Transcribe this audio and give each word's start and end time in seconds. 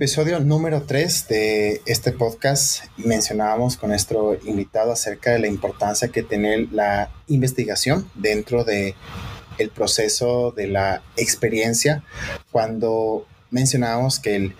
episodio 0.00 0.40
número 0.40 0.84
3 0.84 1.28
de 1.28 1.82
este 1.84 2.12
podcast 2.12 2.84
mencionábamos 2.96 3.76
con 3.76 3.90
nuestro 3.90 4.34
invitado 4.46 4.92
acerca 4.92 5.32
de 5.32 5.40
la 5.40 5.46
importancia 5.46 6.08
que 6.08 6.22
tiene 6.22 6.66
la 6.72 7.10
investigación 7.26 8.10
dentro 8.14 8.64
de 8.64 8.94
el 9.58 9.68
proceso 9.68 10.52
de 10.52 10.68
la 10.68 11.02
experiencia 11.18 12.02
cuando 12.50 13.26
mencionábamos 13.50 14.20
que 14.20 14.36
el 14.36 14.54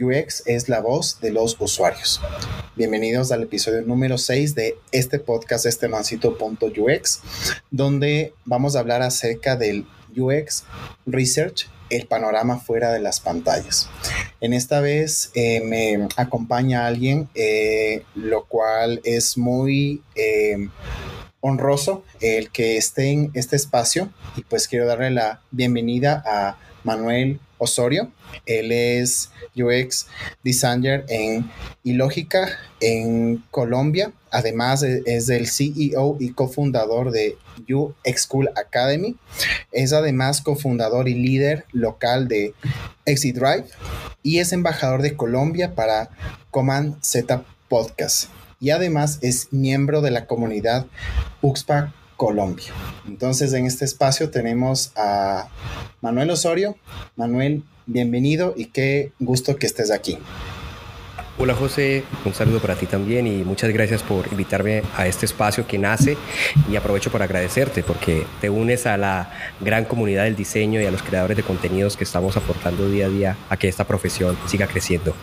UX 0.00 0.44
es 0.46 0.68
la 0.68 0.78
voz 0.78 1.20
de 1.20 1.32
los 1.32 1.56
usuarios. 1.58 2.20
Bienvenidos 2.76 3.32
al 3.32 3.42
episodio 3.42 3.82
número 3.82 4.16
6 4.16 4.54
de 4.54 4.76
este 4.92 5.18
podcast, 5.18 5.66
este 5.66 5.88
mancito.ux, 5.88 7.20
donde 7.72 8.32
vamos 8.44 8.76
a 8.76 8.78
hablar 8.78 9.02
acerca 9.02 9.56
del 9.56 9.88
UX 10.16 10.62
Research, 11.04 11.66
el 11.92 12.06
panorama 12.06 12.58
fuera 12.58 12.90
de 12.90 13.00
las 13.00 13.20
pantallas. 13.20 13.88
En 14.40 14.54
esta 14.54 14.80
vez 14.80 15.30
eh, 15.34 15.60
me 15.60 16.08
acompaña 16.16 16.86
alguien, 16.86 17.28
eh, 17.34 18.04
lo 18.14 18.44
cual 18.46 19.00
es 19.04 19.36
muy 19.36 20.02
eh, 20.14 20.68
honroso 21.40 22.04
el 22.20 22.50
que 22.50 22.76
esté 22.76 23.10
en 23.10 23.30
este 23.34 23.56
espacio 23.56 24.10
y 24.36 24.42
pues 24.42 24.68
quiero 24.68 24.86
darle 24.86 25.10
la 25.10 25.42
bienvenida 25.50 26.22
a 26.26 26.56
Manuel 26.82 27.40
Osorio. 27.62 28.10
Él 28.44 28.72
es 28.72 29.30
UX 29.56 30.06
designer 30.42 31.04
en 31.08 31.50
Ilógica 31.84 32.58
en 32.80 33.44
Colombia. 33.50 34.12
Además 34.30 34.82
es 34.82 35.28
el 35.28 35.46
CEO 35.46 36.16
y 36.18 36.32
cofundador 36.32 37.12
de 37.12 37.36
UX 37.72 38.22
School 38.22 38.50
Academy. 38.56 39.16
Es 39.70 39.92
además 39.92 40.40
cofundador 40.40 41.08
y 41.08 41.14
líder 41.14 41.66
local 41.72 42.28
de 42.28 42.54
Exit 43.04 43.36
Drive 43.36 43.66
y 44.22 44.38
es 44.38 44.52
embajador 44.52 45.02
de 45.02 45.16
Colombia 45.16 45.74
para 45.74 46.10
Command 46.50 47.02
Z 47.02 47.44
Podcast. 47.68 48.28
Y 48.60 48.70
además 48.70 49.18
es 49.22 49.52
miembro 49.52 50.02
de 50.02 50.10
la 50.10 50.26
comunidad 50.26 50.86
UXPA 51.40 51.92
Colombia. 52.16 52.72
Entonces 53.06 53.52
en 53.52 53.66
este 53.66 53.84
espacio 53.84 54.30
tenemos 54.30 54.92
a 54.96 55.48
Manuel 56.00 56.30
Osorio. 56.30 56.76
Manuel, 57.16 57.62
bienvenido 57.86 58.54
y 58.56 58.66
qué 58.66 59.12
gusto 59.18 59.56
que 59.56 59.66
estés 59.66 59.90
aquí. 59.90 60.18
Hola 61.38 61.54
José, 61.54 62.04
un 62.26 62.34
saludo 62.34 62.60
para 62.60 62.76
ti 62.76 62.84
también 62.84 63.26
y 63.26 63.42
muchas 63.42 63.70
gracias 63.72 64.02
por 64.02 64.28
invitarme 64.30 64.82
a 64.96 65.06
este 65.06 65.24
espacio 65.24 65.66
que 65.66 65.78
nace 65.78 66.18
y 66.70 66.76
aprovecho 66.76 67.10
para 67.10 67.24
agradecerte 67.24 67.82
porque 67.82 68.26
te 68.42 68.50
unes 68.50 68.86
a 68.86 68.98
la 68.98 69.30
gran 69.58 69.86
comunidad 69.86 70.24
del 70.24 70.36
diseño 70.36 70.80
y 70.80 70.84
a 70.84 70.90
los 70.90 71.02
creadores 71.02 71.38
de 71.38 71.42
contenidos 71.42 71.96
que 71.96 72.04
estamos 72.04 72.36
aportando 72.36 72.88
día 72.88 73.06
a 73.06 73.08
día 73.08 73.36
a 73.48 73.56
que 73.56 73.66
esta 73.66 73.84
profesión 73.84 74.36
siga 74.46 74.66
creciendo. 74.66 75.14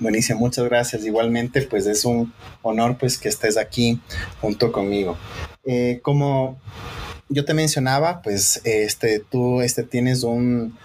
Buenísimo, 0.00 0.38
muchas 0.38 0.64
gracias. 0.66 1.04
Igualmente, 1.04 1.62
pues 1.62 1.86
es 1.86 2.04
un 2.04 2.32
honor 2.62 2.96
pues 2.98 3.18
que 3.18 3.28
estés 3.28 3.56
aquí 3.56 4.00
junto 4.40 4.70
conmigo. 4.70 5.16
Eh, 5.64 5.98
como 6.02 6.60
yo 7.28 7.44
te 7.44 7.52
mencionaba, 7.52 8.22
pues 8.22 8.60
este, 8.64 9.18
tú 9.18 9.60
este, 9.60 9.82
tienes 9.82 10.22
un, 10.22 10.78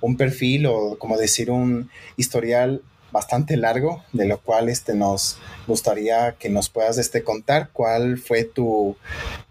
un, 0.00 0.16
perfil 0.16 0.66
o 0.66 0.96
como 0.98 1.16
decir 1.16 1.50
un 1.50 1.90
historial 2.16 2.82
bastante 3.10 3.56
largo, 3.56 4.04
de 4.12 4.26
lo 4.26 4.40
cual 4.40 4.68
este, 4.68 4.94
nos 4.94 5.38
gustaría 5.66 6.36
que 6.38 6.48
nos 6.48 6.68
puedas 6.68 6.96
este, 6.96 7.24
contar 7.24 7.70
cuál 7.72 8.18
fue 8.18 8.44
tu 8.44 8.96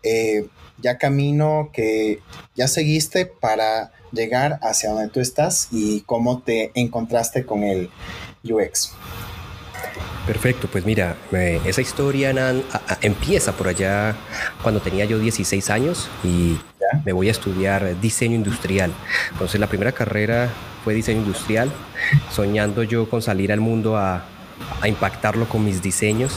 eh, 0.01 0.47
ya 0.77 0.97
camino 0.97 1.71
que 1.73 2.19
ya 2.55 2.69
seguiste 2.69 3.25
para 3.25 3.91
llegar 4.11 4.59
hacia 4.61 4.91
donde 4.91 5.09
tú 5.09 5.19
estás 5.19 5.67
y 5.71 6.01
cómo 6.01 6.41
te 6.41 6.71
encontraste 6.73 7.45
con 7.45 7.63
el 7.63 7.89
UX. 8.43 8.93
Perfecto, 10.25 10.67
pues 10.67 10.85
mira, 10.85 11.15
esa 11.65 11.81
historia 11.81 12.31
empieza 13.01 13.53
por 13.53 13.67
allá 13.67 14.15
cuando 14.61 14.79
tenía 14.79 15.05
yo 15.05 15.17
16 15.17 15.69
años 15.71 16.07
y 16.23 16.57
me 17.03 17.13
voy 17.13 17.29
a 17.29 17.31
estudiar 17.31 17.99
diseño 17.99 18.35
industrial. 18.35 18.91
Entonces 19.31 19.59
la 19.59 19.67
primera 19.67 19.91
carrera 19.91 20.49
fue 20.83 20.93
diseño 20.93 21.21
industrial, 21.21 21.71
soñando 22.31 22.83
yo 22.83 23.09
con 23.09 23.21
salir 23.21 23.51
al 23.51 23.59
mundo 23.59 23.97
a, 23.97 24.25
a 24.81 24.87
impactarlo 24.87 25.47
con 25.49 25.65
mis 25.65 25.81
diseños, 25.81 26.35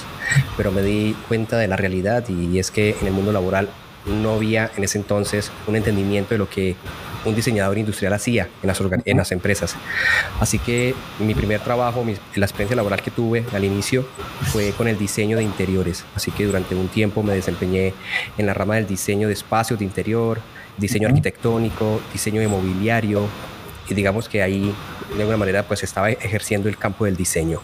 pero 0.57 0.73
me 0.73 0.83
di 0.83 1.15
cuenta 1.29 1.59
de 1.59 1.69
la 1.69 1.77
realidad 1.77 2.27
y 2.29 2.59
es 2.59 2.71
que 2.71 2.97
en 3.01 3.07
el 3.07 3.12
mundo 3.12 3.31
laboral 3.33 3.69
no 4.07 4.33
había 4.35 4.71
en 4.77 4.85
ese 4.85 4.99
entonces 4.99 5.51
un 5.67 5.77
entendimiento 5.77 6.31
de 6.35 6.39
lo 6.39 6.49
que 6.49 6.77
un 7.25 7.34
diseñador 7.34 7.78
industrial 7.78 8.12
hacía 8.12 8.49
en 8.62 8.66
las, 8.66 8.81
en 9.05 9.16
las 9.16 9.33
empresas. 9.33 9.77
Así 10.41 10.59
que 10.59 10.94
mi 11.19 11.34
primer 11.34 11.60
trabajo, 11.60 12.05
la 12.34 12.47
experiencia 12.47 12.77
laboral 12.77 13.03
que 13.03 13.10
tuve 13.10 13.44
al 13.53 13.65
inicio 13.65 14.06
fue 14.53 14.72
con 14.72 14.88
el 14.88 14.99
diseño 14.99 15.37
de 15.37 15.43
interiores. 15.43 16.05
Así 16.15 16.31
que 16.31 16.44
durante 16.44 16.75
un 16.75 16.88
tiempo 16.88 17.22
me 17.22 17.34
desempeñé 17.34 17.94
en 18.38 18.47
la 18.47 18.55
rama 18.55 18.77
del 18.77 18.87
diseño 18.87 19.28
de 19.28 19.34
espacios 19.34 19.78
de 19.78 19.84
interior, 19.84 20.41
diseño 20.77 21.09
arquitectónico, 21.09 22.00
diseño 22.12 22.41
de 22.41 22.49
mobiliario, 22.49 23.28
y 23.88 23.94
digamos 23.94 24.28
que 24.28 24.43
ahí 24.43 24.75
de 25.15 25.21
alguna 25.21 25.37
manera 25.37 25.65
pues 25.65 25.82
estaba 25.82 26.11
ejerciendo 26.11 26.69
el 26.69 26.77
campo 26.77 27.05
del 27.05 27.16
diseño. 27.16 27.61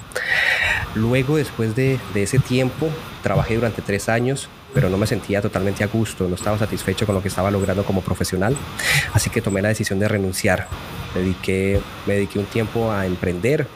Luego, 0.94 1.36
después 1.36 1.74
de, 1.76 1.98
de, 2.12 2.22
ese 2.22 2.38
tiempo, 2.38 2.88
trabajé 3.22 3.54
durante 3.54 3.82
tres 3.82 4.08
años 4.08 4.48
pero 4.74 4.90
no 4.90 4.98
me 4.98 5.06
sentía 5.06 5.40
totalmente 5.40 5.84
a 5.84 5.86
gusto, 5.86 6.28
no 6.28 6.34
estaba 6.34 6.58
satisfecho 6.58 7.06
con 7.06 7.14
lo 7.14 7.22
que 7.22 7.28
estaba 7.28 7.50
logrando 7.50 7.84
como 7.84 8.02
profesional, 8.02 8.56
así 9.12 9.30
que 9.30 9.40
tomé 9.40 9.62
la 9.62 9.68
decisión 9.68 9.98
de 9.98 10.08
renunciar. 10.08 10.68
Dediqué, 11.14 11.80
me 12.06 12.14
dediqué 12.14 12.38
un 12.38 12.46
tiempo 12.46 12.92
a 12.92 13.06
emprender. 13.06 13.66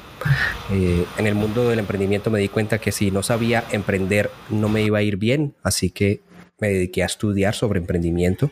Eh, 0.71 1.05
en 1.19 1.27
el 1.27 1.35
mundo 1.35 1.69
del 1.69 1.81
emprendimiento 1.81 2.31
me 2.31 2.39
di 2.39 2.49
cuenta 2.49 2.79
que 2.79 2.93
si 2.93 3.11
no 3.11 3.25
sabía 3.25 3.65
emprender 3.73 4.31
no 4.51 4.69
me 4.69 4.83
iba 4.83 4.99
a 4.99 5.03
ir 5.03 5.17
bien, 5.17 5.55
así 5.63 5.91
que 5.91 6.21
me 6.61 6.69
dediqué 6.69 7.03
a 7.03 7.07
estudiar 7.07 7.55
sobre 7.55 7.81
emprendimiento. 7.81 8.51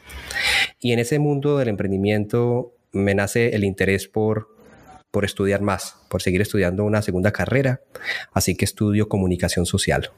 Y 0.81 0.93
en 0.93 0.99
ese 0.99 1.19
mundo 1.19 1.59
del 1.59 1.69
emprendimiento 1.69 2.73
me 2.93 3.15
nace 3.15 3.55
el 3.55 3.63
interés 3.63 4.09
por, 4.09 4.49
por 5.13 5.25
estudiar 5.25 5.61
más, 5.61 5.97
por 6.09 6.23
seguir 6.23 6.41
estudiando 6.41 6.85
una 6.85 7.03
segunda 7.03 7.31
carrera, 7.31 7.83
así 8.33 8.57
que 8.57 8.65
estudio 8.65 9.09
comunicación 9.09 9.67
social 9.67 10.11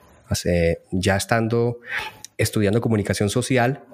ya 0.90 1.16
estando 1.16 1.80
estudiando 2.38 2.80
comunicación 2.80 3.30
social, 3.30 3.84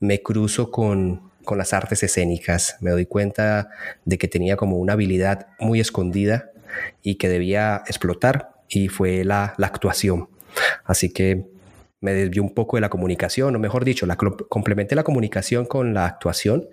me 0.00 0.22
cruzo 0.22 0.70
con, 0.70 1.30
con 1.44 1.58
las 1.58 1.72
artes 1.72 2.02
escénicas. 2.02 2.76
Me 2.80 2.90
doy 2.90 3.06
cuenta 3.06 3.70
de 4.04 4.18
que 4.18 4.28
tenía 4.28 4.56
como 4.56 4.76
una 4.78 4.94
habilidad 4.94 5.48
muy 5.58 5.80
escondida 5.80 6.50
y 7.02 7.16
que 7.16 7.28
debía 7.28 7.82
explotar 7.86 8.50
y 8.68 8.88
fue 8.88 9.24
la, 9.24 9.54
la 9.58 9.66
actuación. 9.66 10.28
Así 10.84 11.10
que 11.10 11.44
me 12.04 12.12
desvió 12.12 12.42
un 12.42 12.52
poco 12.52 12.76
de 12.76 12.82
la 12.82 12.90
comunicación, 12.90 13.56
o 13.56 13.58
mejor 13.58 13.84
dicho, 13.84 14.04
la, 14.04 14.16
complementé 14.16 14.94
la 14.94 15.04
comunicación 15.04 15.64
con 15.64 15.94
la 15.94 16.04
actuación 16.04 16.68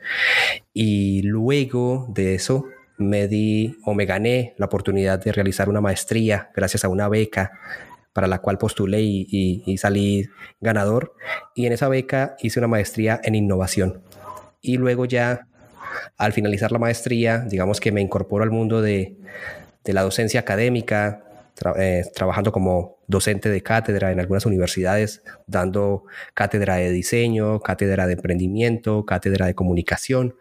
y 0.74 1.22
luego 1.22 2.08
de 2.14 2.36
eso 2.36 2.66
me 2.98 3.30
di 3.30 3.78
o 3.86 3.94
me 3.94 4.06
gané 4.06 4.53
la 4.58 4.66
oportunidad 4.66 5.24
de 5.24 5.32
realizar 5.32 5.70
una 5.70 5.80
maestría 5.80 6.52
gracias 6.53 6.84
a 6.84 6.90
una 6.90 7.08
beca 7.08 7.52
para 8.13 8.27
la 8.27 8.39
cual 8.39 8.57
postulé 8.57 9.01
y, 9.01 9.77
salí 9.77 10.27
ganador. 10.59 11.13
Y 11.55 11.66
en 11.66 11.73
esa 11.73 11.88
beca 11.88 12.35
hice 12.41 12.59
una 12.59 12.67
maestría 12.67 13.19
en 13.23 13.35
innovación. 13.35 14.01
Y 14.61 14.77
luego 14.77 15.05
ya, 15.05 15.47
al 16.17 16.33
finalizar 16.33 16.72
la 16.72 16.79
maestría, 16.79 17.39
digamos 17.39 17.79
que 17.79 17.91
me 17.91 18.01
incorporo 18.01 18.44
al 18.44 18.51
mundo 18.51 18.81
de, 18.81 19.17
la 19.85 20.03
docencia 20.03 20.39
académica, 20.39 21.23
eh, 21.78 22.03
trabajando 22.16 22.52
como 22.52 22.97
docente 23.08 23.49
de 23.49 23.61
cátedra 23.61 24.11
en 24.11 24.19
algunas 24.19 24.46
universidades, 24.46 25.23
dando 25.47 26.05
cátedra 26.34 26.75
de 26.75 26.91
diseño, 26.91 27.59
cátedra 27.59 28.07
de 28.07 28.14
emprendimiento, 28.14 29.05
cátedra 29.05 29.46
de 29.46 29.55
comunicación. 29.55 30.35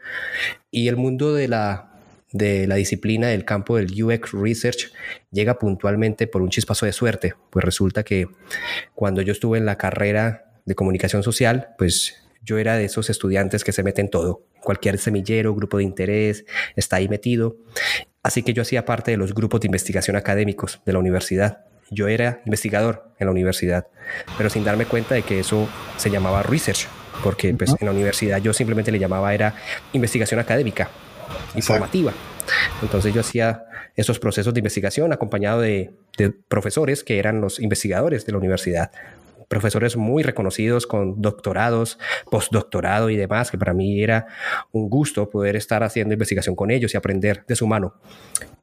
Y 0.70 0.88
el 0.88 0.96
mundo 0.96 1.34
de 1.34 1.49
la 1.49 1.89
de 2.32 2.67
la 2.67 2.77
disciplina 2.77 3.29
del 3.29 3.44
campo 3.44 3.77
del 3.77 4.03
UX 4.03 4.32
Research 4.32 4.93
llega 5.31 5.59
puntualmente 5.59 6.27
por 6.27 6.43
un 6.43 6.50
chispazo 6.50 6.87
de 6.87 6.93
suerte, 6.93 7.35
pues 7.50 7.65
resulta 7.65 8.05
que 8.05 8.29
cuando 8.94 9.23
yo 9.23 9.32
estuve 9.32 9.59
en 9.59 9.67
la 9.67 9.77
carrera 9.77 10.53
de 10.65 10.75
comunicación 10.75 11.23
social, 11.23 11.75
pues 11.79 12.15
yo 12.43 12.59
era 12.59 12.77
de 12.77 12.85
esos 12.85 13.11
estudiantes 13.11 13.65
que 13.65 13.73
se 13.73 13.82
meten 13.82 14.09
todo, 14.09 14.44
cualquier 14.62 14.99
semillero, 14.99 15.55
grupo 15.55 15.79
de 15.79 15.85
interés, 15.85 16.44
está 16.77 16.97
ahí 16.97 17.09
metido. 17.09 17.56
Así 18.23 18.43
que 18.43 18.53
yo 18.53 18.62
hacía 18.62 18.85
parte 18.85 19.11
de 19.11 19.17
los 19.17 19.35
grupos 19.35 19.61
de 19.61 19.67
investigación 19.67 20.17
académicos 20.17 20.81
de 20.85 20.93
la 20.93 20.99
universidad. 20.99 21.65
Yo 21.91 22.06
era 22.06 22.41
investigador 22.44 23.12
en 23.19 23.26
la 23.26 23.33
universidad, 23.33 23.88
pero 24.38 24.49
sin 24.49 24.62
darme 24.62 24.87
cuenta 24.87 25.15
de 25.15 25.23
que 25.23 25.41
eso 25.41 25.69
se 25.97 26.11
llamaba 26.11 26.43
research, 26.43 26.87
porque 27.25 27.53
pues, 27.53 27.75
en 27.81 27.87
la 27.87 27.93
universidad 27.93 28.41
yo 28.41 28.53
simplemente 28.53 28.93
le 28.93 29.00
llamaba 29.00 29.35
era 29.35 29.56
investigación 29.93 30.38
académica 30.38 30.88
informativa. 31.55 32.12
Entonces 32.82 33.15
yo 33.15 33.21
hacía 33.21 33.65
esos 33.97 34.19
procesos 34.19 34.55
de 34.55 34.61
investigación 34.61 35.12
acompañado 35.12 35.61
de, 35.61 35.93
profesores 36.49 37.03
que 37.03 37.19
eran 37.19 37.41
los 37.41 37.61
investigadores 37.61 38.27
de 38.27 38.32
la 38.32 38.38
universidad. 38.38 38.91
profesores 39.49 39.97
muy 39.97 40.23
reconocidos 40.23 40.87
con 40.87 41.21
doctorados, 41.21 41.99
postdoctorado 42.31 43.11
y 43.11 43.17
demás, 43.17 43.50
que 43.50 43.59
para 43.59 43.75
mí 43.75 44.00
era 44.00 44.27
un 44.71 44.88
gusto 44.88 45.29
poder 45.29 45.56
estar 45.56 45.82
haciendo 45.82 46.12
investigación 46.12 46.55
con 46.55 46.71
ellos 46.71 46.94
y 46.94 46.97
aprender 46.97 47.44
de 47.49 47.56
su 47.56 47.67
mano. 47.67 47.94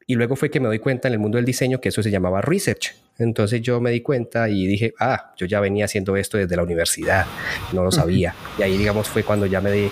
Y 0.09 0.15
luego 0.15 0.37
fue 0.37 0.49
que 0.49 0.61
me 0.61 0.67
doy 0.67 0.79
cuenta 0.79 1.09
en 1.09 1.15
el 1.15 1.19
mundo 1.19 1.35
del 1.35 1.43
diseño 1.43 1.81
que 1.81 1.89
eso 1.89 2.01
se 2.01 2.09
llamaba 2.09 2.39
research. 2.39 2.95
Entonces 3.17 3.61
yo 3.61 3.81
me 3.81 3.91
di 3.91 3.99
cuenta 3.99 4.47
y 4.47 4.65
dije, 4.65 4.93
ah, 4.99 5.33
yo 5.35 5.45
ya 5.45 5.59
venía 5.59 5.83
haciendo 5.83 6.15
esto 6.15 6.37
desde 6.37 6.55
la 6.55 6.63
universidad, 6.63 7.25
no 7.73 7.83
lo 7.83 7.91
sabía. 7.91 8.33
Y 8.57 8.63
ahí, 8.63 8.77
digamos, 8.77 9.09
fue 9.09 9.23
cuando 9.23 9.45
ya 9.47 9.59
me, 9.59 9.89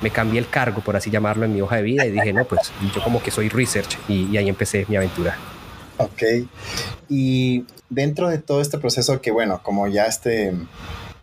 me 0.00 0.10
cambié 0.10 0.40
el 0.40 0.48
cargo, 0.48 0.80
por 0.80 0.96
así 0.96 1.10
llamarlo, 1.10 1.44
en 1.44 1.52
mi 1.52 1.60
hoja 1.60 1.76
de 1.76 1.82
vida 1.82 2.06
y 2.06 2.12
dije, 2.12 2.32
no, 2.32 2.46
pues 2.46 2.72
yo 2.94 3.02
como 3.02 3.22
que 3.22 3.30
soy 3.30 3.50
research 3.50 3.98
y, 4.08 4.26
y 4.32 4.38
ahí 4.38 4.48
empecé 4.48 4.86
mi 4.88 4.96
aventura. 4.96 5.36
Ok. 5.98 6.22
Y 7.10 7.66
dentro 7.90 8.30
de 8.30 8.38
todo 8.38 8.62
este 8.62 8.78
proceso 8.78 9.20
que, 9.20 9.32
bueno, 9.32 9.60
como 9.62 9.86
ya 9.86 10.06
este 10.06 10.54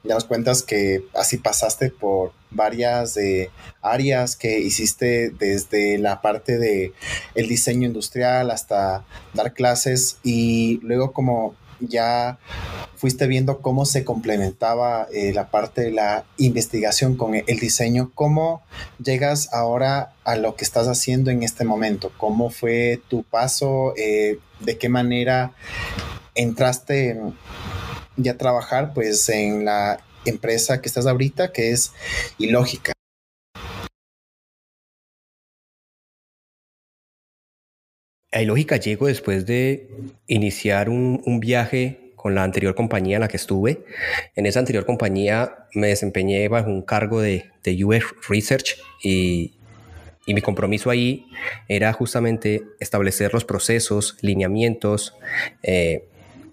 ya 0.06 0.14
nos 0.14 0.26
cuentas 0.26 0.62
que 0.62 1.04
así 1.14 1.38
pasaste 1.38 1.90
por 1.90 2.32
varias 2.56 3.18
eh, 3.18 3.52
áreas 3.82 4.36
que 4.36 4.60
hiciste 4.60 5.30
desde 5.30 5.98
la 5.98 6.22
parte 6.22 6.58
de 6.58 6.94
el 7.36 7.48
diseño 7.48 7.88
industrial 7.88 8.50
hasta 8.52 9.06
dar 9.34 9.54
clases 9.54 10.18
y 10.24 10.80
luego 10.82 11.12
como 11.12 11.56
ya 11.80 12.40
fuiste 12.96 13.28
viendo 13.28 13.62
cómo 13.62 13.86
se 13.86 14.06
complementaba 14.06 15.08
eh, 15.14 15.34
la 15.34 15.50
parte 15.52 15.82
de 15.82 15.92
la 15.92 16.26
investigación 16.38 17.18
con 17.18 17.36
el 17.36 17.60
diseño. 17.60 18.12
¿Cómo 18.16 18.64
llegas 19.04 19.54
ahora 19.54 20.14
a 20.24 20.36
lo 20.36 20.56
que 20.56 20.64
estás 20.64 20.88
haciendo 20.88 21.32
en 21.32 21.44
este 21.44 21.66
momento? 21.66 22.12
¿Cómo 22.18 22.50
fue 22.50 23.02
tu 23.10 23.24
paso? 23.24 23.94
Eh, 23.98 24.40
¿De 24.60 24.78
qué 24.78 24.90
manera 24.90 25.52
entraste 26.34 27.20
ya 28.18 28.38
trabajar 28.38 28.94
pues 28.94 29.28
en 29.30 29.66
la 29.66 30.00
empresa 30.26 30.82
que 30.82 30.88
estás 30.88 31.06
ahorita, 31.06 31.52
que 31.52 31.72
es 31.72 31.92
ilógica. 32.38 32.94
Ilógica 38.42 38.76
llego 38.78 39.08
después 39.08 39.46
de 39.46 39.90
iniciar 40.28 40.90
un, 40.90 41.40
viaje 41.40 42.12
con 42.16 42.36
la 42.36 42.44
anterior 42.44 42.76
compañía 42.76 43.16
en 43.16 43.22
la 43.22 43.28
que 43.30 43.38
estuve. 43.38 43.86
En 44.36 44.46
esa 44.46 44.60
anterior 44.60 44.86
compañía 44.86 45.68
me 45.74 45.88
desempeñé 45.88 46.48
bajo 46.50 46.70
un 46.70 46.82
cargo 46.82 47.22
de, 47.22 47.50
de 47.64 48.04
Research 48.28 48.78
y, 49.02 49.54
y 50.26 50.34
mi 50.34 50.42
compromiso 50.42 50.90
ahí 50.90 51.28
era 51.68 51.94
justamente 51.94 52.64
establecer 52.80 53.34
los 53.34 53.46
procesos, 53.46 54.18
lineamientos, 54.22 55.16
eh, 55.64 56.10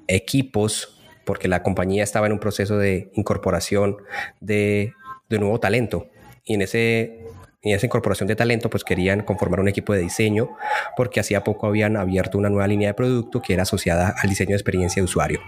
equipos 0.08 1.01
porque 1.24 1.48
la 1.48 1.62
compañía 1.62 2.02
estaba 2.02 2.26
en 2.26 2.32
un 2.32 2.38
proceso 2.38 2.78
de 2.78 3.10
incorporación 3.14 3.96
de, 4.40 4.92
nuevo 5.30 5.58
talento. 5.60 6.08
Y 6.44 6.54
en, 6.54 6.62
ese, 6.62 7.20
en 7.62 7.74
esa 7.74 7.86
incorporación 7.86 8.26
de 8.26 8.36
talento, 8.36 8.68
pues 8.68 8.84
querían 8.84 9.22
conformar 9.22 9.60
un 9.60 9.68
equipo 9.68 9.94
de 9.94 10.00
diseño, 10.00 10.50
porque 10.96 11.20
hacía 11.20 11.42
poco 11.42 11.66
habían 11.66 11.96
abierto 11.96 12.36
una 12.36 12.50
nueva 12.50 12.66
línea 12.66 12.88
de 12.88 12.94
producto 12.94 13.40
que 13.40 13.54
era 13.54 13.62
asociada 13.62 14.14
al 14.22 14.28
diseño 14.28 14.50
de 14.50 14.56
experiencia 14.56 15.00
de 15.00 15.04
usuario. 15.04 15.40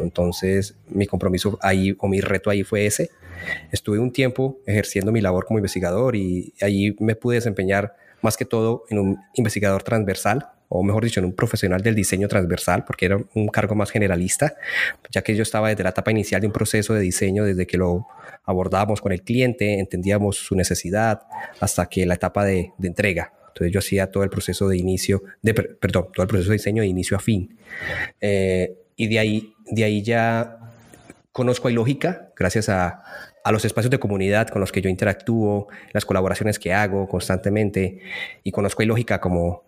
Entonces, 0.00 0.76
mi 0.88 1.06
compromiso 1.06 1.58
ahí 1.62 1.96
o 2.00 2.08
mi 2.08 2.20
reto 2.20 2.50
ahí 2.50 2.64
fue 2.64 2.86
ese. 2.86 3.10
Estuve 3.70 3.98
un 3.98 4.12
tiempo 4.12 4.58
ejerciendo 4.66 5.12
mi 5.12 5.20
labor 5.20 5.44
como 5.44 5.58
investigador 5.58 6.16
y 6.16 6.52
allí 6.60 6.96
me 6.98 7.14
pude 7.14 7.36
desempeñar 7.36 7.94
más 8.22 8.36
que 8.36 8.44
todo 8.44 8.84
en 8.88 8.98
un 8.98 9.18
investigador 9.34 9.82
transversal, 9.82 10.48
o 10.76 10.82
mejor 10.82 11.04
dicho, 11.04 11.20
un 11.20 11.32
profesional 11.32 11.82
del 11.82 11.94
diseño 11.94 12.26
transversal, 12.26 12.84
porque 12.84 13.06
era 13.06 13.18
un 13.34 13.46
cargo 13.46 13.76
más 13.76 13.92
generalista, 13.92 14.56
ya 15.08 15.22
que 15.22 15.36
yo 15.36 15.44
estaba 15.44 15.68
desde 15.68 15.84
la 15.84 15.90
etapa 15.90 16.10
inicial 16.10 16.40
de 16.40 16.48
un 16.48 16.52
proceso 16.52 16.94
de 16.94 17.00
diseño, 17.00 17.44
desde 17.44 17.64
que 17.64 17.78
lo 17.78 18.08
abordábamos 18.44 19.00
con 19.00 19.12
el 19.12 19.22
cliente, 19.22 19.78
entendíamos 19.78 20.36
su 20.36 20.56
necesidad, 20.56 21.22
hasta 21.60 21.86
que 21.86 22.04
la 22.06 22.14
etapa 22.14 22.44
de, 22.44 22.72
entrega. 22.82 23.32
Entonces 23.48 23.72
yo 23.72 23.78
hacía 23.78 24.10
todo 24.10 24.24
el 24.24 24.30
proceso 24.30 24.68
de 24.68 24.76
inicio, 24.76 25.22
de, 25.42 25.54
perdón, 25.54 26.08
todo 26.12 26.24
el 26.24 26.28
proceso 26.28 26.50
de 26.50 26.56
diseño 26.56 26.82
de 26.82 26.88
inicio 26.88 27.16
a 27.16 27.20
fin. 27.20 27.56
Eh, 28.20 28.74
y 28.96 29.06
de 29.06 29.18
ahí, 29.20 29.54
de 29.70 29.84
ahí 29.84 30.02
ya 30.02 30.58
conozco 31.30 31.68
a 31.68 31.70
Ilógica, 31.70 32.32
gracias 32.36 32.68
a, 32.68 33.04
a 33.44 33.52
los 33.52 33.64
espacios 33.64 33.92
de 33.92 34.00
comunidad 34.00 34.48
con 34.48 34.60
los 34.60 34.72
que 34.72 34.80
yo 34.80 34.90
interactúo, 34.90 35.68
las 35.92 36.04
colaboraciones 36.04 36.58
que 36.58 36.72
hago 36.72 37.06
constantemente, 37.06 38.00
y 38.42 38.50
conozco 38.50 38.82
a 38.82 38.86
Ilógica 38.86 39.20
como, 39.20 39.63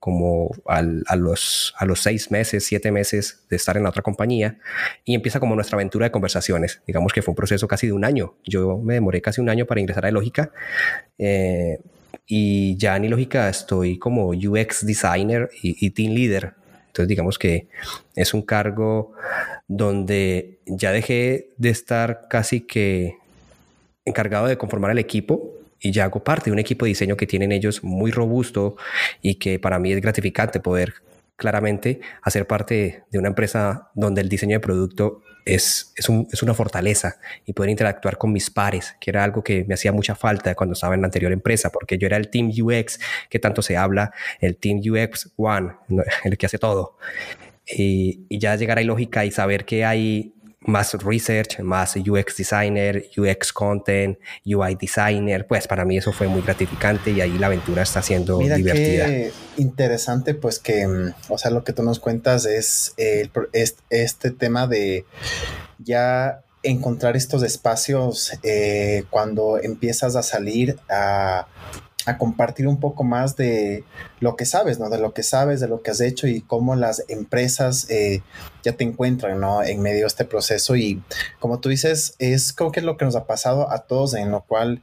como 0.00 0.50
a, 0.66 0.82
los, 1.16 1.74
a 1.76 1.84
los 1.84 2.00
seis 2.00 2.30
meses, 2.30 2.64
siete 2.64 2.92
meses 2.92 3.44
de 3.50 3.56
estar 3.56 3.76
en 3.76 3.82
la 3.82 3.88
otra 3.88 4.02
compañía 4.02 4.58
y 5.04 5.14
empieza 5.14 5.40
como 5.40 5.54
nuestra 5.54 5.76
aventura 5.76 6.06
de 6.06 6.12
conversaciones. 6.12 6.82
Digamos 6.86 7.12
que 7.12 7.20
fue 7.20 7.32
un 7.32 7.36
proceso 7.36 7.66
casi 7.66 7.88
de 7.88 7.92
un 7.92 8.04
año. 8.04 8.34
Yo 8.44 8.78
me 8.78 8.94
demoré 8.94 9.20
casi 9.20 9.40
un 9.40 9.48
año 9.48 9.66
para 9.66 9.80
ingresar 9.80 10.06
a 10.06 10.10
Lógica 10.10 10.52
eh, 11.18 11.80
y 12.26 12.76
ya 12.76 12.96
en 12.96 13.10
Lógica 13.10 13.48
estoy 13.48 13.98
como 13.98 14.28
UX 14.28 14.86
designer 14.86 15.50
y, 15.62 15.84
y 15.84 15.90
team 15.90 16.12
leader. 16.12 16.54
Entonces 16.86 17.08
digamos 17.08 17.38
que 17.38 17.68
es 18.14 18.34
un 18.34 18.42
cargo 18.42 19.12
donde 19.66 20.60
ya 20.66 20.92
dejé 20.92 21.50
de 21.56 21.70
estar 21.70 22.28
casi 22.28 22.60
que 22.60 23.16
encargado 24.04 24.46
de 24.46 24.56
conformar 24.56 24.92
el 24.92 24.98
equipo 24.98 25.57
y 25.80 25.92
ya 25.92 26.04
hago 26.04 26.22
parte 26.24 26.46
de 26.46 26.52
un 26.52 26.58
equipo 26.58 26.84
de 26.84 26.90
diseño 26.90 27.16
que 27.16 27.26
tienen 27.26 27.52
ellos 27.52 27.82
muy 27.84 28.10
robusto 28.10 28.76
y 29.22 29.36
que 29.36 29.58
para 29.58 29.78
mí 29.78 29.92
es 29.92 30.00
gratificante 30.00 30.60
poder 30.60 30.94
claramente 31.36 32.00
hacer 32.22 32.46
parte 32.46 33.04
de 33.10 33.18
una 33.18 33.28
empresa 33.28 33.90
donde 33.94 34.20
el 34.20 34.28
diseño 34.28 34.56
de 34.56 34.60
producto 34.60 35.22
es, 35.44 35.92
es, 35.96 36.08
un, 36.08 36.28
es, 36.30 36.42
una 36.42 36.52
fortaleza 36.52 37.18
y 37.46 37.52
poder 37.52 37.70
interactuar 37.70 38.18
con 38.18 38.32
mis 38.32 38.50
pares, 38.50 38.96
que 39.00 39.10
era 39.10 39.24
algo 39.24 39.42
que 39.42 39.64
me 39.64 39.74
hacía 39.74 39.92
mucha 39.92 40.14
falta 40.14 40.54
cuando 40.54 40.74
estaba 40.74 40.94
en 40.94 41.00
la 41.00 41.06
anterior 41.06 41.32
empresa, 41.32 41.70
porque 41.70 41.96
yo 41.96 42.06
era 42.06 42.16
el 42.16 42.28
Team 42.28 42.50
UX, 42.50 42.98
que 43.30 43.38
tanto 43.38 43.62
se 43.62 43.76
habla, 43.76 44.12
el 44.40 44.56
Team 44.56 44.80
UX 44.80 45.32
One, 45.36 45.72
el 46.24 46.36
que 46.36 46.46
hace 46.46 46.58
todo. 46.58 46.98
Y, 47.66 48.26
y 48.28 48.38
ya 48.38 48.56
llegar 48.56 48.78
a 48.78 48.82
lógica 48.82 49.24
y 49.24 49.30
saber 49.30 49.64
que 49.64 49.84
hay 49.84 50.34
más 50.68 50.92
research, 51.02 51.60
más 51.60 51.96
UX 51.96 52.36
designer, 52.36 53.06
UX 53.16 53.52
content, 53.52 54.18
UI 54.44 54.76
designer, 54.76 55.46
pues 55.46 55.66
para 55.66 55.84
mí 55.84 55.96
eso 55.96 56.12
fue 56.12 56.28
muy 56.28 56.42
gratificante 56.42 57.10
y 57.10 57.20
ahí 57.20 57.38
la 57.38 57.46
aventura 57.46 57.82
está 57.82 58.02
siendo 58.02 58.38
Mira 58.38 58.56
divertida. 58.56 59.06
Qué 59.06 59.32
interesante, 59.56 60.34
pues 60.34 60.58
que, 60.58 60.86
mm, 60.86 61.14
o 61.30 61.38
sea, 61.38 61.50
lo 61.50 61.64
que 61.64 61.72
tú 61.72 61.82
nos 61.82 61.98
cuentas 61.98 62.44
es, 62.44 62.94
este 63.90 64.30
tema 64.30 64.66
de 64.66 65.06
ya 65.78 66.42
encontrar 66.62 67.16
estos 67.16 67.42
espacios 67.42 68.32
eh, 68.42 69.04
cuando 69.10 69.58
empiezas 69.62 70.16
a 70.16 70.22
salir 70.22 70.76
a 70.90 71.46
a 72.08 72.16
compartir 72.16 72.66
un 72.66 72.80
poco 72.80 73.04
más 73.04 73.36
de 73.36 73.84
lo 74.20 74.34
que 74.34 74.46
sabes, 74.46 74.78
¿no? 74.78 74.88
De 74.88 74.98
lo 74.98 75.12
que 75.12 75.22
sabes, 75.22 75.60
de 75.60 75.68
lo 75.68 75.82
que 75.82 75.90
has 75.90 76.00
hecho 76.00 76.26
y 76.26 76.40
cómo 76.40 76.74
las 76.74 77.04
empresas 77.08 77.88
eh, 77.90 78.22
ya 78.62 78.72
te 78.72 78.84
encuentran, 78.84 79.38
¿no? 79.40 79.62
En 79.62 79.82
medio 79.82 80.00
de 80.00 80.06
este 80.06 80.24
proceso 80.24 80.74
y 80.74 81.02
como 81.38 81.60
tú 81.60 81.68
dices, 81.68 82.14
es 82.18 82.54
como 82.54 82.72
que 82.72 82.80
es 82.80 82.86
lo 82.86 82.96
que 82.96 83.04
nos 83.04 83.14
ha 83.14 83.26
pasado 83.26 83.70
a 83.70 83.80
todos, 83.80 84.14
en 84.14 84.30
lo 84.30 84.40
cual 84.40 84.80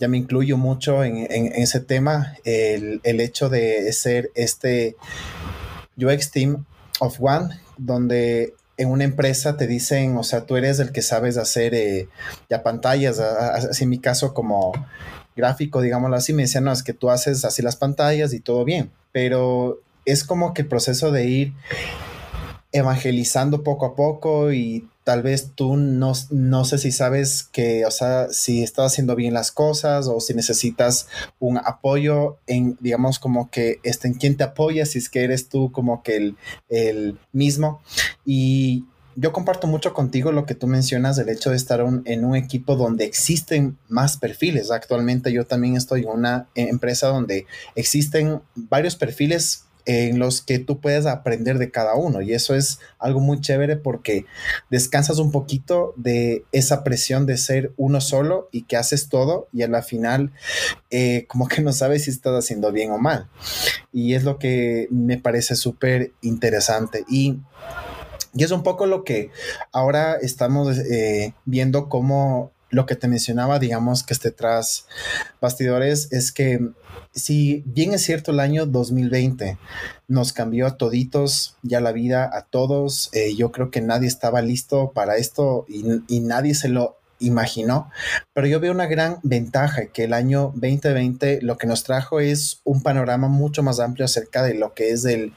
ya 0.00 0.08
me 0.08 0.16
incluyo 0.16 0.56
mucho 0.56 1.04
en, 1.04 1.16
ese 1.26 1.80
tema, 1.80 2.34
el, 2.44 3.00
hecho 3.04 3.48
de 3.48 3.92
ser 3.92 4.30
este 4.34 4.96
UX 5.96 6.32
Team 6.32 6.64
of 6.98 7.18
One, 7.20 7.60
donde 7.76 8.54
en 8.76 8.90
una 8.90 9.04
empresa 9.04 9.56
te 9.56 9.66
dicen, 9.68 10.16
o 10.16 10.24
sea, 10.24 10.44
tú 10.44 10.56
eres 10.56 10.78
el 10.80 10.92
que 10.92 11.02
sabes 11.02 11.36
hacer 11.36 11.74
eh, 11.74 12.08
ya 12.48 12.62
pantallas, 12.62 13.18
así 13.18 13.84
en 13.84 13.90
mi 13.90 13.98
caso 13.98 14.34
como 14.34 14.72
gráfico, 15.38 15.80
digámoslo 15.80 16.16
así, 16.16 16.34
me 16.34 16.42
decían, 16.42 16.64
no, 16.64 16.72
es 16.72 16.82
que 16.82 16.92
tú 16.92 17.08
haces 17.08 17.46
así 17.46 17.62
las 17.62 17.76
pantallas 17.76 18.34
y 18.34 18.40
todo 18.40 18.64
bien, 18.64 18.90
pero 19.12 19.80
es 20.04 20.24
como 20.24 20.52
que 20.52 20.62
el 20.62 20.68
proceso 20.68 21.10
de 21.10 21.26
ir 21.26 21.52
evangelizando 22.72 23.62
poco 23.62 23.86
a 23.86 23.94
poco 23.94 24.52
y 24.52 24.86
tal 25.04 25.22
vez 25.22 25.52
tú 25.54 25.78
no, 25.78 26.12
no 26.30 26.64
sé 26.66 26.76
si 26.76 26.92
sabes 26.92 27.44
que, 27.50 27.86
o 27.86 27.90
sea, 27.90 28.28
si 28.30 28.62
estás 28.62 28.92
haciendo 28.92 29.16
bien 29.16 29.32
las 29.32 29.52
cosas 29.52 30.06
o 30.06 30.20
si 30.20 30.34
necesitas 30.34 31.08
un 31.38 31.56
apoyo 31.56 32.36
en, 32.46 32.76
digamos, 32.80 33.18
como 33.18 33.50
que 33.50 33.80
este, 33.84 34.08
en 34.08 34.14
quién 34.14 34.36
te 34.36 34.44
apoya, 34.44 34.84
si 34.84 34.98
es 34.98 35.08
que 35.08 35.24
eres 35.24 35.48
tú 35.48 35.72
como 35.72 36.02
que 36.02 36.16
el, 36.16 36.36
el 36.68 37.18
mismo. 37.32 37.80
Y 38.26 38.84
yo 39.20 39.32
comparto 39.32 39.66
mucho 39.66 39.94
contigo 39.94 40.30
lo 40.30 40.46
que 40.46 40.54
tú 40.54 40.68
mencionas 40.68 41.16
del 41.16 41.28
hecho 41.28 41.50
de 41.50 41.56
estar 41.56 41.84
en 42.04 42.24
un 42.24 42.36
equipo 42.36 42.76
donde 42.76 43.04
existen 43.04 43.76
más 43.88 44.16
perfiles. 44.16 44.70
Actualmente 44.70 45.32
yo 45.32 45.44
también 45.44 45.76
estoy 45.76 46.02
en 46.02 46.10
una 46.10 46.46
empresa 46.54 47.08
donde 47.08 47.46
existen 47.74 48.40
varios 48.54 48.94
perfiles 48.94 49.64
en 49.86 50.20
los 50.20 50.40
que 50.42 50.60
tú 50.60 50.80
puedes 50.80 51.06
aprender 51.06 51.58
de 51.58 51.70
cada 51.70 51.94
uno 51.94 52.20
y 52.20 52.34
eso 52.34 52.54
es 52.54 52.78
algo 52.98 53.20
muy 53.20 53.40
chévere 53.40 53.76
porque 53.76 54.26
descansas 54.70 55.18
un 55.18 55.32
poquito 55.32 55.94
de 55.96 56.44
esa 56.52 56.84
presión 56.84 57.24
de 57.24 57.38
ser 57.38 57.72
uno 57.78 58.02
solo 58.02 58.50
y 58.52 58.64
que 58.64 58.76
haces 58.76 59.08
todo 59.08 59.48
y 59.50 59.62
a 59.62 59.68
la 59.68 59.80
final 59.80 60.30
eh, 60.90 61.24
como 61.26 61.48
que 61.48 61.62
no 61.62 61.72
sabes 61.72 62.04
si 62.04 62.10
estás 62.10 62.34
haciendo 62.34 62.70
bien 62.70 62.90
o 62.90 62.98
mal 62.98 63.28
y 63.90 64.12
es 64.12 64.24
lo 64.24 64.38
que 64.38 64.88
me 64.90 65.16
parece 65.16 65.56
súper 65.56 66.12
interesante 66.20 67.06
y 67.08 67.38
Y 68.34 68.44
es 68.44 68.50
un 68.50 68.62
poco 68.62 68.86
lo 68.86 69.04
que 69.04 69.30
ahora 69.72 70.16
estamos 70.16 70.78
eh, 70.78 71.34
viendo 71.44 71.88
como 71.88 72.52
lo 72.70 72.86
que 72.86 72.96
te 72.96 73.08
mencionaba, 73.08 73.58
digamos, 73.58 74.02
que 74.02 74.12
esté 74.12 74.30
tras 74.30 74.86
bastidores, 75.40 76.12
es 76.12 76.32
que 76.32 76.60
si 77.14 77.62
bien 77.66 77.94
es 77.94 78.02
cierto 78.02 78.32
el 78.32 78.40
año 78.40 78.66
2020 78.66 79.56
nos 80.06 80.32
cambió 80.32 80.66
a 80.66 80.76
toditos 80.76 81.56
ya 81.62 81.80
la 81.80 81.92
vida, 81.92 82.30
a 82.32 82.42
todos, 82.42 83.10
eh, 83.14 83.34
yo 83.34 83.52
creo 83.52 83.70
que 83.70 83.80
nadie 83.80 84.06
estaba 84.06 84.42
listo 84.42 84.92
para 84.92 85.16
esto 85.16 85.64
y, 85.68 86.02
y 86.08 86.20
nadie 86.20 86.54
se 86.54 86.68
lo 86.68 86.98
imaginó, 87.20 87.90
pero 88.32 88.46
yo 88.46 88.60
veo 88.60 88.72
una 88.72 88.86
gran 88.86 89.18
ventaja 89.22 89.86
que 89.86 90.04
el 90.04 90.12
año 90.12 90.52
2020 90.54 91.40
lo 91.42 91.56
que 91.58 91.66
nos 91.66 91.82
trajo 91.82 92.20
es 92.20 92.60
un 92.64 92.82
panorama 92.82 93.28
mucho 93.28 93.62
más 93.62 93.80
amplio 93.80 94.04
acerca 94.04 94.42
de 94.42 94.54
lo 94.54 94.74
que 94.74 94.90
es 94.90 95.04
el 95.04 95.32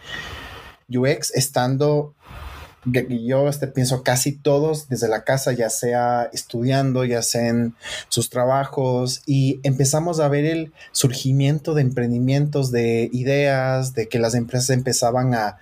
UX, 0.90 1.32
estando 1.34 2.14
yo 2.86 3.48
este, 3.48 3.68
pienso 3.68 4.04
casi 4.04 4.32
todos 4.32 4.90
desde 4.90 5.08
la 5.08 5.24
casa, 5.24 5.52
ya 5.54 5.70
sea 5.70 6.30
estudiando, 6.34 7.06
ya 7.06 7.22
sea 7.22 7.48
en 7.48 7.76
sus 8.10 8.30
trabajos, 8.30 9.22
y 9.26 9.60
empezamos 9.64 10.20
a 10.20 10.28
ver 10.28 10.46
el 10.46 10.74
surgimiento 10.92 11.74
de 11.74 11.84
emprendimientos, 11.84 12.72
de 12.72 13.10
ideas, 13.14 13.94
de 13.94 14.08
que 14.08 14.20
las 14.20 14.34
empresas 14.34 14.72
empezaban 14.72 15.36
a 15.36 15.58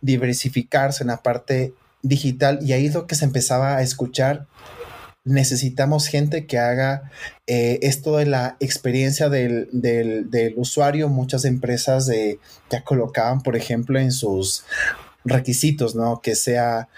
diversificarse 0.00 1.04
en 1.04 1.08
la 1.08 1.18
parte 1.18 1.74
digital, 2.02 2.58
y 2.62 2.72
ahí 2.72 2.86
es 2.86 2.94
lo 2.94 3.06
que 3.06 3.14
se 3.14 3.24
empezaba 3.24 3.76
a 3.76 3.82
escuchar. 3.82 4.46
Necesitamos 5.24 6.06
gente 6.06 6.46
que 6.46 6.58
haga 6.58 7.10
eh, 7.48 7.80
esto 7.82 8.16
de 8.16 8.26
la 8.26 8.56
experiencia 8.60 9.28
del, 9.28 9.68
del, 9.72 10.54
usuario. 10.56 11.08
Muchas 11.08 11.44
empresas 11.44 12.08
eh, 12.08 12.38
ya 12.70 12.84
colocaban, 12.84 13.40
por 13.40 13.56
ejemplo, 13.56 13.98
en 13.98 14.12
sus 14.12 14.64
requisitos, 15.26 15.94
¿no? 15.94 16.20
Que 16.20 16.34
sea 16.34 16.88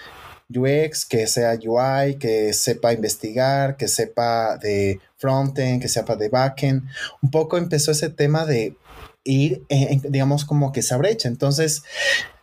UX, 0.54 1.04
que 1.04 1.26
sea 1.26 1.58
UI, 1.62 2.16
que 2.18 2.52
sepa 2.52 2.92
investigar, 2.92 3.76
que 3.76 3.88
sepa 3.88 4.56
de 4.56 5.00
frontend, 5.16 5.82
que 5.82 5.88
sepa 5.88 6.16
de 6.16 6.28
backend. 6.28 6.84
Un 7.22 7.30
poco 7.30 7.58
empezó 7.58 7.90
ese 7.90 8.08
tema 8.08 8.46
de 8.46 8.76
ir, 9.24 9.64
digamos, 10.08 10.44
como 10.44 10.72
que 10.72 10.80
esa 10.80 10.96
brecha. 10.96 11.28
Entonces, 11.28 11.82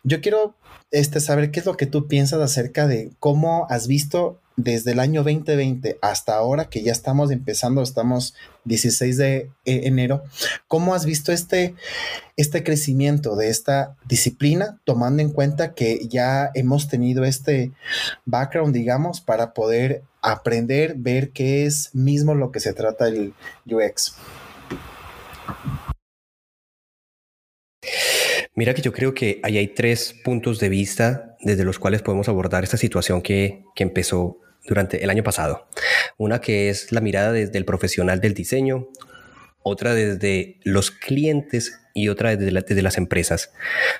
yo 0.03 0.21
quiero 0.21 0.55
este, 0.91 1.19
saber 1.19 1.51
qué 1.51 1.59
es 1.59 1.65
lo 1.65 1.77
que 1.77 1.87
tú 1.87 2.07
piensas 2.07 2.39
acerca 2.41 2.87
de 2.87 3.11
cómo 3.19 3.65
has 3.69 3.87
visto 3.87 4.39
desde 4.57 4.91
el 4.91 4.99
año 4.99 5.23
2020 5.23 5.97
hasta 6.01 6.35
ahora 6.35 6.69
que 6.69 6.81
ya 6.81 6.91
estamos 6.91 7.31
empezando, 7.31 7.81
estamos 7.81 8.35
16 8.63 9.17
de 9.17 9.49
e, 9.65 9.87
enero, 9.87 10.23
¿cómo 10.67 10.93
has 10.93 11.05
visto 11.05 11.31
este, 11.31 11.75
este 12.37 12.63
crecimiento 12.63 13.35
de 13.35 13.49
esta 13.49 13.97
disciplina, 14.07 14.79
tomando 14.85 15.21
en 15.21 15.31
cuenta 15.31 15.73
que 15.73 16.07
ya 16.07 16.51
hemos 16.53 16.87
tenido 16.87 17.25
este 17.25 17.71
background, 18.25 18.73
digamos, 18.73 19.21
para 19.21 19.53
poder 19.53 20.03
aprender, 20.21 20.95
ver 20.97 21.31
qué 21.31 21.65
es 21.65 21.93
mismo 21.93 22.33
lo 22.33 22.51
que 22.51 22.59
se 22.59 22.73
trata 22.73 23.07
el 23.07 23.33
UX? 23.65 24.15
Mira 28.57 28.73
que 28.73 28.81
yo 28.81 28.93
creo 28.93 29.13
que 29.13 29.41
ahí 29.43 29.57
hay 29.57 29.67
tres 29.67 30.15
puntos 30.23 30.59
de 30.59 30.69
vista 30.69 31.35
desde 31.41 31.65
los 31.65 31.77
cuales 31.77 32.01
podemos 32.01 32.29
abordar 32.29 32.63
esta 32.63 32.77
situación 32.77 33.21
que, 33.21 33.65
que 33.75 33.83
empezó 33.83 34.39
durante 34.67 35.03
el 35.03 35.09
año 35.09 35.23
pasado. 35.23 35.67
Una 36.17 36.41
que 36.41 36.69
es 36.69 36.91
la 36.91 37.01
mirada 37.01 37.31
desde 37.31 37.57
el 37.57 37.65
profesional 37.65 38.21
del 38.21 38.33
diseño, 38.33 38.89
otra 39.63 39.93
desde 39.93 40.59
los 40.63 40.91
clientes 40.91 41.79
y 41.93 42.09
otra 42.09 42.35
desde, 42.35 42.61
desde 42.61 42.81
las 42.81 42.97
empresas. 42.97 43.51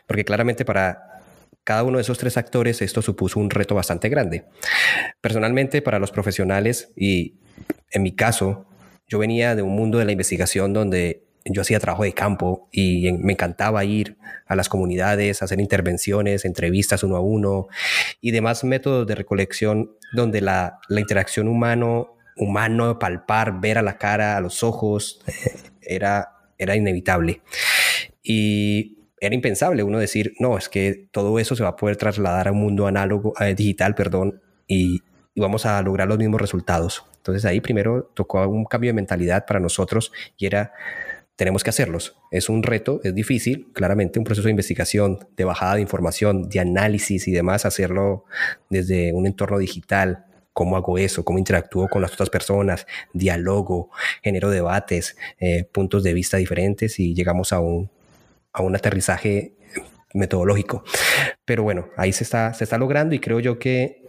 Porque 0.08 0.26
claramente 0.26 0.66
para 0.66 1.24
cada 1.64 1.84
uno 1.84 1.98
de 1.98 2.04
esos 2.04 2.18
tres 2.18 2.38
actores 2.38 2.82
esto 2.82 3.02
supuso 3.02 3.40
un 3.40 3.50
reto 3.50 3.76
bastante 3.76 4.08
grande. 4.10 4.46
Personalmente, 5.20 5.82
para 5.82 6.00
los 6.00 6.12
profesionales 6.12 6.90
y 6.96 7.40
en 7.92 8.04
mi 8.04 8.16
caso, 8.16 8.68
yo 9.08 9.20
venía 9.20 9.56
de 9.56 9.64
un 9.64 9.76
mundo 9.76 9.98
de 9.98 10.06
la 10.06 10.12
investigación 10.12 10.74
donde 10.74 11.25
yo 11.46 11.62
hacía 11.62 11.80
trabajo 11.80 12.04
de 12.04 12.14
campo 12.14 12.68
y 12.72 13.12
me 13.12 13.34
encantaba 13.34 13.86
ir 13.86 14.18
a 14.48 14.56
las 14.56 14.68
comunidades, 14.68 15.44
hacer 15.44 15.60
intervenciones, 15.60 16.44
entrevistas 16.44 17.04
uno 17.04 17.16
a 17.16 17.22
uno 17.22 17.68
y 18.20 18.32
demás 18.32 18.64
métodos 18.64 19.06
de 19.06 19.16
recolección 19.16 19.92
donde 20.14 20.42
la, 20.42 20.80
interacción 20.90 21.48
humano, 21.48 22.16
humano, 22.36 22.98
palpar, 22.98 23.60
ver 23.62 23.78
a 23.78 23.84
la 23.84 23.98
cara, 23.98 24.38
a 24.38 24.42
los 24.42 24.64
ojos, 24.64 25.22
era, 25.82 26.30
era 26.58 26.76
inevitable. 26.76 27.42
Y 28.24 28.98
era 29.20 29.36
impensable 29.36 29.84
uno 29.84 30.00
decir, 30.00 30.34
no, 30.40 30.58
es 30.58 30.68
que 30.68 31.08
todo 31.12 31.38
eso 31.38 31.56
se 31.56 31.64
va 31.64 31.70
a 31.70 31.76
poder 31.76 31.96
trasladar 31.96 32.48
a 32.48 32.52
un 32.52 32.60
mundo 32.60 32.88
análogo, 32.88 33.34
eh, 33.40 33.54
digital, 33.54 33.94
perdón, 33.94 34.42
y, 34.68 35.04
y 35.36 35.42
vamos 35.42 35.68
a 35.68 35.82
lograr 35.84 36.08
los 36.08 36.18
mismos 36.18 36.42
resultados. 36.42 37.06
Entonces 37.18 37.46
ahí 37.46 37.60
primero 37.62 38.12
tocó 38.14 38.48
un 38.48 38.66
cambio 38.66 38.90
de 38.90 38.94
mentalidad 38.94 39.46
para 39.46 39.60
nosotros 39.60 40.12
y 40.38 40.46
era 40.46 40.74
tenemos 41.36 41.64
que 41.64 41.70
hacerlos. 41.70 42.16
Es 42.32 42.50
un 42.50 42.64
reto, 42.64 43.02
es 43.04 43.14
difícil, 43.14 43.68
claramente 43.74 44.20
un 44.20 44.26
proceso 44.26 44.48
de 44.48 44.52
investigación, 44.52 45.20
de 45.36 45.44
bajada 45.44 45.76
de 45.76 45.82
información, 45.82 46.50
de 46.50 46.60
análisis 46.60 47.28
y 47.28 47.32
demás, 47.32 47.66
hacerlo 47.66 48.26
desde 48.70 49.14
un 49.14 49.28
entorno 49.28 49.58
digital. 49.58 50.26
¿Cómo 50.54 50.78
hago 50.78 50.98
eso? 50.98 51.26
¿Cómo 51.26 51.38
interactúo 51.38 51.90
con 51.90 52.02
las 52.02 52.14
otras 52.14 52.30
personas? 52.30 52.88
Dialogo, 53.14 53.90
genero 54.24 54.50
debates, 54.50 55.18
eh, 55.40 55.66
puntos 55.66 56.04
de 56.04 56.14
vista 56.14 56.38
diferentes 56.38 57.00
y 57.00 57.14
llegamos 57.14 57.52
a 57.52 57.60
un, 57.60 57.90
a 58.54 58.62
un 58.62 58.74
aterrizaje 58.74 59.54
metodológico. 60.14 60.86
Pero 61.44 61.64
bueno, 61.64 61.90
ahí 61.98 62.14
se 62.14 62.24
está, 62.24 62.54
se 62.54 62.64
está 62.64 62.78
logrando 62.78 63.14
y 63.14 63.20
creo 63.20 63.42
yo 63.42 63.60
que 63.60 64.06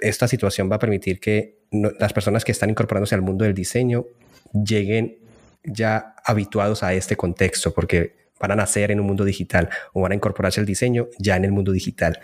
esta 0.00 0.26
situación 0.26 0.68
va 0.70 0.76
a 0.76 0.80
permitir 0.80 1.20
que 1.20 1.58
las 1.70 2.12
personas 2.12 2.44
que 2.44 2.50
están 2.50 2.70
incorporándose 2.70 3.14
al 3.14 3.22
mundo 3.22 3.44
del 3.44 3.54
diseño 3.54 4.06
lleguen 4.52 5.18
ya 5.64 6.14
habituados 6.24 6.82
a 6.82 6.94
este 6.94 7.16
contexto, 7.16 7.72
porque 7.72 8.16
van 8.40 8.52
a 8.52 8.56
nacer 8.56 8.90
en 8.90 9.00
un 9.00 9.06
mundo 9.06 9.24
digital 9.24 9.68
o 9.92 10.02
van 10.02 10.12
a 10.12 10.14
incorporarse 10.14 10.60
al 10.60 10.66
diseño 10.66 11.08
ya 11.18 11.36
en 11.36 11.44
el 11.44 11.52
mundo 11.52 11.72
digital. 11.72 12.20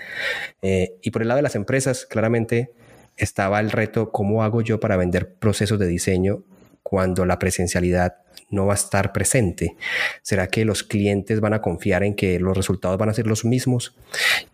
Eh, 0.62 0.96
y 1.02 1.10
por 1.10 1.22
el 1.22 1.28
lado 1.28 1.36
de 1.36 1.42
las 1.42 1.56
empresas, 1.56 2.06
claramente 2.06 2.72
estaba 3.16 3.60
el 3.60 3.70
reto, 3.70 4.10
¿cómo 4.10 4.42
hago 4.42 4.62
yo 4.62 4.80
para 4.80 4.96
vender 4.96 5.34
procesos 5.34 5.78
de 5.78 5.86
diseño 5.86 6.44
cuando 6.82 7.24
la 7.24 7.38
presencialidad 7.38 8.16
no 8.50 8.66
va 8.66 8.74
a 8.74 8.76
estar 8.76 9.12
presente? 9.12 9.76
¿Será 10.22 10.48
que 10.48 10.64
los 10.64 10.82
clientes 10.82 11.40
van 11.40 11.54
a 11.54 11.62
confiar 11.62 12.04
en 12.04 12.14
que 12.14 12.38
los 12.40 12.56
resultados 12.56 12.98
van 12.98 13.08
a 13.08 13.14
ser 13.14 13.26
los 13.26 13.44
mismos? 13.44 13.96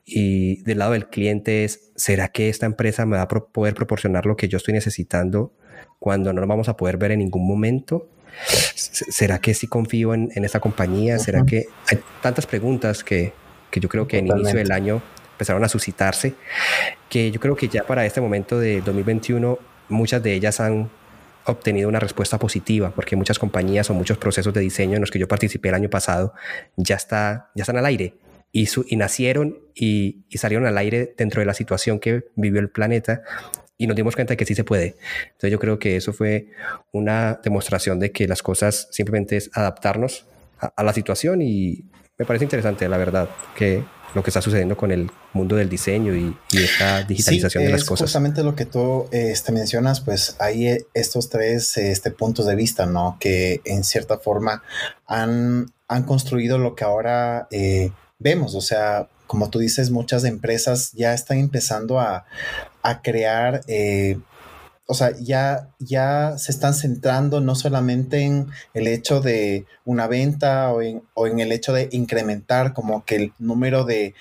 Y 0.04 0.62
del 0.62 0.78
lado 0.78 0.92
del 0.92 1.08
cliente 1.08 1.64
es, 1.64 1.90
¿será 1.96 2.28
que 2.28 2.48
esta 2.48 2.66
empresa 2.66 3.06
me 3.06 3.16
va 3.16 3.22
a 3.22 3.28
poder 3.28 3.74
proporcionar 3.74 4.26
lo 4.26 4.36
que 4.36 4.48
yo 4.48 4.56
estoy 4.56 4.74
necesitando 4.74 5.52
cuando 5.98 6.32
no 6.32 6.40
lo 6.40 6.46
vamos 6.46 6.68
a 6.68 6.76
poder 6.76 6.96
ver 6.96 7.12
en 7.12 7.20
ningún 7.20 7.46
momento? 7.46 8.08
¿Será 8.44 9.38
que 9.40 9.54
sí 9.54 9.66
confío 9.66 10.14
en, 10.14 10.30
en 10.34 10.44
esta 10.44 10.60
compañía? 10.60 11.18
¿Será 11.18 11.44
que 11.44 11.66
hay 11.88 12.00
tantas 12.22 12.46
preguntas 12.46 13.04
que, 13.04 13.32
que 13.70 13.80
yo 13.80 13.88
creo 13.88 14.06
que 14.06 14.18
en 14.18 14.26
inicio 14.26 14.58
del 14.58 14.72
año 14.72 15.02
empezaron 15.32 15.64
a 15.64 15.68
suscitarse, 15.68 16.34
que 17.08 17.30
yo 17.30 17.40
creo 17.40 17.56
que 17.56 17.68
ya 17.68 17.84
para 17.84 18.04
este 18.04 18.20
momento 18.20 18.58
de 18.58 18.82
2021 18.82 19.58
muchas 19.88 20.22
de 20.22 20.34
ellas 20.34 20.60
han 20.60 20.90
obtenido 21.46 21.88
una 21.88 21.98
respuesta 21.98 22.38
positiva, 22.38 22.90
porque 22.94 23.16
muchas 23.16 23.38
compañías 23.38 23.88
o 23.88 23.94
muchos 23.94 24.18
procesos 24.18 24.52
de 24.52 24.60
diseño 24.60 24.96
en 24.96 25.00
los 25.00 25.10
que 25.10 25.18
yo 25.18 25.26
participé 25.26 25.70
el 25.70 25.74
año 25.74 25.88
pasado 25.88 26.34
ya, 26.76 26.96
está, 26.96 27.50
ya 27.54 27.62
están 27.62 27.78
al 27.78 27.86
aire 27.86 28.14
y, 28.52 28.66
su, 28.66 28.84
y 28.86 28.96
nacieron 28.96 29.58
y, 29.74 30.24
y, 30.28 30.38
salieron 30.38 30.66
al 30.66 30.76
aire 30.76 31.14
dentro 31.16 31.40
de 31.40 31.46
la 31.46 31.54
situación 31.54 32.00
que 32.00 32.24
vivió 32.34 32.60
el 32.60 32.68
planeta 32.68 33.22
y 33.80 33.86
nos 33.86 33.96
dimos 33.96 34.14
cuenta 34.14 34.34
de 34.34 34.36
que 34.36 34.44
sí 34.44 34.54
se 34.54 34.62
puede. 34.62 34.94
Entonces 35.24 35.50
yo 35.50 35.58
creo 35.58 35.78
que 35.78 35.96
eso 35.96 36.12
fue 36.12 36.48
una 36.92 37.40
demostración 37.42 37.98
de 37.98 38.12
que 38.12 38.28
las 38.28 38.42
cosas 38.42 38.88
simplemente 38.90 39.38
es 39.38 39.50
adaptarnos 39.54 40.26
a, 40.58 40.82
la 40.82 40.92
situación 40.92 41.40
y 41.40 41.86
me 42.18 42.26
parece 42.26 42.44
interesante, 42.44 42.86
la 42.90 42.98
verdad, 42.98 43.30
que 43.56 43.82
lo 44.14 44.22
que 44.22 44.28
está 44.28 44.42
sucediendo 44.42 44.76
con 44.76 44.90
el 44.92 45.10
mundo 45.32 45.56
del 45.56 45.70
diseño 45.70 46.14
y, 46.14 46.36
esta 46.52 47.04
digitalización 47.04 47.64
de 47.64 47.70
las 47.70 47.84
cosas. 47.84 48.08
Justamente 48.08 48.42
lo 48.42 48.54
que 48.54 48.66
tú 48.66 49.08
este, 49.12 49.50
mencionas, 49.50 50.02
pues 50.02 50.36
hay 50.38 50.68
eh, 50.68 50.84
estos 50.92 51.30
tres 51.30 51.78
este, 51.78 52.10
puntos 52.10 52.44
de 52.44 52.56
vista, 52.56 52.84
¿no? 52.84 53.16
Que 53.18 53.62
en 53.64 53.82
cierta 53.82 54.18
forma 54.18 54.62
han, 55.06 55.72
han 55.88 56.02
construido 56.02 56.58
lo 56.58 56.74
que 56.74 56.84
ahora 56.84 57.48
eh, 57.50 57.92
vemos, 58.18 58.54
o 58.54 58.60
sea, 58.60 59.08
como 59.26 59.48
tú 59.48 59.60
dices, 59.60 59.90
muchas 59.90 60.24
empresas 60.24 60.92
ya 60.92 61.14
están 61.14 61.38
empezando 61.38 62.00
a, 62.00 62.26
crear, 63.02 63.62
eh, 63.68 64.18
o 64.86 64.94
sea, 64.94 65.12
ya, 65.20 65.68
ya 65.78 66.36
se 66.36 66.50
están 66.50 66.74
centrando 66.74 67.40
no 67.40 67.54
solamente 67.54 68.22
en 68.22 68.48
el 68.74 68.88
hecho 68.88 69.20
de 69.20 69.66
una 69.84 70.08
venta 70.08 70.72
o 70.72 70.82
en, 70.82 71.02
o 71.14 71.28
en 71.28 71.38
el 71.38 71.52
hecho 71.52 71.72
de 71.72 71.88
incrementar 71.92 72.72
como 72.72 73.04
que 73.04 73.16
el 73.16 73.32
número 73.38 73.84
de, 73.84 74.14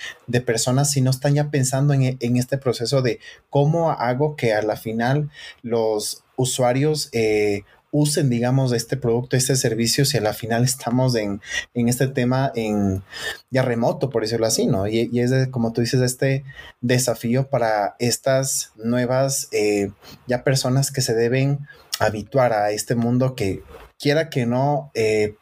personas, 0.45 0.91
sino 0.91 1.09
están 1.09 1.33
ya 1.33 1.49
pensando 1.49 1.93
en, 1.93 2.17
en, 2.19 2.37
este 2.37 2.59
proceso 2.59 3.01
de 3.01 3.19
cómo 3.49 3.89
hago 3.89 4.35
que 4.35 4.53
a 4.53 4.61
la 4.61 4.77
final 4.77 5.31
los 5.63 6.23
usuarios 6.35 7.09
eh, 7.11 7.63
usen, 7.91 8.29
digamos, 8.29 8.71
este 8.71 8.97
producto, 8.97 9.35
este 9.35 9.55
servicio, 9.55 10.05
si 10.05 10.17
a 10.17 10.21
la 10.21 10.33
final 10.33 10.63
estamos 10.63 11.15
en, 11.15 11.41
este 11.73 12.07
tema 12.07 12.51
en 12.55 13.03
ya 13.49 13.63
remoto, 13.63 14.09
por 14.09 14.21
decirlo 14.21 14.45
así, 14.45 14.65
¿no? 14.65 14.87
Y, 14.87 15.09
es, 15.19 15.47
como 15.49 15.73
tú 15.73 15.81
dices, 15.81 16.01
este 16.01 16.43
desafío 16.81 17.49
para 17.49 17.95
estas 17.99 18.71
nuevas 18.75 19.47
eh, 19.51 19.91
ya 20.27 20.43
personas 20.43 20.91
que 20.91 21.01
se 21.01 21.13
deben 21.13 21.67
habituar 21.99 22.53
a 22.53 22.71
este 22.71 22.95
mundo 22.95 23.35
que 23.35 23.63
quiera 23.97 24.29
que 24.29 24.45
no, 24.45 24.91
eh, 24.93 25.35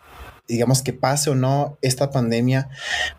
digamos 0.48 0.82
que 0.82 0.94
pase 0.94 1.30
o 1.30 1.36
no 1.36 1.78
esta 1.82 2.12
pandemia, 2.12 2.70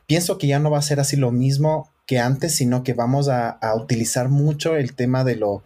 pienso 0.07 0.39
que 0.39 0.47
ya 0.47 0.59
no 0.59 0.71
va 0.71 0.79
a 0.79 0.83
ser 0.83 1.01
así 1.01 1.17
lo 1.17 1.31
mismo 1.31 1.93
que 2.07 2.19
antes, 2.19 2.55
sino 2.55 2.83
que 2.83 2.95
vamos 2.95 3.29
a 3.29 3.59
utilizar 3.77 4.31
mucho 4.31 4.77
el 4.77 4.95
tema 4.95 5.25
de 5.25 5.37
lo 5.37 5.63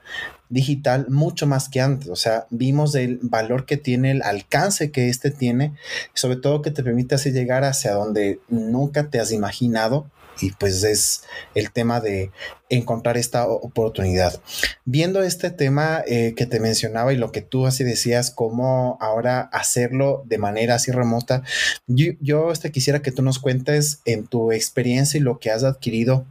digital 0.52 1.06
mucho 1.08 1.46
más 1.46 1.68
que 1.68 1.80
antes. 1.80 2.08
O 2.08 2.16
sea, 2.16 2.46
vimos 2.50 2.94
el 2.94 3.18
valor 3.22 3.64
que 3.64 3.76
tiene, 3.76 4.10
el 4.12 4.22
alcance 4.22 4.90
que 4.90 5.08
este 5.08 5.30
tiene, 5.30 5.74
sobre 6.14 6.36
todo 6.36 6.62
que 6.62 6.70
te 6.70 6.84
permite 6.84 7.14
así 7.14 7.32
llegar 7.32 7.64
hacia 7.64 7.94
donde 7.94 8.38
nunca 8.48 9.08
te 9.08 9.18
has 9.18 9.32
imaginado. 9.32 10.10
Y 10.40 10.50
pues 10.52 10.82
es 10.82 11.24
el 11.54 11.72
tema 11.72 12.00
de 12.00 12.30
encontrar 12.70 13.18
esta 13.18 13.46
oportunidad. 13.46 14.40
Viendo 14.86 15.22
este 15.22 15.50
tema 15.50 16.02
eh, 16.06 16.32
que 16.34 16.46
te 16.46 16.58
mencionaba 16.58 17.12
y 17.12 17.18
lo 17.18 17.32
que 17.32 17.42
tú 17.42 17.66
así 17.66 17.84
decías, 17.84 18.30
cómo 18.30 18.96
ahora 19.00 19.40
hacerlo 19.52 20.24
de 20.26 20.38
manera 20.38 20.76
así 20.76 20.90
remota, 20.90 21.42
yo, 21.86 22.12
yo 22.20 22.50
este, 22.50 22.72
quisiera 22.72 23.02
que 23.02 23.12
tú 23.12 23.22
nos 23.22 23.38
cuentes 23.38 24.00
en 24.06 24.26
tu 24.26 24.52
experiencia 24.52 25.18
y 25.18 25.22
lo 25.22 25.38
que 25.38 25.50
has 25.50 25.64
adquirido 25.64 26.24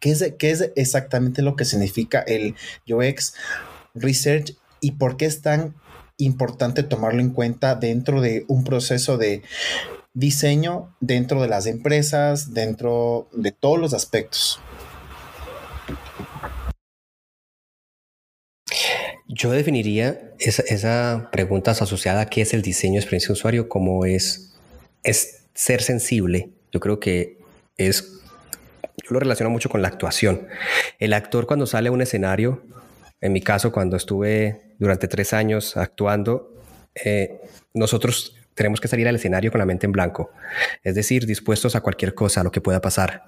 ¿Qué 0.00 0.10
es, 0.10 0.34
qué 0.38 0.50
es 0.50 0.70
exactamente 0.76 1.42
lo 1.42 1.56
que 1.56 1.64
significa 1.64 2.20
el 2.20 2.54
UX 2.88 3.34
Research 3.94 4.56
y 4.80 4.92
por 4.92 5.16
qué 5.16 5.26
es 5.26 5.42
tan 5.42 5.74
importante 6.16 6.82
tomarlo 6.82 7.20
en 7.20 7.30
cuenta 7.30 7.74
dentro 7.74 8.20
de 8.20 8.44
un 8.48 8.64
proceso 8.64 9.18
de 9.18 9.42
diseño 10.14 10.94
dentro 11.00 11.40
de 11.42 11.48
las 11.48 11.66
empresas, 11.66 12.52
dentro 12.52 13.28
de 13.32 13.52
todos 13.52 13.78
los 13.78 13.94
aspectos? 13.94 14.60
Yo 19.30 19.52
definiría 19.52 20.32
esa, 20.38 21.28
pregunta 21.30 21.70
asociada 21.70 22.22
a 22.22 22.26
qué 22.26 22.40
es 22.40 22.54
el 22.54 22.62
diseño 22.62 22.94
de 22.94 23.00
experiencia 23.00 23.28
de 23.28 23.34
usuario 23.34 23.68
como 23.68 24.04
es, 24.06 24.54
es 25.04 25.44
ser 25.54 25.82
sensible. 25.82 26.50
Yo 26.72 26.80
creo 26.80 26.98
que 26.98 27.38
es 27.76 28.20
lo 29.10 29.20
relaciono 29.20 29.50
mucho 29.50 29.68
con 29.68 29.82
la 29.82 29.88
actuación. 29.88 30.48
El 30.98 31.12
actor 31.12 31.46
cuando 31.46 31.66
sale 31.66 31.88
a 31.88 31.92
un 31.92 32.02
escenario, 32.02 32.62
en 33.20 33.32
mi 33.32 33.40
caso 33.40 33.72
cuando 33.72 33.96
estuve 33.96 34.74
durante 34.78 35.08
tres 35.08 35.32
años 35.32 35.76
actuando, 35.76 36.54
eh, 37.04 37.40
nosotros 37.74 38.34
tenemos 38.58 38.80
que 38.80 38.88
salir 38.88 39.06
al 39.06 39.14
escenario 39.14 39.52
con 39.52 39.60
la 39.60 39.66
mente 39.66 39.86
en 39.86 39.92
blanco, 39.92 40.32
es 40.82 40.96
decir, 40.96 41.26
dispuestos 41.26 41.76
a 41.76 41.80
cualquier 41.80 42.12
cosa, 42.14 42.40
a 42.40 42.44
lo 42.44 42.50
que 42.50 42.60
pueda 42.60 42.80
pasar. 42.80 43.22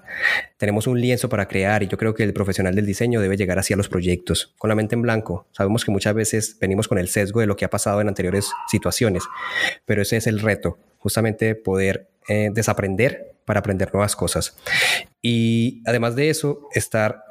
Tenemos 0.57 0.87
un 0.87 0.99
lienzo 0.99 1.29
para 1.29 1.47
crear 1.47 1.83
y 1.83 1.87
yo 1.87 1.97
creo 1.97 2.13
que 2.13 2.23
el 2.23 2.33
profesional 2.33 2.75
del 2.75 2.85
diseño 2.85 3.21
debe 3.21 3.37
llegar 3.37 3.57
así 3.57 3.73
a 3.73 3.77
los 3.77 3.87
proyectos, 3.87 4.53
con 4.57 4.67
la 4.67 4.75
mente 4.75 4.93
en 4.93 5.01
blanco. 5.01 5.47
Sabemos 5.53 5.85
que 5.85 5.91
muchas 5.91 6.13
veces 6.13 6.57
venimos 6.59 6.89
con 6.89 6.97
el 6.97 7.07
sesgo 7.07 7.39
de 7.39 7.47
lo 7.47 7.55
que 7.55 7.63
ha 7.63 7.69
pasado 7.69 8.01
en 8.01 8.09
anteriores 8.09 8.51
situaciones, 8.67 9.23
pero 9.85 10.01
ese 10.01 10.17
es 10.17 10.27
el 10.27 10.41
reto, 10.41 10.77
justamente 10.97 11.55
poder 11.55 12.09
eh, 12.27 12.49
desaprender 12.53 13.30
para 13.45 13.59
aprender 13.59 13.93
nuevas 13.93 14.15
cosas. 14.15 14.55
Y 15.21 15.81
además 15.85 16.15
de 16.15 16.29
eso, 16.29 16.67
estar 16.73 17.23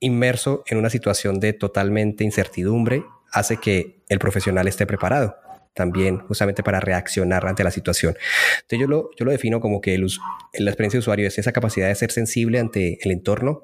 inmerso 0.00 0.64
en 0.66 0.78
una 0.78 0.90
situación 0.90 1.40
de 1.40 1.52
totalmente 1.52 2.24
incertidumbre 2.24 3.04
hace 3.32 3.58
que 3.58 4.02
el 4.08 4.18
profesional 4.18 4.66
esté 4.66 4.86
preparado 4.86 5.36
también 5.74 6.18
justamente 6.18 6.62
para 6.62 6.80
reaccionar 6.80 7.46
ante 7.46 7.64
la 7.64 7.70
situación. 7.70 8.14
Entonces 8.56 8.80
yo 8.80 8.86
lo, 8.86 9.10
yo 9.16 9.24
lo 9.24 9.30
defino 9.30 9.60
como 9.60 9.80
que 9.80 9.94
el, 9.94 10.06
la 10.54 10.70
experiencia 10.70 10.98
de 10.98 11.00
usuario 11.00 11.28
es 11.28 11.38
esa 11.38 11.52
capacidad 11.52 11.88
de 11.88 11.94
ser 11.94 12.10
sensible 12.10 12.58
ante 12.58 12.98
el 13.02 13.12
entorno, 13.12 13.62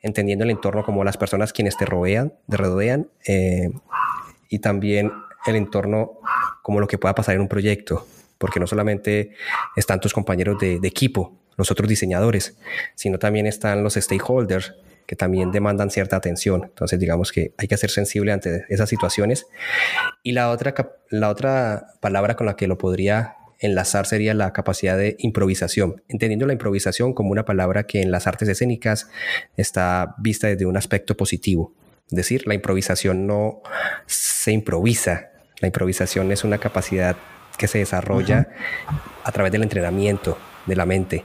entendiendo 0.00 0.44
el 0.44 0.50
entorno 0.50 0.84
como 0.84 1.04
las 1.04 1.16
personas 1.16 1.52
quienes 1.52 1.76
te 1.76 1.86
rodean, 1.86 2.34
te 2.48 2.56
rodean 2.56 3.08
eh, 3.26 3.70
y 4.48 4.58
también 4.58 5.12
el 5.46 5.56
entorno 5.56 6.18
como 6.62 6.80
lo 6.80 6.86
que 6.86 6.98
pueda 6.98 7.14
pasar 7.14 7.36
en 7.36 7.42
un 7.42 7.48
proyecto 7.48 8.06
porque 8.38 8.60
no 8.60 8.66
solamente 8.66 9.32
están 9.76 10.00
tus 10.00 10.12
compañeros 10.12 10.58
de, 10.58 10.80
equipo, 10.82 11.36
los 11.56 11.70
otros 11.70 11.88
diseñadores, 11.88 12.56
sino 12.94 13.18
también 13.18 13.46
están 13.46 13.82
los 13.82 13.94
stakeholders 13.94 14.74
que 15.06 15.16
también 15.16 15.50
demandan 15.50 15.90
cierta 15.90 16.16
atención. 16.16 16.64
Entonces, 16.64 17.00
digamos 17.00 17.32
que 17.32 17.52
hay 17.56 17.66
que 17.66 17.76
ser 17.76 17.90
sensible 17.90 18.30
ante 18.30 18.66
esas 18.68 18.88
situaciones. 18.88 19.46
Y 20.22 20.32
la 20.32 20.50
otra, 20.50 20.74
la 21.08 21.30
otra 21.30 21.94
palabra 22.00 22.36
con 22.36 22.46
la 22.46 22.56
que 22.56 22.68
lo 22.68 22.76
podría 22.76 23.36
enlazar 23.58 24.06
sería 24.06 24.34
la 24.34 24.52
capacidad 24.52 24.96
de 24.96 25.16
improvisación, 25.18 26.02
entendiendo 26.08 26.46
la 26.46 26.52
improvisación 26.52 27.12
como 27.12 27.30
una 27.30 27.44
palabra 27.44 27.84
que 27.84 28.02
en 28.02 28.10
las 28.10 28.26
artes 28.26 28.48
escénicas 28.48 29.08
está 29.56 30.14
vista 30.18 30.46
desde 30.46 30.66
un 30.66 30.76
aspecto 30.76 31.16
positivo. 31.16 31.72
Es 32.10 32.16
decir, 32.16 32.46
la 32.46 32.54
improvisación 32.54 33.26
no 33.26 33.62
se 34.06 34.52
improvisa, 34.52 35.30
la 35.60 35.66
improvisación 35.66 36.30
es 36.32 36.44
una 36.44 36.58
capacidad 36.58 37.16
que 37.58 37.68
se 37.68 37.78
desarrolla 37.78 38.48
a 39.24 39.32
través 39.32 39.52
del 39.52 39.62
entrenamiento 39.62 40.38
de 40.66 40.76
la 40.76 40.86
mente. 40.86 41.24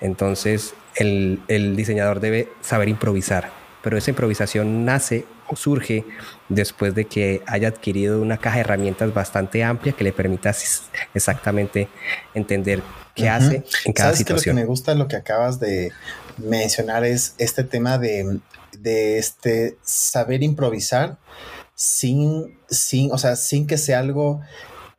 Entonces, 0.00 0.74
el, 0.96 1.76
diseñador 1.76 2.20
debe 2.20 2.48
saber 2.62 2.88
improvisar, 2.88 3.50
pero 3.82 3.98
esa 3.98 4.10
improvisación 4.10 4.84
nace 4.84 5.26
o 5.48 5.56
surge 5.56 6.04
después 6.48 6.94
de 6.94 7.06
que 7.06 7.42
haya 7.46 7.68
adquirido 7.68 8.22
una 8.22 8.38
caja 8.38 8.56
de 8.56 8.60
herramientas 8.62 9.12
bastante 9.12 9.62
amplia 9.62 9.92
que 9.92 10.04
le 10.04 10.12
permita 10.12 10.54
exactamente 11.14 11.88
entender 12.34 12.82
qué 13.14 13.28
hace 13.28 13.64
en 13.84 13.92
cada 13.92 14.10
¿Sabes 14.10 14.18
situación. 14.18 14.56
Que 14.56 14.60
lo 14.60 14.62
que 14.62 14.64
me 14.64 14.66
gusta 14.66 14.94
lo 14.94 15.08
que 15.08 15.16
acabas 15.16 15.60
de 15.60 15.92
mencionar 16.38 17.04
es 17.04 17.34
este 17.38 17.64
tema 17.64 17.98
de, 17.98 18.38
de 18.78 19.18
este 19.18 19.76
saber 19.82 20.42
improvisar 20.42 21.18
sin, 21.74 22.58
sin, 22.68 23.12
o 23.12 23.18
sea, 23.18 23.36
sin 23.36 23.66
que 23.66 23.76
sea 23.78 23.98
algo 23.98 24.40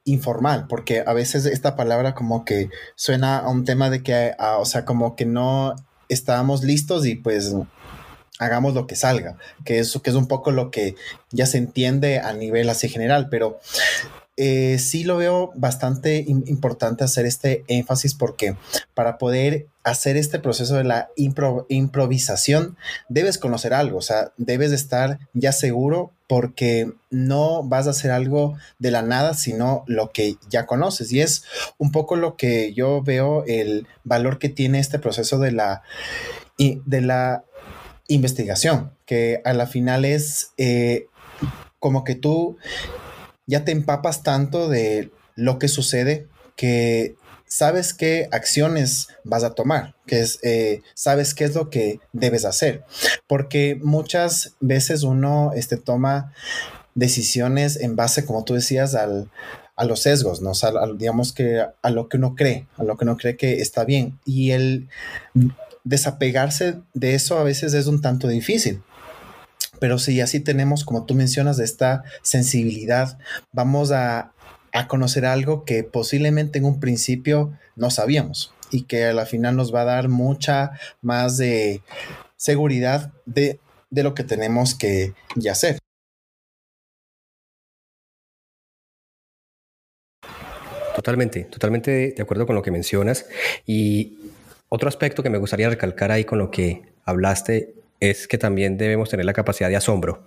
informal, 0.05 0.67
porque 0.67 1.03
a 1.05 1.13
veces 1.13 1.45
esta 1.45 1.75
palabra 1.75 2.13
como 2.13 2.45
que 2.45 2.69
suena 2.95 3.39
a 3.39 3.49
un 3.49 3.65
tema 3.65 3.89
de 3.89 4.03
que, 4.03 4.33
o 4.57 4.65
sea, 4.65 4.85
como 4.85 5.15
que 5.15 5.25
no 5.25 5.75
estábamos 6.09 6.63
listos 6.63 7.05
y 7.05 7.15
pues 7.15 7.55
hagamos 8.39 8.73
lo 8.73 8.87
que 8.87 8.95
salga, 8.95 9.37
que 9.63 9.79
eso 9.79 10.01
que 10.01 10.09
es 10.09 10.15
un 10.15 10.27
poco 10.27 10.51
lo 10.51 10.71
que 10.71 10.95
ya 11.31 11.45
se 11.45 11.57
entiende 11.57 12.19
a 12.19 12.33
nivel 12.33 12.69
así 12.69 12.89
general, 12.89 13.29
pero 13.29 13.59
eh, 14.35 14.79
sí 14.79 15.03
lo 15.03 15.17
veo 15.17 15.51
bastante 15.55 16.25
importante 16.27 17.03
hacer 17.03 17.27
este 17.27 17.63
énfasis 17.67 18.15
porque 18.15 18.55
para 18.95 19.19
poder 19.19 19.67
hacer 19.83 20.17
este 20.17 20.39
proceso 20.39 20.75
de 20.75 20.83
la 20.83 21.09
improvisación 21.69 22.75
debes 23.09 23.37
conocer 23.37 23.73
algo, 23.73 23.99
o 23.99 24.01
sea, 24.01 24.31
debes 24.37 24.71
estar 24.71 25.19
ya 25.33 25.51
seguro 25.51 26.11
porque 26.33 26.91
no 27.11 27.61
vas 27.61 27.85
a 27.85 27.91
hacer 27.91 28.09
algo 28.09 28.57
de 28.79 28.89
la 28.89 29.03
nada, 29.03 29.35
sino 29.35 29.83
lo 29.85 30.09
que 30.09 30.37
ya 30.49 30.65
conoces. 30.65 31.11
Y 31.11 31.21
es 31.21 31.43
un 31.77 31.91
poco 31.91 32.15
lo 32.15 32.37
que 32.37 32.73
yo 32.73 33.03
veo 33.03 33.43
el 33.45 33.85
valor 34.03 34.39
que 34.39 34.49
tiene 34.49 34.79
este 34.79 34.97
proceso 34.97 35.37
de 35.37 35.51
la, 35.51 35.83
de 36.57 37.01
la 37.01 37.43
investigación, 38.07 38.93
que 39.05 39.43
a 39.45 39.53
la 39.53 39.67
final 39.67 40.05
es 40.05 40.53
eh, 40.57 41.05
como 41.77 42.03
que 42.03 42.15
tú 42.15 42.57
ya 43.45 43.63
te 43.63 43.71
empapas 43.71 44.23
tanto 44.23 44.69
de 44.69 45.11
lo 45.35 45.59
que 45.59 45.67
sucede 45.67 46.29
que 46.55 47.15
sabes 47.53 47.93
qué 47.93 48.27
acciones 48.31 49.09
vas 49.23 49.43
a 49.43 49.53
tomar, 49.53 49.93
que 50.07 50.21
es, 50.21 50.39
eh, 50.41 50.81
sabes 50.95 51.35
qué 51.35 51.43
es 51.43 51.53
lo 51.53 51.69
que 51.69 51.99
debes 52.11 52.45
hacer, 52.45 52.83
porque 53.27 53.79
muchas 53.79 54.55
veces 54.59 55.03
uno 55.03 55.51
este, 55.55 55.77
toma 55.77 56.33
decisiones 56.95 57.75
en 57.79 57.95
base, 57.95 58.25
como 58.25 58.43
tú 58.43 58.55
decías, 58.55 58.95
al, 58.95 59.29
a 59.75 59.85
los 59.85 59.99
sesgos, 59.99 60.41
¿no? 60.41 60.53
digamos 60.97 61.31
que 61.31 61.63
a 61.79 61.89
lo 61.91 62.09
que 62.09 62.17
uno 62.17 62.33
cree, 62.33 62.65
a 62.75 62.83
lo 62.83 62.97
que 62.97 63.05
uno 63.05 63.17
cree 63.17 63.37
que 63.37 63.61
está 63.61 63.85
bien. 63.85 64.17
Y 64.25 64.49
el 64.49 64.89
desapegarse 65.83 66.79
de 66.95 67.13
eso 67.13 67.37
a 67.37 67.43
veces 67.43 67.75
es 67.75 67.85
un 67.85 68.01
tanto 68.01 68.29
difícil. 68.29 68.81
Pero 69.79 69.99
si 69.99 70.21
así 70.21 70.39
tenemos, 70.39 70.85
como 70.85 71.05
tú 71.05 71.13
mencionas, 71.13 71.57
de 71.57 71.65
esta 71.65 72.03
sensibilidad, 72.23 73.19
vamos 73.51 73.91
a, 73.91 74.32
conocer 74.87 75.25
algo 75.25 75.65
que 75.65 75.83
posiblemente 75.83 76.59
en 76.59 76.65
un 76.65 76.79
principio 76.79 77.57
no 77.75 77.89
sabíamos 77.89 78.53
y 78.71 78.83
que 78.83 79.05
a 79.05 79.13
la 79.13 79.25
final 79.25 79.55
nos 79.55 79.73
va 79.73 79.81
a 79.81 79.85
dar 79.85 80.09
mucha 80.09 80.71
más 81.01 81.37
de 81.37 81.81
seguridad 82.35 83.13
de, 83.25 83.59
lo 83.91 84.15
que 84.15 84.23
tenemos 84.23 84.75
que 84.75 85.13
hacer. 85.49 85.77
Totalmente, 90.95 91.43
totalmente 91.45 92.13
de 92.15 92.21
acuerdo 92.21 92.45
con 92.45 92.55
lo 92.55 92.61
que 92.61 92.71
mencionas. 92.71 93.25
Y 93.65 94.17
otro 94.69 94.89
aspecto 94.89 95.21
que 95.21 95.29
me 95.29 95.37
gustaría 95.37 95.69
recalcar 95.69 96.11
ahí 96.11 96.25
con 96.25 96.39
lo 96.39 96.49
que 96.49 96.93
hablaste 97.05 97.75
es 98.09 98.27
que 98.27 98.37
también 98.37 98.77
debemos 98.77 99.09
tener 99.09 99.25
la 99.25 99.31
capacidad 99.31 99.69
de 99.69 99.77
asombro. 99.77 100.25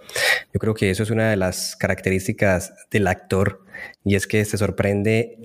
Yo 0.54 0.58
creo 0.58 0.72
que 0.72 0.90
eso 0.90 1.02
es 1.02 1.10
una 1.10 1.28
de 1.28 1.36
las 1.36 1.76
características 1.76 2.72
del 2.90 3.06
actor 3.06 3.66
y 4.02 4.14
es 4.14 4.26
que 4.26 4.42
se 4.46 4.56
sorprende 4.56 5.36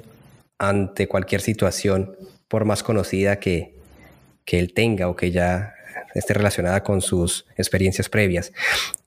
ante 0.58 1.10
cualquier 1.10 1.41
situación, 1.41 2.15
por 2.48 2.63
más 2.63 2.84
conocida 2.84 3.39
que, 3.39 3.76
que 4.46 4.60
él 4.60 4.74
tenga 4.74 5.10
o 5.10 5.17
que 5.17 5.32
ya 5.32 5.74
esté 6.15 6.34
relacionada 6.34 6.84
con 6.84 7.02
sus 7.02 7.48
experiencias 7.58 8.08
previas. 8.08 8.54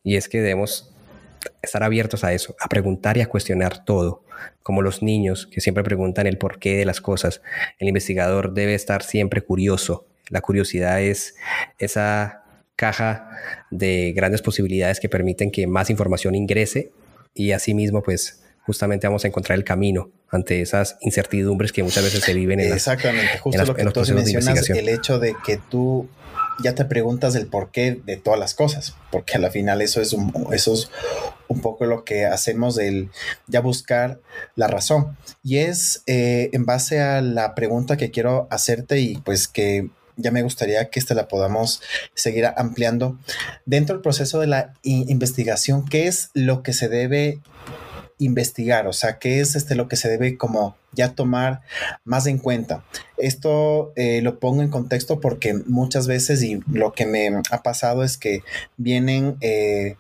Y 0.03 0.17
es 0.17 0.29
que 0.29 0.43
debemos 0.43 0.95
estar 1.63 1.83
abiertos 1.83 2.25
a 2.25 2.35
eso, 2.35 2.55
a 2.61 2.69
preguntar 2.69 3.17
y 3.17 3.23
a 3.23 3.27
cuestionar 3.27 3.87
todo, 3.87 4.25
como 4.63 4.83
los 4.83 5.03
niños 5.03 5.47
que 5.47 5.63
siempre 5.63 5.83
preguntan 5.83 6.27
el 6.27 6.37
porqué 6.37 6.77
de 6.77 6.85
las 6.85 7.01
cosas. 7.01 7.41
El 7.79 7.89
investigador 7.89 8.53
debe 8.53 8.75
estar 8.75 9.03
siempre 9.03 9.41
curioso. 9.41 10.07
La 10.29 10.43
curiosidad 10.43 11.01
es 11.01 11.37
esa 11.79 12.44
caja 12.77 13.29
de 13.71 14.13
grandes 14.15 14.43
posibilidades 14.43 15.01
que 15.01 15.09
permiten 15.09 15.51
que 15.51 15.67
más 15.67 15.91
información 15.91 16.35
ingrese 16.35 16.93
y 17.35 17.53
asimismo 17.53 18.03
pues 18.03 18.43
justamente 18.67 19.07
vamos 19.07 19.25
a 19.25 19.29
encontrar 19.29 19.59
el 19.59 19.65
camino 19.65 20.11
ante 20.31 20.61
esas 20.61 20.97
incertidumbres 21.01 21.73
que 21.73 21.83
muchas 21.83 22.03
veces 22.03 22.25
se 22.25 22.35
viven 22.35 22.61
en 22.61 22.73
Exactamente, 22.73 23.39
justo 23.39 23.65
lo 23.65 23.75
que 23.75 23.85
tú 23.85 24.01
mencionas, 24.15 24.69
el 24.71 24.89
hecho 24.89 25.19
de 25.19 25.37
que 25.45 25.59
tú 25.59 26.09
ya 26.63 26.75
te 26.75 26.85
preguntas 26.85 27.35
el 27.35 27.47
porqué 27.47 28.01
de 28.05 28.17
todas 28.17 28.39
las 28.39 28.55
cosas, 28.55 28.95
porque 29.11 29.35
a 29.35 29.39
la 29.39 29.51
final 29.51 29.83
eso 29.83 30.01
es 30.01 30.13
un, 30.13 30.33
eso 30.53 30.75
es 30.75 30.91
un 31.49 31.61
poco 31.61 31.85
lo 31.85 32.05
que 32.05 32.27
hacemos 32.27 32.77
del 32.77 33.11
ya 33.47 33.61
buscar 33.61 34.21
la 34.55 34.69
razón. 34.69 35.17
Y 35.43 35.59
es 35.59 36.03
eh, 36.07 36.51
en 36.53 36.65
base 36.65 37.01
a 37.01 37.21
la 37.21 37.55
pregunta 37.55 37.97
que 37.97 38.11
quiero 38.11 38.47
hacerte 38.51 39.01
y 39.01 39.17
pues 39.19 39.49
que 39.49 39.91
ya 40.17 40.31
me 40.31 40.43
gustaría 40.43 40.91
que 40.91 40.99
esta 40.99 41.15
la 41.15 41.29
podamos 41.29 41.83
seguir 42.15 42.47
ampliando. 42.57 43.19
Dentro 43.67 43.97
del 43.97 44.03
proceso 44.03 44.41
de 44.41 44.47
la 44.47 44.75
investigación, 44.83 45.85
¿qué 45.85 46.07
es 46.07 46.31
lo 46.35 46.63
que 46.63 46.73
se 46.73 46.89
debe 46.89 47.41
investigar? 48.19 48.87
O 48.87 48.93
sea, 48.93 49.19
¿qué 49.19 49.41
es 49.41 49.57
este 49.57 49.75
lo 49.75 49.89
que 49.89 49.97
se 49.97 50.09
debe 50.09 50.37
como 50.37 50.77
ya 50.95 51.15
tomar 51.15 51.61
más 52.05 52.27
en 52.27 52.39
cuenta? 52.39 52.85
Esto 53.17 53.93
eh, 53.95 54.21
lo 54.23 54.41
pongo 54.41 54.63
en 54.63 54.71
contexto 54.71 55.21
porque 55.21 55.55
muchas 55.67 56.09
veces 56.09 56.43
y 56.43 56.61
lo 56.67 56.93
que 56.93 57.07
me 57.07 57.31
ha 57.51 57.63
pasado 57.63 58.03
es 58.03 58.19
que 58.19 58.43
vienen 58.77 59.37
eh, 59.41 59.97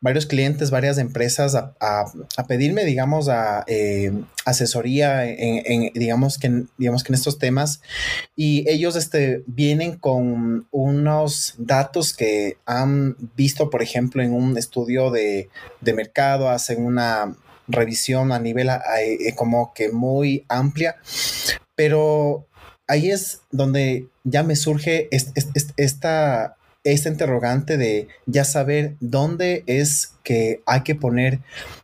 varios 0.00 0.26
clientes, 0.26 0.70
varias 0.70 0.98
empresas 0.98 1.54
a, 1.54 2.04
pedirme, 2.46 2.84
digamos, 2.84 3.30
a, 3.30 3.64
eh, 3.66 4.12
asesoría 4.44 5.26
en, 5.26 5.90
digamos, 5.94 6.36
que, 6.36 6.64
digamos 6.76 7.02
que 7.02 7.12
en 7.12 7.14
estos 7.14 7.38
temas 7.38 7.80
y 8.36 8.68
ellos 8.68 8.94
este, 8.94 9.42
vienen 9.46 9.96
con 9.96 10.66
unos 10.70 11.54
datos 11.56 12.12
que 12.12 12.58
han 12.66 13.16
visto, 13.36 13.70
por 13.70 13.82
ejemplo, 13.82 14.22
en 14.22 14.34
un 14.34 14.58
estudio 14.58 15.10
de, 15.10 15.48
de 15.80 15.94
mercado, 15.94 16.50
hacen 16.50 16.84
una 16.84 17.34
revisión 17.68 18.32
a 18.32 18.38
nivel 18.38 18.68
como 19.36 19.72
que 19.74 19.90
muy 19.90 20.44
amplia, 20.48 20.96
pero 21.74 22.46
ahí 22.86 23.10
es 23.10 23.40
donde 23.50 24.08
ya 24.24 24.42
me 24.42 24.56
surge 24.56 25.08
esta, 25.10 26.56
esta 26.84 27.08
interrogante 27.08 27.76
de 27.76 28.08
ya 28.26 28.44
saber 28.44 28.96
dónde 29.00 29.64
es 29.66 30.14
que 30.22 30.62
hay 30.66 30.82
que 30.82 30.94
poner 30.94 31.40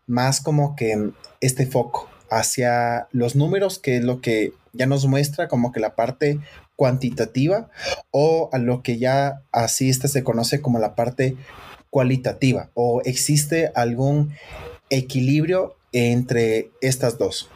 más 0.07 0.41
como 0.41 0.77
que 0.77 1.11
este 1.41 1.67
foco 1.67 2.09
hacia 2.31 3.09
los 3.13 3.35
números, 3.35 3.79
que 3.79 3.97
es 3.97 4.05
lo 4.05 4.21
que 4.21 4.53
ya 4.73 4.87
nos 4.87 5.07
muestra 5.07 5.49
como 5.49 5.73
que 5.73 5.81
la 5.81 5.97
parte 5.97 6.39
cuantitativa 6.77 7.69
o 8.11 8.49
a 8.53 8.59
lo 8.59 8.83
que 8.83 8.99
ya 8.99 9.43
así 9.53 9.91
este 9.91 10.09
se 10.09 10.25
conoce 10.25 10.63
como 10.63 10.79
la 10.79 10.95
parte 10.95 11.37
cualitativa 11.91 12.71
o 12.75 13.03
existe 13.05 13.73
algún 13.75 14.33
equilibrio 14.91 15.77
entre 15.93 16.71
estas 16.81 17.17
dos. 17.17 17.49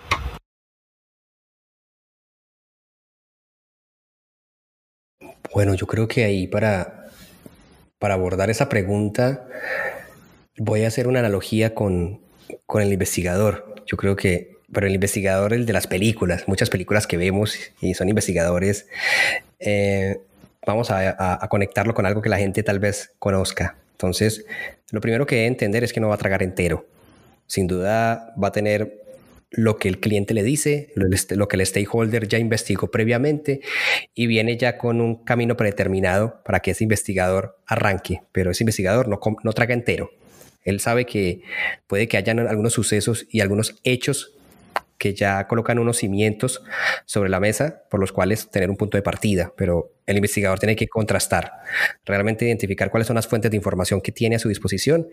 Bueno, 5.53 5.75
yo 5.75 5.87
creo 5.87 6.09
que 6.09 6.25
ahí 6.25 6.47
para, 6.47 7.11
para 7.99 8.15
abordar 8.15 8.51
esa 8.51 8.69
pregunta 8.69 9.47
voy 10.59 10.85
a 10.85 10.89
hacer 10.89 11.07
una 11.07 11.21
analogía 11.21 11.75
con, 11.75 12.21
el 12.75 12.93
investigador. 12.93 13.75
Yo 13.87 13.97
creo 13.97 14.17
que, 14.17 14.57
pero 14.73 14.87
el 14.87 14.95
investigador, 14.95 15.53
el 15.53 15.67
de 15.67 15.73
las 15.73 15.87
películas, 15.87 16.49
muchas 16.49 16.71
películas 16.71 17.07
que 17.07 17.17
vemos 17.17 17.57
y 17.81 17.95
son 17.95 18.09
investigadores, 18.09 18.87
eh, 19.61 20.21
vamos 20.67 20.91
a, 20.91 21.43
a, 21.45 21.49
conectarlo 21.49 21.95
con 21.95 22.07
algo 22.07 22.23
que 22.23 22.29
la 22.29 22.39
gente 22.39 22.63
tal 22.63 22.81
vez 22.81 23.13
conozca. 23.19 23.77
Entonces, 23.93 24.45
lo 24.91 25.01
primero 25.01 25.27
que 25.27 25.37
debe 25.37 25.47
entender 25.47 25.85
es 25.85 25.93
que 25.93 26.01
no 26.01 26.09
va 26.09 26.17
a 26.17 26.19
tragar 26.19 26.43
entero. 26.43 26.87
Sin 27.47 27.67
duda 27.67 28.35
va 28.43 28.49
a 28.49 28.53
tener 28.53 29.05
lo 29.57 29.77
que 29.77 29.89
el 29.89 30.01
cliente 30.01 30.35
le 30.35 30.43
dice, 30.43 30.93
lo, 30.95 31.49
que 31.49 31.57
el 31.57 31.67
stakeholder 31.67 32.27
ya 32.27 32.39
investigó 32.39 32.91
previamente 32.91 33.61
y 34.15 34.27
viene 34.27 34.57
ya 34.57 34.77
con 34.79 35.01
un 35.01 35.25
camino 35.25 35.57
predeterminado 35.57 36.43
para 36.45 36.61
que 36.61 36.73
ese 36.73 36.85
investigador 36.85 37.59
arranque, 37.67 38.23
pero 38.33 38.51
ese 38.51 38.65
investigador 38.65 39.09
no, 39.09 39.53
traga 39.53 39.75
entero. 39.75 40.11
Él 40.63 40.81
sabe 40.81 41.05
que 41.05 41.43
puede 41.87 42.09
que 42.09 42.17
hayan 42.17 42.39
algunos 42.41 42.73
sucesos 42.73 43.27
y 43.31 43.41
algunos 43.41 43.77
hechos 43.85 44.35
que 44.99 45.15
ya 45.15 45.47
colocan 45.47 45.79
unos 45.79 45.99
cimientos 45.99 46.63
sobre 47.05 47.29
la 47.29 47.41
mesa 47.41 47.83
por 47.91 48.01
los 48.01 48.13
cuales 48.13 48.51
tener 48.51 48.71
un 48.71 48.77
punto 48.77 48.97
de 48.97 49.03
partida, 49.03 49.53
pero 49.57 49.93
el 50.07 50.17
investigador 50.17 50.59
tiene 50.59 50.77
que 50.77 50.89
contrastar, 50.89 51.53
realmente 52.05 52.45
identificar 52.45 52.91
cuáles 52.91 53.07
son 53.07 53.17
las 53.17 53.27
fuentes 53.27 53.51
de 53.51 53.57
información 53.57 54.01
que 54.01 54.13
tiene 54.13 54.37
a 54.37 54.39
su 54.39 54.49
disposición 54.49 55.09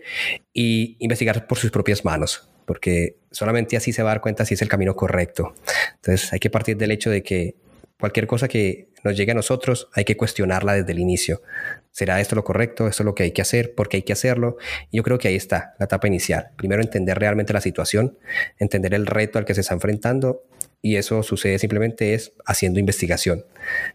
y 0.52 0.96
investigar 1.00 1.46
por 1.46 1.58
sus 1.58 1.70
propias 1.70 2.04
manos, 2.04 2.48
porque 2.64 3.16
solamente 3.30 3.76
así 3.76 3.92
se 3.92 4.02
va 4.02 4.10
a 4.10 4.14
dar 4.14 4.20
cuenta 4.20 4.44
si 4.44 4.54
es 4.54 4.62
el 4.62 4.68
camino 4.68 4.94
correcto. 4.94 5.54
Entonces 5.96 6.32
hay 6.32 6.38
que 6.38 6.50
partir 6.50 6.76
del 6.76 6.90
hecho 6.90 7.10
de 7.10 7.22
que 7.22 7.56
cualquier 7.98 8.26
cosa 8.26 8.48
que 8.48 8.91
nos 9.04 9.16
llegue 9.16 9.32
a 9.32 9.34
nosotros 9.34 9.88
hay 9.92 10.04
que 10.04 10.16
cuestionarla 10.16 10.74
desde 10.74 10.92
el 10.92 10.98
inicio. 10.98 11.42
¿Será 11.90 12.20
esto 12.20 12.36
lo 12.36 12.44
correcto? 12.44 12.88
¿Esto 12.88 13.02
es 13.02 13.04
lo 13.04 13.14
que 13.14 13.24
hay 13.24 13.32
que 13.32 13.42
hacer? 13.42 13.74
¿Por 13.74 13.88
qué 13.88 13.98
hay 13.98 14.02
que 14.02 14.12
hacerlo? 14.12 14.56
Y 14.90 14.98
yo 14.98 15.02
creo 15.02 15.18
que 15.18 15.28
ahí 15.28 15.36
está 15.36 15.74
la 15.78 15.84
etapa 15.84 16.06
inicial. 16.06 16.50
Primero 16.56 16.82
entender 16.82 17.18
realmente 17.18 17.52
la 17.52 17.60
situación, 17.60 18.18
entender 18.58 18.94
el 18.94 19.06
reto 19.06 19.38
al 19.38 19.44
que 19.44 19.54
se 19.54 19.60
está 19.60 19.74
enfrentando 19.74 20.42
y 20.80 20.96
eso 20.96 21.22
sucede 21.22 21.58
simplemente 21.58 22.14
es 22.14 22.32
haciendo 22.44 22.80
investigación, 22.80 23.44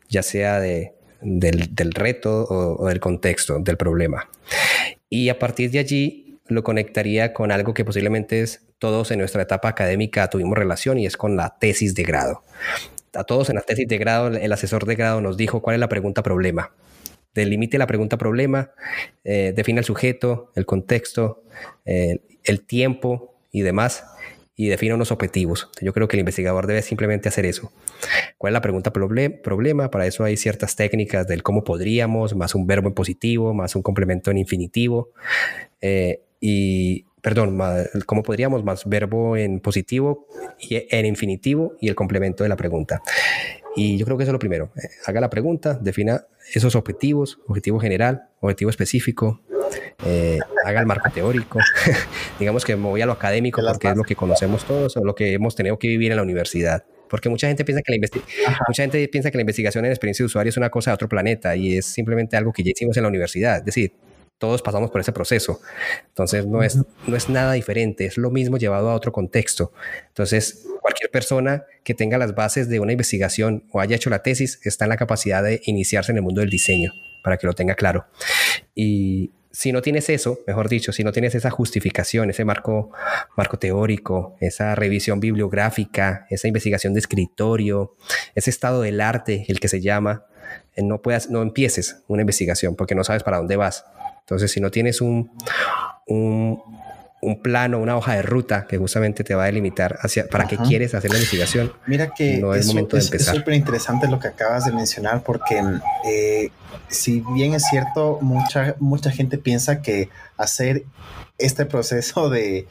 ya 0.09 0.23
sea 0.23 0.59
de, 0.59 0.93
del, 1.21 1.91
reto 1.93 2.43
o, 2.43 2.83
o 2.83 2.87
del 2.87 2.99
contexto 2.99 3.59
del 3.59 3.77
problema. 3.77 4.29
Y 5.09 5.29
a 5.29 5.39
partir 5.39 5.71
de 5.71 5.79
allí 5.79 6.39
lo 6.47 6.63
conectaría 6.63 7.33
con 7.33 7.51
algo 7.51 7.73
que 7.73 7.83
posiblemente 7.83 8.41
es 8.41 8.67
todos 8.79 9.11
en 9.11 9.19
nuestra 9.19 9.41
etapa 9.41 9.69
académica 9.69 10.29
tuvimos 10.29 10.57
relación 10.57 10.99
y 10.99 11.05
es 11.05 11.17
con 11.17 11.35
la 11.35 11.57
tesis 11.59 11.95
de 11.95 12.03
grado. 12.03 12.43
A 13.13 13.23
todos 13.23 13.49
en 13.49 13.55
la 13.55 13.61
tesis 13.61 13.87
de 13.87 13.97
grado, 13.97 14.27
el 14.27 14.51
asesor 14.51 14.85
de 14.85 14.95
grado 14.95 15.21
nos 15.21 15.37
dijo 15.37 15.61
cuál 15.61 15.75
es 15.75 15.79
la 15.79 15.89
pregunta 15.89 16.23
problema 16.23 16.71
delimite 17.43 17.77
la 17.77 17.87
pregunta 17.87 18.17
problema, 18.17 18.71
eh, 19.23 19.53
define 19.55 19.79
el 19.79 19.85
sujeto, 19.85 20.51
el 20.55 20.65
contexto, 20.65 21.43
eh, 21.85 22.19
el 22.43 22.61
tiempo 22.61 23.35
y 23.51 23.61
demás, 23.61 24.03
y 24.55 24.69
define 24.69 24.95
unos 24.95 25.11
objetivos. 25.11 25.69
Yo 25.81 25.93
creo 25.93 26.07
que 26.07 26.15
el 26.15 26.21
investigador 26.21 26.65
debe 26.65 26.81
simplemente 26.81 27.29
hacer 27.29 27.45
eso. 27.45 27.71
¿Cuál 28.37 28.51
es 28.51 28.53
la 28.53 28.61
pregunta 28.61 28.91
problema? 28.91 29.91
Para 29.91 30.07
eso 30.07 30.23
hay 30.23 30.35
ciertas 30.35 30.75
técnicas 30.75 31.27
del 31.27 31.43
cómo 31.43 31.63
podríamos, 31.63 32.35
más 32.35 32.55
un 32.55 32.65
verbo 32.65 32.87
en 32.87 32.95
positivo, 32.95 33.53
más 33.53 33.75
un 33.75 33.83
complemento 33.83 34.31
en 34.31 34.39
infinitivo, 34.39 35.11
eh, 35.79 36.21
y 36.39 37.05
perdón, 37.27 37.59
cómo 38.05 38.23
podríamos, 38.23 38.63
más 38.63 38.87
verbo 38.87 39.35
en 39.35 39.59
positivo 39.59 40.27
y 40.61 40.81
en 40.89 41.05
infinitivo 41.05 41.75
y 41.81 41.89
el 41.89 41.95
complemento 41.95 42.43
de 42.43 42.47
la 42.47 42.55
pregunta. 42.55 43.01
Y 43.75 43.97
yo 43.97 44.05
creo 44.05 44.17
que 44.17 44.23
eso 44.23 44.31
es 44.31 44.33
lo 44.33 44.39
primero. 44.39 44.71
Eh, 44.77 44.87
haga 45.05 45.19
la 45.19 45.29
pregunta, 45.29 45.73
defina 45.73 46.25
esos 46.53 46.73
objetivos, 46.77 47.39
objetivo 47.45 47.81
general, 47.81 48.29
objetivo 48.39 48.69
específico, 48.69 49.41
eh, 50.05 50.39
haga 50.63 50.79
el 50.79 50.85
marco 50.85 51.09
teórico. 51.09 51.59
Digamos 52.39 52.63
que 52.63 52.77
me 52.77 52.87
voy 52.87 53.01
a 53.01 53.05
lo 53.05 53.11
académico 53.11 53.61
porque 53.61 53.89
es 53.89 53.97
lo 53.97 54.03
que 54.03 54.15
conocemos 54.15 54.63
todos 54.63 54.95
o 54.95 55.03
lo 55.03 55.13
que 55.13 55.33
hemos 55.33 55.53
tenido 55.53 55.77
que 55.77 55.89
vivir 55.89 56.11
en 56.11 56.15
la 56.15 56.23
universidad. 56.23 56.85
Porque 57.09 57.27
mucha 57.27 57.47
gente 57.47 57.65
piensa 57.65 57.81
que 57.81 57.91
la, 57.91 58.07
mucha 58.69 58.83
gente 58.83 59.05
piensa 59.09 59.31
que 59.31 59.37
la 59.37 59.41
investigación 59.41 59.83
en 59.83 59.91
experiencia 59.91 60.23
de 60.23 60.27
usuario 60.27 60.49
es 60.49 60.55
una 60.55 60.69
cosa 60.69 60.91
de 60.91 60.95
otro 60.95 61.09
planeta 61.09 61.57
y 61.57 61.75
es 61.75 61.87
simplemente 61.87 62.37
algo 62.37 62.53
que 62.53 62.63
ya 62.63 62.71
hicimos 62.71 62.95
en 62.95 63.03
la 63.03 63.09
universidad. 63.09 63.57
Es 63.57 63.65
decir, 63.65 63.91
todos 64.37 64.61
pasamos 64.61 64.91
por 64.91 65.01
ese 65.01 65.11
proceso. 65.11 65.59
Entonces 66.07 66.45
no 66.45 66.63
es, 66.63 66.77
no 67.07 67.15
es 67.15 67.29
nada 67.29 67.53
diferente, 67.53 68.05
es 68.05 68.17
lo 68.17 68.29
mismo 68.29 68.57
llevado 68.57 68.89
a 68.89 68.95
otro 68.95 69.11
contexto. 69.11 69.71
Entonces, 70.07 70.65
cualquier 70.81 71.09
persona 71.09 71.65
que 71.83 71.93
tenga 71.93 72.17
las 72.17 72.35
bases 72.35 72.69
de 72.69 72.79
una 72.79 72.91
investigación 72.91 73.63
o 73.71 73.79
haya 73.79 73.95
hecho 73.95 74.09
la 74.09 74.23
tesis 74.23 74.59
está 74.63 74.85
en 74.85 74.89
la 74.89 74.97
capacidad 74.97 75.43
de 75.43 75.61
iniciarse 75.65 76.11
en 76.11 76.17
el 76.17 76.23
mundo 76.23 76.41
del 76.41 76.49
diseño, 76.49 76.93
para 77.23 77.37
que 77.37 77.47
lo 77.47 77.53
tenga 77.53 77.75
claro. 77.75 78.05
Y 78.75 79.31
si 79.51 79.71
no 79.71 79.81
tienes 79.81 80.07
eso, 80.09 80.39
mejor 80.45 80.69
dicho, 80.69 80.91
si 80.91 81.03
no 81.03 81.11
tienes 81.11 81.33
esa 81.33 81.49
justificación, 81.49 82.29
ese 82.29 82.45
marco, 82.45 82.91
marco 83.35 83.57
teórico, 83.57 84.35
esa 84.39 84.75
revisión 84.75 85.19
bibliográfica, 85.19 86.27
esa 86.29 86.47
investigación 86.47 86.93
de 86.93 86.99
escritorio, 86.99 87.95
ese 88.35 88.51
estado 88.51 88.83
del 88.83 89.01
arte, 89.01 89.45
el 89.47 89.59
que 89.59 89.67
se 89.67 89.81
llama, 89.81 90.25
eh, 90.75 90.83
no, 90.83 91.01
puedas, 91.01 91.31
no 91.31 91.41
empieces 91.41 92.03
una 92.07 92.21
investigación 92.21 92.75
porque 92.75 92.93
no 92.93 93.03
sabes 93.03 93.23
para 93.23 93.37
dónde 93.37 93.55
vas. 93.55 93.83
Entonces, 94.27 94.51
si 94.51 94.59
no 94.59 94.71
tienes 94.71 94.99
un, 94.99 95.31
un, 96.05 96.61
un 97.21 97.41
plano, 97.41 97.79
una 97.79 97.95
hoja 97.95 98.15
de 98.15 98.23
ruta 98.23 98.67
que 98.67 98.77
justamente 98.77 99.23
te 99.23 99.35
va 99.35 99.43
a 99.43 99.45
delimitar 99.45 99.97
hacia 100.01 100.27
para 100.27 100.47
qué 100.47 100.57
quieres 100.57 100.93
hacer 100.93 101.11
la 101.11 101.15
investigación. 101.15 101.71
Mira 101.85 102.13
que 102.13 102.39
no 102.39 102.53
es, 102.53 102.67
momento 102.67 102.97
de 102.97 103.03
empezar. 103.03 103.35
Es 103.35 103.39
súper 103.39 103.53
interesante 103.53 104.09
lo 104.09 104.19
que 104.19 104.27
acabas 104.27 104.65
de 104.65 104.73
mencionar 104.73 105.23
porque 105.23 105.63
eh, 106.05 106.49
si 106.89 107.23
bien 107.33 107.53
es 107.53 107.63
cierto, 107.69 108.19
mucha, 108.21 108.75
mucha 108.79 109.11
gente 109.11 109.37
piensa 109.37 109.81
que 109.81 110.09
hacer 110.35 110.83
este 111.37 111.65
proceso 111.65 112.29
de 112.29 112.67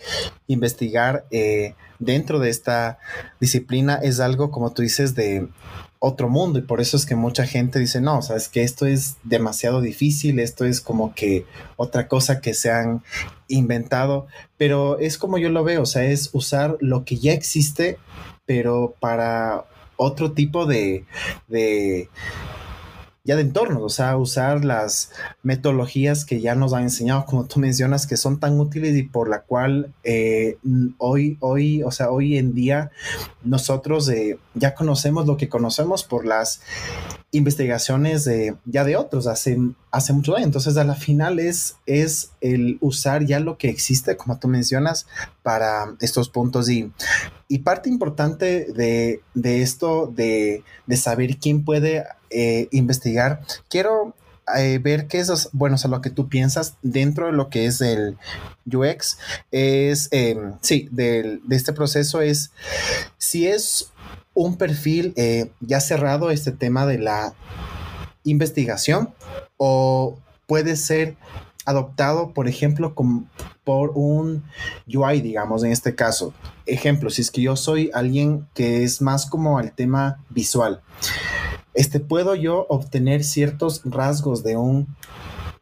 investigar 0.48 1.24
eh, 1.30 1.74
dentro 1.98 2.38
de 2.38 2.50
esta 2.50 2.98
disciplina 3.40 3.98
es 4.02 4.20
algo, 4.20 4.50
como 4.50 4.74
tú 4.74 4.82
dices, 4.82 5.14
de 5.14 5.48
otro 5.98 6.28
mundo 6.28 6.58
y 6.58 6.62
por 6.62 6.80
eso 6.80 6.96
es 6.96 7.06
que 7.06 7.14
mucha 7.14 7.46
gente 7.46 7.78
dice, 7.78 8.00
no, 8.00 8.22
sabes 8.22 8.48
que 8.48 8.62
esto 8.62 8.86
es 8.86 9.16
demasiado 9.24 9.80
difícil, 9.80 10.38
esto 10.38 10.64
es 10.64 10.80
como 10.80 11.14
que 11.14 11.46
otra 11.76 12.08
cosa 12.08 12.40
que 12.40 12.54
se 12.54 12.70
han 12.70 13.02
inventado, 13.48 14.26
pero 14.56 14.98
es 14.98 15.18
como 15.18 15.38
yo 15.38 15.48
lo 15.48 15.64
veo, 15.64 15.82
o 15.82 15.86
sea, 15.86 16.04
es 16.04 16.30
usar 16.32 16.76
lo 16.80 17.04
que 17.04 17.16
ya 17.16 17.32
existe, 17.32 17.98
pero 18.44 18.94
para 19.00 19.64
otro 19.96 20.32
tipo 20.32 20.66
de, 20.66 21.04
de 21.48 22.08
ya 23.26 23.34
de 23.34 23.42
entornos, 23.42 23.82
o 23.82 23.88
sea, 23.88 24.16
usar 24.16 24.64
las 24.64 25.10
metodologías 25.42 26.24
que 26.24 26.40
ya 26.40 26.54
nos 26.54 26.72
han 26.72 26.84
enseñado, 26.84 27.26
como 27.26 27.44
tú 27.46 27.58
mencionas, 27.58 28.06
que 28.06 28.16
son 28.16 28.38
tan 28.38 28.58
útiles 28.60 28.96
y 28.96 29.02
por 29.02 29.28
la 29.28 29.42
cual 29.42 29.92
eh, 30.04 30.58
hoy, 30.98 31.36
hoy, 31.40 31.82
o 31.82 31.90
sea, 31.90 32.10
hoy 32.10 32.38
en 32.38 32.54
día 32.54 32.92
nosotros 33.42 34.08
eh, 34.08 34.38
ya 34.54 34.74
conocemos 34.74 35.26
lo 35.26 35.36
que 35.36 35.48
conocemos 35.48 36.04
por 36.04 36.24
las 36.24 36.60
investigaciones 37.32 38.24
de, 38.24 38.54
ya 38.64 38.84
de 38.84 38.96
otros 38.96 39.26
hace, 39.26 39.58
hace 39.90 40.12
mucho 40.12 40.34
años. 40.34 40.46
Entonces, 40.46 40.76
a 40.76 40.84
la 40.84 40.94
final 40.94 41.38
es, 41.38 41.76
es 41.86 42.30
el 42.40 42.78
usar 42.80 43.26
ya 43.26 43.40
lo 43.40 43.58
que 43.58 43.68
existe, 43.68 44.16
como 44.16 44.38
tú 44.38 44.48
mencionas, 44.48 45.06
para 45.42 45.94
estos 46.00 46.28
puntos. 46.28 46.70
Y, 46.70 46.92
y 47.48 47.58
parte 47.58 47.88
importante 47.88 48.72
de, 48.72 49.20
de 49.34 49.62
esto, 49.62 50.12
de, 50.14 50.62
de, 50.86 50.96
saber 50.96 51.36
quién 51.38 51.64
puede 51.64 52.04
eh, 52.30 52.68
investigar, 52.70 53.40
quiero 53.68 54.14
eh, 54.56 54.78
ver 54.78 55.08
qué 55.08 55.18
es, 55.18 55.48
bueno, 55.52 55.76
o 55.82 55.88
lo 55.88 56.00
que 56.00 56.10
tú 56.10 56.28
piensas 56.28 56.76
dentro 56.82 57.26
de 57.26 57.32
lo 57.32 57.50
que 57.50 57.66
es 57.66 57.80
el 57.80 58.16
UX, 58.70 59.18
es, 59.50 60.08
em, 60.12 60.54
sí, 60.60 60.88
de 60.90 61.40
este 61.50 61.72
proceso 61.72 62.20
es, 62.20 62.52
si 63.18 63.46
es 63.46 63.90
un 64.34 64.56
perfil 64.56 65.14
eh, 65.16 65.50
ya 65.60 65.80
cerrado 65.80 66.30
este 66.30 66.52
tema 66.52 66.86
de 66.86 66.98
la 66.98 67.34
investigación 68.22 69.14
o 69.56 70.18
puede 70.46 70.76
ser 70.76 71.16
adoptado, 71.64 72.32
por 72.32 72.46
ejemplo, 72.46 72.94
por 73.64 73.90
un 73.94 74.44
UI, 74.86 75.20
digamos, 75.20 75.64
en 75.64 75.72
este 75.72 75.94
caso. 75.94 76.32
Ejemplo, 76.66 77.10
si 77.10 77.22
es 77.22 77.30
que 77.30 77.42
yo 77.42 77.56
soy 77.56 77.90
alguien 77.92 78.46
que 78.54 78.84
es 78.84 79.02
más 79.02 79.26
como 79.26 79.58
el 79.58 79.72
tema 79.72 80.22
visual, 80.28 80.82
este, 81.76 82.00
¿puedo 82.00 82.34
yo 82.34 82.66
obtener 82.68 83.22
ciertos 83.22 83.82
rasgos 83.84 84.42
de 84.42 84.56
un 84.56 84.96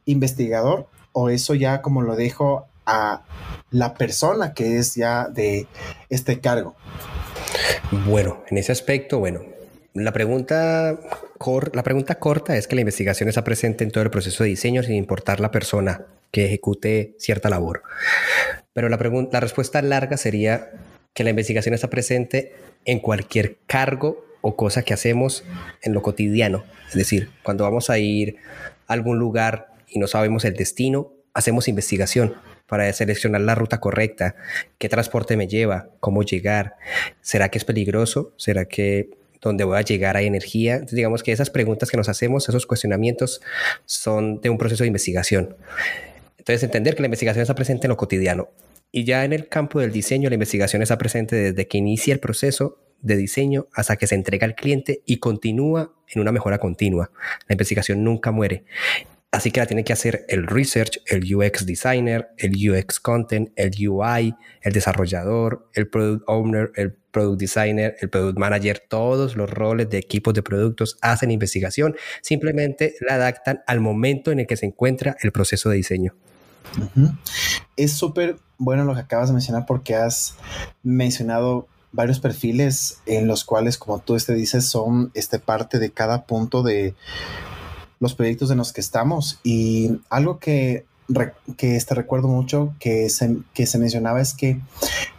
investigador 0.07 0.87
o 1.13 1.29
eso 1.29 1.55
ya 1.55 1.83
como 1.83 2.03
lo 2.03 2.17
dejo 2.17 2.67
a 2.87 3.25
la 3.71 3.95
persona 3.95 4.55
que 4.55 4.79
es 4.79 4.95
ya 4.95 5.29
de 5.29 5.67
este 6.09 6.41
cargo? 6.41 6.75
Bueno, 8.07 8.43
en 8.49 8.59
ese 8.59 8.73
aspecto, 8.73 9.19
bueno, 9.19 9.41
la 9.93 10.13
pregunta, 10.13 10.99
la 11.73 11.83
pregunta 11.83 12.19
corta 12.19 12.57
es 12.57 12.67
que 12.67 12.75
la 12.75 12.83
investigación 12.83 13.29
está 13.29 13.45
presente 13.45 13.85
en 13.85 13.91
todo 13.91 14.05
el 14.05 14.11
proceso 14.11 14.45
de 14.45 14.51
diseño 14.51 14.83
sin 14.83 14.95
importar 14.95 15.41
la 15.41 15.51
persona 15.51 16.07
que 16.31 16.47
ejecute 16.47 17.15
cierta 17.19 17.49
labor. 17.49 17.83
Pero 18.73 18.89
la, 18.89 18.99
la 19.33 19.41
respuesta 19.41 19.83
larga 19.83 20.17
sería 20.17 20.71
que 21.13 21.25
la 21.25 21.31
investigación 21.31 21.75
está 21.75 21.91
presente 21.91 22.53
en 22.85 22.99
cualquier 22.99 23.59
cargo 23.67 24.25
o 24.47 24.57
cosa 24.57 24.83
que 24.83 24.93
hacemos 24.93 25.43
en 25.81 25.95
lo 25.95 26.03
cotidiano. 26.03 26.65
Es 26.89 26.95
decir, 26.95 27.31
cuando 27.43 27.65
vamos 27.65 27.89
a 27.89 27.99
ir 27.99 28.37
a 28.87 28.93
algún 28.93 29.19
lugar 29.19 29.69
y 29.89 29.99
no 29.99 30.07
sabemos 30.07 30.45
el 30.45 30.53
destino, 30.53 31.15
hacemos 31.33 31.67
investigación 31.67 32.35
para 32.67 32.93
seleccionar 32.93 33.41
la 33.41 33.55
ruta 33.55 33.81
correcta, 33.81 34.37
qué 34.77 34.91
transporte 34.91 35.39
me 35.39 35.49
lleva, 35.49 35.89
cómo 35.99 36.23
llegar, 36.23 36.75
será 37.23 37.49
que 37.49 37.57
es 37.57 37.65
peligroso, 37.65 38.35
será 38.37 38.67
que 38.67 39.09
donde 39.41 39.65
voy 39.65 39.79
a 39.79 39.81
llegar 39.81 40.19
hay 40.19 40.27
energía. 40.27 40.81
digamos 40.81 41.23
que 41.23 41.33
esas 41.33 41.49
preguntas 41.49 41.91
que 41.91 41.97
nos 41.97 42.11
hacemos, 42.11 42.47
esos 42.47 42.67
cuestionamientos 42.67 43.41
son 43.87 44.43
de 44.43 44.51
un 44.51 44.59
proceso 44.59 44.85
de 44.85 44.89
investigación. 44.89 45.57
Entonces, 46.37 46.63
entender 46.63 46.97
que 46.97 47.01
la 47.01 47.07
investigación 47.07 47.41
está 47.41 47.55
presente 47.55 47.87
en 47.87 47.91
lo 47.91 47.97
cotidiano. 47.97 48.51
Y 48.93 49.05
ya 49.05 49.25
en 49.25 49.33
el 49.33 49.49
campo 49.49 49.81
del 49.81 49.91
diseño, 49.91 50.29
la 50.29 50.35
investigación 50.35 50.83
está 50.83 50.99
presente 50.99 51.35
desde 51.35 51.67
que 51.67 51.79
inicia 51.79 52.13
el 52.13 52.21
proceso 52.21 52.84
de 53.01 53.17
diseño 53.17 53.67
hasta 53.73 53.97
que 53.97 54.07
se 54.07 54.15
entrega 54.15 54.47
al 54.47 54.55
cliente 54.55 55.03
y 55.05 55.19
continúa 55.19 55.93
en 56.09 56.21
una 56.21 56.33
mejora 56.33 56.59
continua. 56.59 57.11
La 57.49 57.55
investigación 57.55 58.05
nunca 58.05 58.31
muere. 58.31 58.65
Así 59.35 59.51
que 59.51 59.59
la 59.59 59.67
tiene 59.67 59.83
que 59.83 59.93
hacer 59.93 60.25
el 60.29 60.47
research, 60.47 61.01
el 61.07 61.35
UX 61.35 61.67
designer, 61.67 62.29
el 62.39 62.53
UX 62.71 63.01
content, 63.01 63.51
el 63.57 63.73
UI, 63.89 64.37
el 64.63 64.73
desarrollador, 64.73 65.69
el 65.73 65.89
product 65.89 66.23
owner, 66.29 66.71
el 66.77 66.93
product 66.93 67.41
designer, 67.41 67.97
el 68.01 68.11
product 68.11 68.39
manager, 68.39 68.85
todos 68.89 69.35
los 69.35 69.51
roles 69.51 69.91
de 69.91 69.99
equipos 69.99 70.35
de 70.35 70.45
productos 70.45 70.99
hacen 71.01 71.33
investigación, 71.33 71.97
simplemente 72.23 72.95
la 73.01 73.15
adaptan 73.15 73.65
al 73.67 73.81
momento 73.81 74.31
en 74.31 74.39
el 74.39 74.47
que 74.47 74.57
se 74.57 74.67
encuentra 74.67 75.17
el 75.21 75.33
proceso 75.33 75.69
de 75.69 75.79
diseño. 75.79 76.15
Es 77.77 77.93
súper 77.93 78.37
bueno 78.57 78.85
lo 78.85 78.95
que 78.95 79.01
acabas 79.01 79.31
de 79.31 79.35
mencionar 79.35 79.67
porque 79.67 79.97
has 79.97 80.37
mencionado 80.85 81.67
varios 81.95 82.19
perfiles 82.19 82.99
en 83.07 83.29
los 83.29 83.45
cuales, 83.45 83.79
como 83.79 84.01
tú 84.01 84.17
este 84.17 84.35
dices, 84.35 84.67
son 84.67 85.11
este 85.15 85.39
parte 85.39 85.79
de 85.79 85.93
cada 85.93 86.27
punto 86.27 86.63
de 86.63 86.95
los 88.01 88.15
proyectos 88.15 88.51
en 88.51 88.59
los 88.59 88.73
que 88.73 88.81
estamos. 88.81 89.39
Y 89.45 90.01
algo 90.11 90.41
que, 90.41 90.87
que 91.57 91.77
este 91.77 91.95
recuerdo 91.95 92.27
mucho 92.27 92.75
que 92.81 93.09
se, 93.11 93.37
que 93.55 93.67
se 93.67 93.79
mencionaba 93.79 94.21
es 94.21 94.35
que 94.35 94.61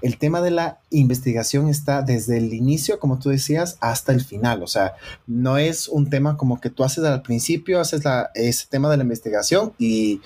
el 0.02 0.18
tema 0.18 0.42
de 0.42 0.52
la 0.52 0.80
investigación 0.90 1.70
está 1.70 2.02
desde 2.02 2.38
el 2.38 2.54
inicio, 2.54 3.00
como 3.00 3.20
tú 3.20 3.30
decías, 3.30 3.78
hasta 3.80 4.12
el 4.12 4.24
final. 4.24 4.62
O 4.62 4.68
sea, 4.68 4.96
no 5.28 5.58
es 5.58 5.88
un 5.88 6.10
tema 6.10 6.36
como 6.36 6.60
que 6.60 6.70
tú 6.70 6.84
haces 6.84 7.06
al 7.06 7.22
principio, 7.22 7.80
haces 7.80 8.04
la, 8.04 8.32
ese 8.36 8.68
tema 8.70 8.90
de 8.90 8.98
la 8.98 9.04
investigación 9.04 9.74
y 9.80 10.20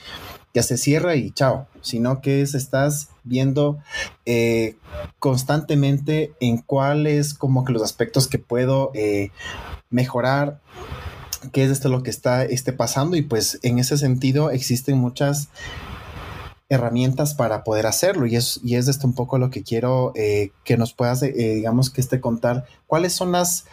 ya 0.56 0.64
se 0.64 0.78
cierra 0.78 1.16
y 1.16 1.30
chao, 1.30 1.68
sino 1.82 2.22
que 2.22 2.42
es, 2.42 2.56
estás 2.56 3.10
viendo 3.30 3.78
eh, 4.26 4.76
constantemente 5.20 6.34
en 6.40 6.58
cuáles 6.58 7.34
como 7.34 7.64
que 7.64 7.72
los 7.72 7.82
aspectos 7.82 8.28
que 8.28 8.40
puedo 8.40 8.92
eh, 8.94 9.32
mejorar 9.90 10.60
qué 11.54 11.64
es 11.64 11.72
esto 11.72 11.88
lo 11.88 12.04
que 12.04 12.10
está 12.10 12.44
este, 12.44 12.74
pasando. 12.74 13.16
Y 13.16 13.22
pues 13.22 13.60
en 13.64 13.80
ese 13.80 13.98
sentido 13.98 14.52
existen 14.52 14.98
muchas 14.98 15.50
herramientas 16.68 17.34
para 17.36 17.64
poder 17.64 17.86
hacerlo. 17.86 18.26
Y 18.26 18.36
es, 18.36 18.60
y 18.64 18.76
es 18.76 18.88
esto 18.88 19.08
un 19.08 19.14
poco 19.14 19.38
lo 19.38 19.50
que 19.50 19.64
quiero 19.64 20.12
eh, 20.16 20.52
que 20.66 20.76
nos 20.76 20.94
puedas, 20.94 21.22
digamos 21.22 21.90
que 21.90 22.02
este 22.02 22.20
contar, 22.20 22.66
cuáles 22.88 23.14
son 23.14 23.32
las 23.32 23.66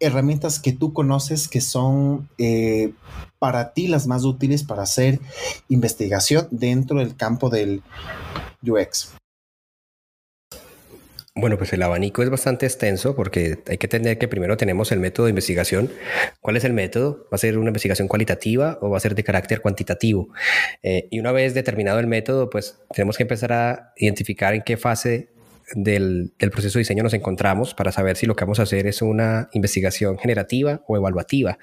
herramientas 0.00 0.60
que 0.60 0.72
tú 0.72 0.92
conoces 0.92 1.48
que 1.48 1.60
son 1.60 2.28
eh, 2.38 2.92
para 3.38 3.72
ti 3.72 3.88
las 3.88 4.06
más 4.06 4.24
útiles 4.24 4.62
para 4.62 4.82
hacer 4.82 5.20
investigación 5.68 6.48
dentro 6.50 6.98
del 6.98 7.16
campo 7.16 7.50
del 7.50 7.82
UX. 8.66 9.12
Bueno, 11.40 11.56
pues 11.56 11.72
el 11.72 11.80
abanico 11.84 12.24
es 12.24 12.30
bastante 12.30 12.66
extenso 12.66 13.14
porque 13.14 13.60
hay 13.68 13.78
que 13.78 13.86
entender 13.86 14.18
que 14.18 14.26
primero 14.26 14.56
tenemos 14.56 14.90
el 14.90 14.98
método 14.98 15.26
de 15.26 15.30
investigación. 15.30 15.88
¿Cuál 16.40 16.56
es 16.56 16.64
el 16.64 16.72
método? 16.72 17.28
¿Va 17.32 17.36
a 17.36 17.38
ser 17.38 17.58
una 17.58 17.68
investigación 17.68 18.08
cualitativa 18.08 18.76
o 18.80 18.90
va 18.90 18.96
a 18.96 19.00
ser 19.00 19.14
de 19.14 19.22
carácter 19.22 19.60
cuantitativo? 19.60 20.30
Eh, 20.82 21.06
y 21.12 21.20
una 21.20 21.30
vez 21.30 21.54
determinado 21.54 22.00
el 22.00 22.08
método, 22.08 22.50
pues 22.50 22.80
tenemos 22.92 23.16
que 23.16 23.22
empezar 23.22 23.52
a 23.52 23.92
identificar 23.96 24.52
en 24.52 24.62
qué 24.62 24.76
fase 24.76 25.28
del, 25.74 26.32
proceso 26.38 26.78
de 26.78 26.80
diseño 26.80 27.02
nos 27.02 27.14
encontramos 27.14 27.74
para 27.74 27.92
saber 27.92 28.16
si 28.16 28.26
lo 28.26 28.36
que 28.36 28.44
vamos 28.44 28.60
a 28.60 28.62
hacer 28.62 28.86
es 28.86 29.02
una 29.02 29.48
investigación 29.52 30.18
generativa 30.18 30.82
o 30.86 30.96
evaluativa. 30.96 31.58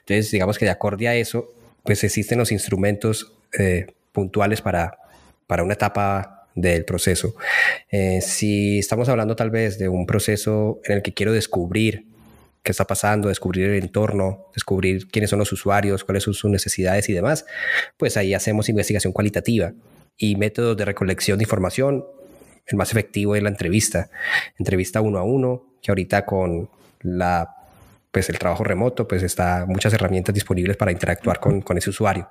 Entonces, 0.00 0.30
digamos 0.30 0.58
que 0.58 0.64
de 0.64 0.70
acorde 0.70 1.08
a 1.08 1.14
eso, 1.14 1.52
pues 1.82 2.02
existen 2.04 2.38
los 2.38 2.52
instrumentos 2.52 3.32
eh, 3.58 3.86
puntuales 4.12 4.60
para, 4.60 4.98
para 5.46 5.62
una 5.62 5.74
etapa 5.74 6.48
del 6.54 6.84
proceso. 6.84 7.34
Eh, 7.90 8.20
si 8.20 8.78
estamos 8.78 9.08
hablando 9.08 9.36
tal 9.36 9.50
vez 9.50 9.78
de 9.78 9.88
un 9.88 10.06
proceso 10.06 10.80
en 10.84 10.96
el 10.96 11.02
que 11.02 11.14
quiero 11.14 11.32
descubrir 11.32 12.06
qué 12.62 12.70
está 12.70 12.86
pasando, 12.86 13.28
descubrir 13.28 13.70
el 13.70 13.82
entorno, 13.82 14.46
descubrir 14.54 15.08
quiénes 15.08 15.30
son 15.30 15.38
los 15.38 15.52
usuarios, 15.52 16.04
cuáles 16.04 16.22
son 16.22 16.34
sus 16.34 16.50
necesidades 16.50 17.08
y 17.08 17.12
demás, 17.12 17.44
pues 17.96 18.16
ahí 18.16 18.34
hacemos 18.34 18.68
investigación 18.68 19.12
cualitativa 19.12 19.72
y 20.16 20.36
métodos 20.36 20.76
de 20.76 20.84
recolección 20.84 21.38
de 21.38 21.44
información. 21.44 22.04
El 22.66 22.76
más 22.76 22.90
efectivo 22.90 23.34
es 23.36 23.42
la 23.42 23.48
entrevista, 23.48 24.10
entrevista 24.58 25.00
uno 25.00 25.18
a 25.18 25.24
uno, 25.24 25.76
que 25.82 25.90
ahorita 25.90 26.24
con 26.24 26.68
la 27.00 27.56
pues 28.12 28.28
el 28.28 28.38
trabajo 28.38 28.62
remoto, 28.62 29.08
pues 29.08 29.22
está 29.22 29.64
muchas 29.66 29.94
herramientas 29.94 30.34
disponibles 30.34 30.76
para 30.76 30.92
interactuar 30.92 31.40
con, 31.40 31.62
con 31.62 31.78
ese 31.78 31.88
usuario. 31.88 32.28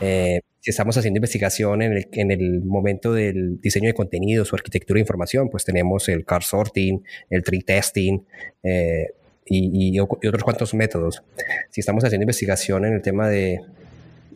Eh, 0.00 0.40
si 0.60 0.70
estamos 0.70 0.96
haciendo 0.98 1.16
investigación 1.16 1.80
en 1.80 1.92
el, 1.92 2.08
en 2.12 2.30
el, 2.30 2.62
momento 2.62 3.14
del 3.14 3.58
diseño 3.62 3.86
de 3.86 3.94
contenidos 3.94 4.52
o 4.52 4.56
arquitectura 4.56 4.98
de 4.98 5.00
información, 5.00 5.48
pues 5.48 5.64
tenemos 5.64 6.06
el 6.10 6.26
car 6.26 6.42
sorting, 6.42 7.02
el 7.30 7.42
tree 7.42 7.62
testing 7.62 8.18
eh, 8.62 9.06
y, 9.46 9.96
y, 9.96 10.00
otros 10.00 10.44
cuantos 10.44 10.74
métodos. 10.74 11.22
Si 11.70 11.80
estamos 11.80 12.04
haciendo 12.04 12.24
investigación 12.24 12.84
en 12.84 12.92
el 12.92 13.00
tema 13.00 13.26
de 13.28 13.60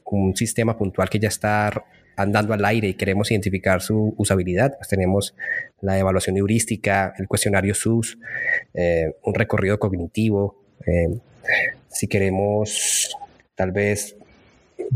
un 0.05 0.35
sistema 0.35 0.79
puntual 0.79 1.11
que 1.11 1.19
ya 1.19 1.29
está 1.29 1.85
andando 2.17 2.55
al 2.55 2.65
aire 2.65 2.89
y 2.89 2.95
queremos 2.95 3.31
identificar 3.31 3.83
su 3.83 4.15
usabilidad, 4.17 4.77
pues 4.77 4.89
tenemos 4.89 5.35
la 5.81 5.99
evaluación 5.99 6.37
heurística, 6.37 7.15
el 7.19 7.29
cuestionario 7.29 7.75
SUS, 7.75 8.19
eh, 8.75 9.13
un 9.23 9.35
recorrido 9.35 9.79
cognitivo. 9.79 10.63
Eh, 10.87 11.19
si 11.89 12.07
queremos 12.09 13.17
tal 13.55 13.73
vez, 13.73 14.17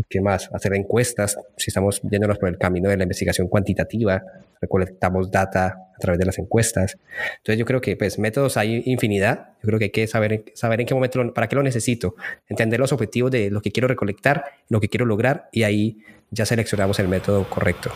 ¿qué 0.09 0.21
más? 0.21 0.51
Hacer 0.53 0.75
encuestas, 0.75 1.39
si 1.57 1.71
estamos 1.71 2.01
yéndonos 2.03 2.39
por 2.39 2.49
el 2.49 2.59
camino 2.59 2.89
de 2.89 2.97
la 2.97 3.03
investigación 3.05 3.49
cuantitativa, 3.49 4.23
recolectamos 4.61 5.31
data 5.31 5.67
a 5.67 5.99
través 5.99 6.19
de 6.19 6.27
las 6.27 6.39
encuestas. 6.39 6.97
Entonces 7.39 7.59
yo 7.59 7.65
creo 7.65 7.81
que 7.81 7.97
pues 7.97 8.19
métodos 8.19 8.57
hay 8.57 8.83
infinidad. 8.87 9.49
Yo 9.63 9.67
creo 9.67 9.79
que 9.79 9.87
hay 9.87 9.91
que 9.91 10.07
saber, 10.07 10.45
saber 10.55 10.81
en 10.81 10.87
qué 10.87 10.95
momento, 10.95 11.33
para 11.35 11.49
qué 11.49 11.57
lo 11.57 11.63
necesito, 11.63 12.15
entender 12.49 12.81
los 12.81 12.93
objetivos 12.93 13.31
de 13.31 13.51
lo 13.51 13.61
que 13.61 13.73
quiero 13.73 13.89
recolectar, 13.89 14.45
lo 14.69 14.81
que 14.81 14.89
quiero 14.89 15.07
lograr 15.07 15.49
y 15.53 15.65
ahí 15.65 15.99
ya 16.31 16.47
seleccionamos 16.47 16.99
el 16.99 17.09
método 17.09 17.49
correcto. 17.49 17.91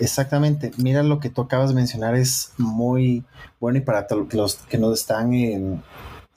Exactamente. 0.00 0.70
Mira 0.76 1.02
lo 1.02 1.18
que 1.18 1.28
tú 1.28 1.42
acabas 1.42 1.70
de 1.70 1.74
mencionar 1.74 2.14
es 2.14 2.52
muy 2.56 3.24
bueno 3.60 3.78
y 3.78 3.82
para 3.82 4.06
los 4.32 4.56
que 4.56 4.78
nos 4.78 5.00
están 5.00 5.32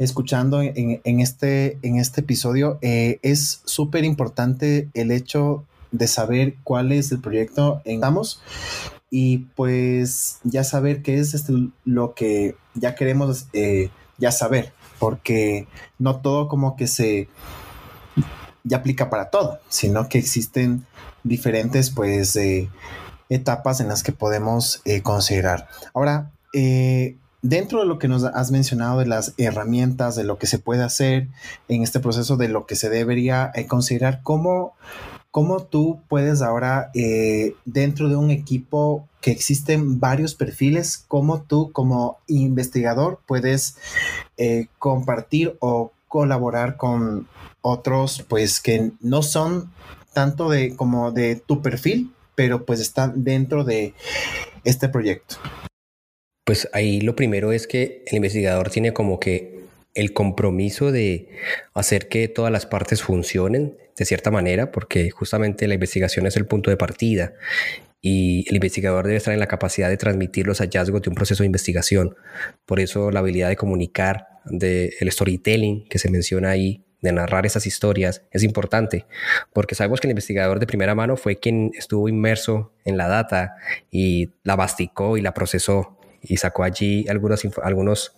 escuchando 0.04 0.62
en, 0.62 1.20
este, 1.20 1.78
en 1.84 1.98
este 1.98 2.22
episodio 2.22 2.80
eh, 2.82 3.20
es 3.22 3.62
súper 3.66 4.04
importante 4.04 4.90
el 4.94 5.12
hecho 5.12 5.64
de 5.92 6.08
saber 6.08 6.56
cuál 6.64 6.92
es 6.92 7.12
el 7.12 7.20
proyecto 7.20 7.82
en 7.86 7.96
estamos 7.96 8.42
y 9.12 9.40
pues 9.56 10.40
ya 10.44 10.64
saber 10.64 11.04
qué 11.04 11.20
es 11.20 11.34
este, 11.34 11.54
lo 11.86 12.16
que 12.16 12.56
ya 12.74 12.96
queremos 12.96 13.48
eh, 13.54 13.90
ya 14.18 14.32
saber 14.32 14.74
porque 14.98 15.68
no 16.00 16.22
todo 16.22 16.48
como 16.48 16.76
que 16.76 16.88
se 16.88 17.28
ya 18.64 18.78
aplica 18.78 19.10
para 19.10 19.30
todo, 19.30 19.60
sino 19.70 20.08
que 20.10 20.18
existen 20.18 20.86
diferentes 21.24 21.90
pues 21.92 22.36
eh, 22.36 22.70
etapas 23.30 23.80
en 23.80 23.88
las 23.88 24.04
que 24.04 24.12
podemos 24.12 24.82
considerar. 25.04 25.68
Ahora, 25.94 26.32
eh, 26.54 27.18
dentro 27.42 27.80
de 27.80 27.86
lo 27.86 28.00
que 28.00 28.08
nos 28.08 28.24
has 28.24 28.52
mencionado 28.52 29.00
de 29.00 29.06
las 29.06 29.34
herramientas, 29.38 30.16
de 30.16 30.24
lo 30.24 30.38
que 30.38 30.48
se 30.48 30.60
puede 30.60 30.84
hacer 30.84 31.28
en 31.68 31.84
este 31.84 32.00
proceso, 32.00 32.38
de 32.38 32.50
lo 32.50 32.66
que 32.66 32.76
se 32.76 32.90
debería 32.90 33.52
considerar, 33.68 34.22
¿cómo, 34.24 34.74
¿cómo, 35.32 35.64
tú 35.64 36.02
puedes 36.08 36.42
ahora, 36.42 36.92
dentro 37.66 38.10
de 38.10 38.16
un 38.16 38.32
equipo 38.32 39.08
que 39.22 39.32
existen 39.32 40.00
varios 40.00 40.36
perfiles, 40.36 41.04
cómo 41.08 41.42
tú 41.42 41.72
como 41.72 42.20
investigador 42.28 43.20
puedes 43.26 43.78
compartir 44.80 45.58
o 45.60 45.92
colaborar 46.08 46.76
con 46.76 47.28
otros 47.62 48.26
pues 48.28 48.60
que 48.60 48.92
no 49.00 49.22
son 49.22 49.72
tanto 50.14 50.50
de 50.50 50.76
como 50.76 51.12
de 51.12 51.36
tu 51.38 51.62
perfil, 51.62 52.14
pero 52.36 52.66
pues 52.66 52.80
están 52.80 53.24
dentro 53.24 53.64
de 53.64 53.94
este 54.64 54.90
proyecto. 54.90 55.38
Pues 56.44 56.70
ahí 56.74 57.02
lo 57.02 57.16
primero 57.16 57.52
es 57.52 57.68
que 57.68 58.04
el 58.08 58.18
investigador 58.18 58.70
tiene 58.70 58.94
como 58.94 59.20
que 59.20 59.62
el 59.94 60.14
compromiso 60.14 60.92
de 60.92 61.28
hacer 61.74 62.08
que 62.08 62.28
todas 62.28 62.52
las 62.52 62.66
partes 62.66 63.02
funcionen 63.02 63.78
de 63.98 64.06
cierta 64.06 64.32
manera, 64.32 64.72
porque 64.72 65.12
justamente 65.12 65.68
la 65.68 65.76
investigación 65.76 66.26
es 66.26 66.38
el 66.38 66.46
punto 66.46 66.70
de 66.70 66.78
partida 66.78 67.34
y 68.02 68.46
el 68.50 68.56
investigador 68.56 69.06
debe 69.06 69.18
estar 69.18 69.34
en 69.34 69.40
la 69.40 69.48
capacidad 69.48 69.90
de 69.90 69.98
transmitir 69.98 70.48
los 70.48 70.60
hallazgos 70.60 71.02
de 71.04 71.10
un 71.10 71.16
proceso 71.16 71.44
de 71.44 71.48
investigación. 71.48 72.16
Por 72.66 72.80
eso 72.80 73.12
la 73.12 73.20
habilidad 73.20 73.50
de 73.50 73.56
comunicar, 73.56 74.28
del 74.46 75.12
storytelling 75.12 75.88
que 75.88 76.00
se 76.00 76.10
menciona 76.10 76.50
ahí, 76.50 76.84
de 77.02 77.12
narrar 77.12 77.46
esas 77.46 77.66
historias 77.66 78.24
es 78.32 78.44
importante, 78.44 79.06
porque 79.54 79.76
sabemos 79.76 80.00
que 80.00 80.08
el 80.08 80.12
investigador 80.12 80.60
de 80.60 80.68
primera 80.68 80.96
mano 80.96 81.18
fue 81.18 81.36
quien 81.36 81.72
estuvo 81.74 82.08
inmerso 82.08 82.74
en 82.86 82.96
la 82.96 83.08
data 83.08 83.56
y 83.90 84.30
la 84.44 84.56
masticó 84.56 85.18
y 85.18 85.22
la 85.22 85.34
procesó 85.34 85.98
y 86.22 86.38
sacó 86.38 86.64
allí 86.64 87.06
algunos, 87.10 87.42
algunos 87.64 88.16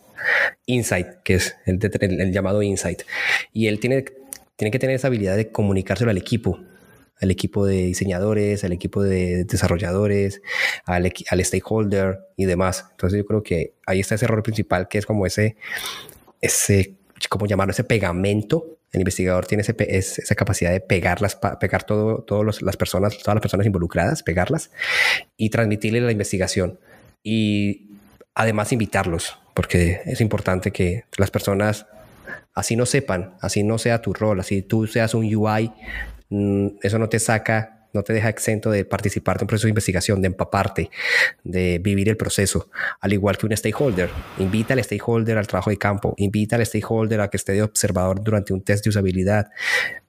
insight, 0.65 1.07
que 1.23 1.35
es 1.35 1.55
el, 1.65 2.31
llamado 2.31 2.61
insight. 2.61 3.03
Y 3.51 3.67
él 3.67 3.79
tiene, 3.79 4.05
tiene 4.55 4.71
que 4.71 4.79
tener 4.79 4.95
esa 4.95 5.07
habilidad 5.07 5.35
de 5.35 5.51
comunicárselo 5.51 6.11
al 6.11 6.17
equipo, 6.17 6.59
al 7.19 7.31
equipo 7.31 7.65
de 7.65 7.83
diseñadores, 7.85 8.63
al 8.63 8.73
equipo 8.73 9.01
de 9.01 9.45
desarrolladores, 9.45 10.41
al, 10.85 11.11
al, 11.29 11.45
stakeholder 11.45 12.19
y 12.35 12.45
demás. 12.45 12.85
Entonces 12.91 13.17
yo 13.17 13.25
creo 13.25 13.43
que 13.43 13.73
ahí 13.85 13.99
está 13.99 14.15
ese 14.15 14.25
error 14.25 14.43
principal 14.43 14.87
que 14.87 14.97
es 14.97 15.05
como 15.05 15.25
ese, 15.25 15.55
ese 16.41 16.95
¿cómo 17.29 17.45
llamarlo? 17.45 17.71
Ese 17.71 17.83
pegamento. 17.83 18.77
El 18.91 18.99
investigador 18.99 19.47
tiene 19.47 19.63
esa 19.63 20.35
capacidad 20.35 20.71
de 20.71 20.79
pegarlas, 20.79 21.39
pegar 21.59 21.83
todo, 21.83 22.21
todas 22.21 22.61
las 22.61 22.77
personas, 22.77 23.17
todas 23.17 23.33
las 23.35 23.41
personas 23.41 23.65
involucradas, 23.65 24.21
pegarlas 24.21 24.69
y 25.35 25.49
transmitirle 25.49 25.99
la 25.99 26.11
investigación. 26.11 26.79
Y 27.23 27.92
además 28.35 28.71
invitarlos, 28.71 29.37
porque 29.53 30.01
es 30.05 30.21
importante 30.21 30.71
que 30.71 31.05
las 31.17 31.31
personas 31.31 31.85
así 32.53 32.75
no 32.75 32.85
sepan, 32.85 33.35
así 33.41 33.63
no 33.63 33.77
sea 33.77 34.01
tu 34.01 34.13
rol, 34.13 34.39
así 34.39 34.61
tú 34.61 34.87
seas 34.87 35.13
un 35.13 35.33
UI, 35.33 35.71
mm, 36.29 36.67
eso 36.81 36.99
no 36.99 37.09
te 37.09 37.19
saca 37.19 37.73
no 37.93 38.03
te 38.03 38.13
deja 38.13 38.29
exento 38.29 38.71
de 38.71 38.85
participar 38.85 39.37
de 39.37 39.43
un 39.43 39.47
proceso 39.47 39.67
de 39.67 39.71
investigación, 39.71 40.21
de 40.21 40.27
empaparte, 40.27 40.89
de 41.43 41.79
vivir 41.79 42.09
el 42.09 42.17
proceso, 42.17 42.69
al 42.99 43.13
igual 43.13 43.37
que 43.37 43.45
un 43.45 43.55
stakeholder. 43.55 44.09
Invita 44.39 44.73
al 44.73 44.83
stakeholder 44.83 45.37
al 45.37 45.47
trabajo 45.47 45.69
de 45.69 45.77
campo, 45.77 46.13
invita 46.17 46.55
al 46.55 46.65
stakeholder 46.65 47.21
a 47.21 47.29
que 47.29 47.37
esté 47.37 47.53
de 47.53 47.61
observador 47.61 48.23
durante 48.23 48.53
un 48.53 48.61
test 48.61 48.83
de 48.83 48.89
usabilidad, 48.89 49.51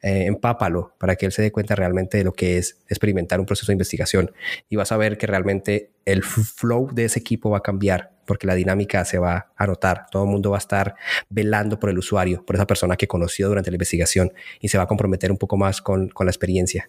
eh, 0.03 0.25
empápalo 0.27 0.95
para 0.99 1.17
que 1.17 1.27
él 1.27 1.33
se 1.33 1.43
dé 1.43 1.53
cuenta 1.53 1.75
realmente 1.75 2.19
de 2.19 2.25
lo 2.25 2.33
que 2.33 2.59
es 2.59 2.79
experimentar 2.89 3.39
un 3.39 3.47
proceso 3.47 3.71
de 3.71 3.75
investigación 3.75 4.33
y 4.69 4.77
vas 4.77 4.91
a 4.91 4.97
ver 4.97 5.19
que 5.19 5.27
realmente 5.27 5.91
el 6.07 6.23
flow 6.23 6.91
de 6.93 7.05
ese 7.05 7.21
equipo 7.21 7.51
va 7.51 7.59
a 7.59 7.63
cambiar 7.63 8.14
porque 8.27 8.47
la 8.47 8.55
dinámica 8.55 9.05
se 9.05 9.19
va 9.19 9.53
a 9.57 9.67
notar. 9.67 10.07
Todo 10.11 10.25
el 10.25 10.31
mundo 10.31 10.51
va 10.51 10.57
a 10.57 10.59
estar 10.59 10.95
velando 11.29 11.79
por 11.79 11.91
el 11.91 11.99
usuario, 11.99 12.45
por 12.45 12.57
esa 12.57 12.67
persona 12.67 12.97
que 12.97 13.09
conoció 13.09 13.49
durante 13.49 13.71
la 13.71 13.77
investigación 13.77 14.33
y 14.61 14.69
se 14.69 14.79
va 14.79 14.85
a 14.85 14.87
comprometer 14.89 15.31
un 15.31 15.39
poco 15.39 15.57
más 15.57 15.81
con, 15.81 16.09
con 16.09 16.27
la 16.27 16.31
experiencia. 16.31 16.89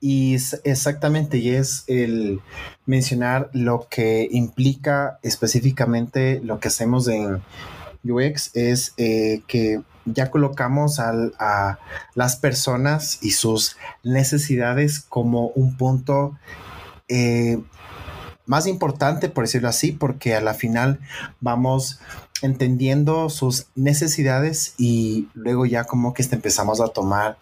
Y 0.00 0.36
exactamente, 0.62 1.38
y 1.38 1.50
es 1.50 1.84
el 1.88 2.40
mencionar 2.86 3.50
lo 3.52 3.88
que 3.90 4.28
implica 4.30 5.18
específicamente 5.22 6.40
lo 6.42 6.60
que 6.60 6.68
hacemos 6.68 7.08
en 7.08 7.42
UX, 8.04 8.54
es 8.54 8.94
eh, 8.96 9.42
que 9.48 9.80
ya 10.04 10.30
colocamos 10.30 11.00
a 11.00 11.78
las 12.14 12.36
personas 12.36 13.18
y 13.22 13.32
sus 13.32 13.76
necesidades 14.04 15.00
como 15.00 15.48
un 15.48 15.76
punto 15.76 16.38
eh, 17.08 17.58
más 18.48 18.66
importante, 18.66 19.28
por 19.28 19.44
decirlo 19.44 19.68
así, 19.68 19.92
porque 19.92 20.34
a 20.34 20.40
la 20.40 20.54
final 20.54 20.98
vamos 21.40 22.00
entendiendo 22.42 23.30
sus 23.30 23.66
necesidades 23.76 24.74
y 24.78 25.28
luego 25.34 25.66
ya 25.66 25.84
como 25.84 26.14
que 26.14 26.22
empezamos 26.22 26.80
a 26.80 26.88
tomar 26.88 27.38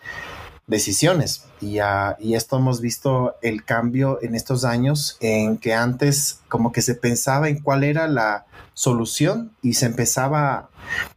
decisiones. 0.66 1.44
Y, 1.60 1.78
y 2.18 2.34
esto 2.34 2.58
hemos 2.58 2.80
visto 2.80 3.36
el 3.40 3.64
cambio 3.64 4.18
en 4.20 4.34
estos 4.34 4.64
años 4.64 5.16
en 5.20 5.56
que 5.58 5.74
antes 5.74 6.40
como 6.48 6.72
que 6.72 6.82
se 6.82 6.94
pensaba 6.94 7.48
en 7.48 7.60
cuál 7.60 7.84
era 7.84 8.08
la 8.08 8.46
solución 8.74 9.52
y 9.62 9.72
se 9.72 9.86
empezaba 9.86 10.68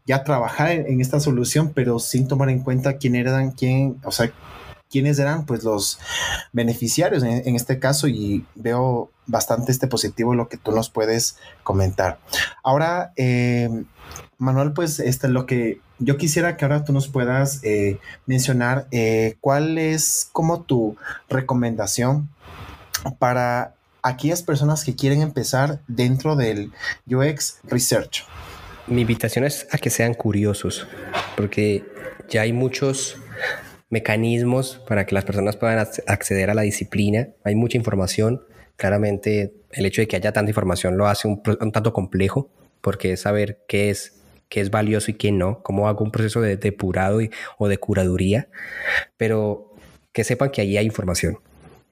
ya 0.06 0.18
a 0.18 0.24
trabajar 0.24 0.72
en, 0.72 1.02
esta 1.02 1.20
solución, 1.20 1.74
pero 1.76 2.00
sin 2.00 2.28
tomar 2.28 2.50
en 2.50 2.60
cuenta 2.60 2.98
quién 2.98 3.16
eran, 3.16 3.52
quién, 3.52 4.00
o 4.04 4.12
sea, 4.12 4.32
quiénes 4.90 5.20
eran 5.20 5.46
pues 5.46 5.64
los 5.64 6.00
beneficiarios 6.52 7.24
en, 7.24 7.56
este 7.56 7.80
caso 7.80 8.08
y 8.08 8.46
veo 8.56 9.12
bastante 9.28 9.72
este 9.72 9.88
positivo 9.88 10.34
lo 10.34 10.50
que 10.50 10.58
tú 10.58 10.72
nos 10.72 10.90
puedes 10.90 11.38
comentar. 11.64 12.20
Ahora, 12.64 13.14
eh, 13.16 13.70
Manuel, 14.38 14.74
pues 14.74 15.00
este, 15.00 15.28
lo 15.28 15.46
que 15.46 15.80
yo 16.00 16.18
quisiera 16.18 16.58
que 16.58 16.66
ahora 16.66 16.86
tú 16.86 16.94
nos 16.94 17.08
puedas 17.08 17.64
eh, 17.64 18.00
mencionar 18.26 18.88
eh, 18.92 19.36
cuál 19.42 19.78
es 19.78 20.30
como 20.32 20.62
tu 20.62 20.96
recomendación 21.30 22.30
para 23.20 23.76
aquellas 24.02 24.42
personas 24.42 24.84
que 24.84 24.96
quieren 24.96 25.22
empezar 25.22 25.82
dentro 25.88 26.36
del 26.36 26.72
UX 27.06 27.60
Research? 27.64 28.26
Mi 28.88 29.02
invitación 29.02 29.46
es 29.46 29.68
a 29.72 29.78
que 29.78 29.90
sean 29.90 30.14
curiosos, 30.16 30.88
porque 31.36 31.86
ya 32.30 32.42
hay 32.42 32.54
muchos 32.54 33.18
mecanismos 33.90 34.82
para 34.88 35.06
que 35.06 35.16
las 35.16 35.26
personas 35.26 35.58
puedan 35.58 35.88
acceder 36.08 36.50
a 36.50 36.54
la 36.54 36.62
disciplina. 36.62 37.30
Hay 37.44 37.56
mucha 37.56 37.78
información. 37.78 38.44
Claramente 38.76 39.54
el 39.72 39.86
hecho 39.86 40.02
de 40.02 40.08
que 40.08 40.16
haya 40.16 40.32
tanta 40.32 40.50
información 40.50 40.98
lo 40.98 41.08
hace 41.08 41.28
un, 41.28 41.42
tanto 41.44 41.92
complejo, 41.92 42.50
porque 42.82 43.14
es 43.14 43.22
saber 43.22 43.60
qué 43.68 43.90
es 43.90 44.16
qué 44.48 44.62
es 44.62 44.72
valioso 44.72 45.12
y 45.12 45.14
qué 45.14 45.32
no, 45.32 45.62
cómo 45.62 45.88
hago 45.88 46.04
un 46.04 46.12
proceso 46.12 46.42
de 46.42 46.58
depurado 46.58 47.20
o 47.60 47.68
de 47.68 47.78
curaduría, 47.78 48.48
pero 49.16 49.76
que 50.12 50.24
sepan 50.24 50.50
que 50.50 50.62
ahí 50.62 50.76
hay 50.76 50.88
información. 50.88 51.38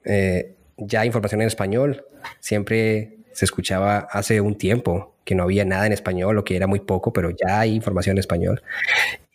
Eh, 0.04 0.56
ya 0.76 1.02
hay 1.02 1.06
información 1.06 1.40
en 1.40 1.46
español, 1.46 2.04
siempre 2.40 3.18
se 3.32 3.44
escuchaba 3.44 4.08
hace 4.10 4.40
un 4.40 4.58
tiempo 4.58 5.14
que 5.24 5.36
no 5.36 5.44
había 5.44 5.64
nada 5.64 5.86
en 5.86 5.92
español 5.92 6.38
o 6.38 6.44
que 6.44 6.56
era 6.56 6.66
muy 6.66 6.80
poco, 6.80 7.12
pero 7.12 7.30
ya 7.30 7.60
hay 7.60 7.74
información 7.74 8.14
en 8.14 8.18
español. 8.18 8.62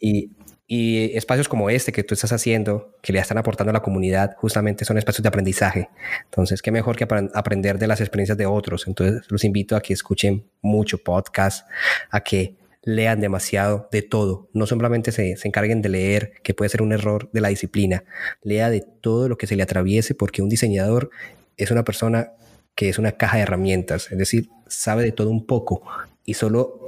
Y 0.01 0.31
y 0.65 1.15
espacios 1.17 1.49
como 1.49 1.69
este 1.69 1.91
que 1.91 2.03
tú 2.03 2.13
estás 2.13 2.31
haciendo, 2.31 2.95
que 3.01 3.13
le 3.13 3.19
están 3.19 3.37
aportando 3.37 3.71
a 3.71 3.73
la 3.73 3.81
comunidad, 3.81 4.35
justamente 4.37 4.85
son 4.85 4.97
espacios 4.97 5.23
de 5.23 5.27
aprendizaje. 5.29 5.89
Entonces, 6.25 6.61
qué 6.61 6.71
mejor 6.71 6.95
que 6.95 7.05
aprender 7.33 7.77
de 7.77 7.87
las 7.87 7.99
experiencias 8.01 8.37
de 8.37 8.45
otros. 8.45 8.87
Entonces, 8.87 9.23
los 9.29 9.43
invito 9.43 9.75
a 9.75 9.81
que 9.81 9.93
escuchen 9.93 10.45
mucho 10.61 10.97
podcast, 10.97 11.67
a 12.09 12.21
que 12.21 12.55
lean 12.81 13.19
demasiado 13.19 13.87
de 13.91 14.01
todo. 14.01 14.49
No 14.53 14.65
solamente 14.65 15.11
se, 15.11 15.35
se 15.37 15.47
encarguen 15.47 15.81
de 15.81 15.89
leer, 15.89 16.33
que 16.43 16.53
puede 16.53 16.69
ser 16.69 16.81
un 16.81 16.93
error 16.93 17.29
de 17.31 17.41
la 17.41 17.49
disciplina. 17.49 18.03
Lea 18.41 18.69
de 18.69 18.81
todo 18.81 19.29
lo 19.29 19.37
que 19.37 19.47
se 19.47 19.55
le 19.55 19.63
atraviese, 19.63 20.15
porque 20.15 20.41
un 20.41 20.49
diseñador 20.49 21.09
es 21.57 21.71
una 21.71 21.83
persona 21.83 22.31
que 22.75 22.89
es 22.89 22.97
una 22.97 23.13
caja 23.13 23.37
de 23.37 23.43
herramientas, 23.43 24.11
es 24.11 24.17
decir, 24.17 24.49
sabe 24.67 25.03
de 25.03 25.11
todo 25.11 25.29
un 25.29 25.45
poco 25.45 25.83
y 26.25 26.33
solo 26.33 26.82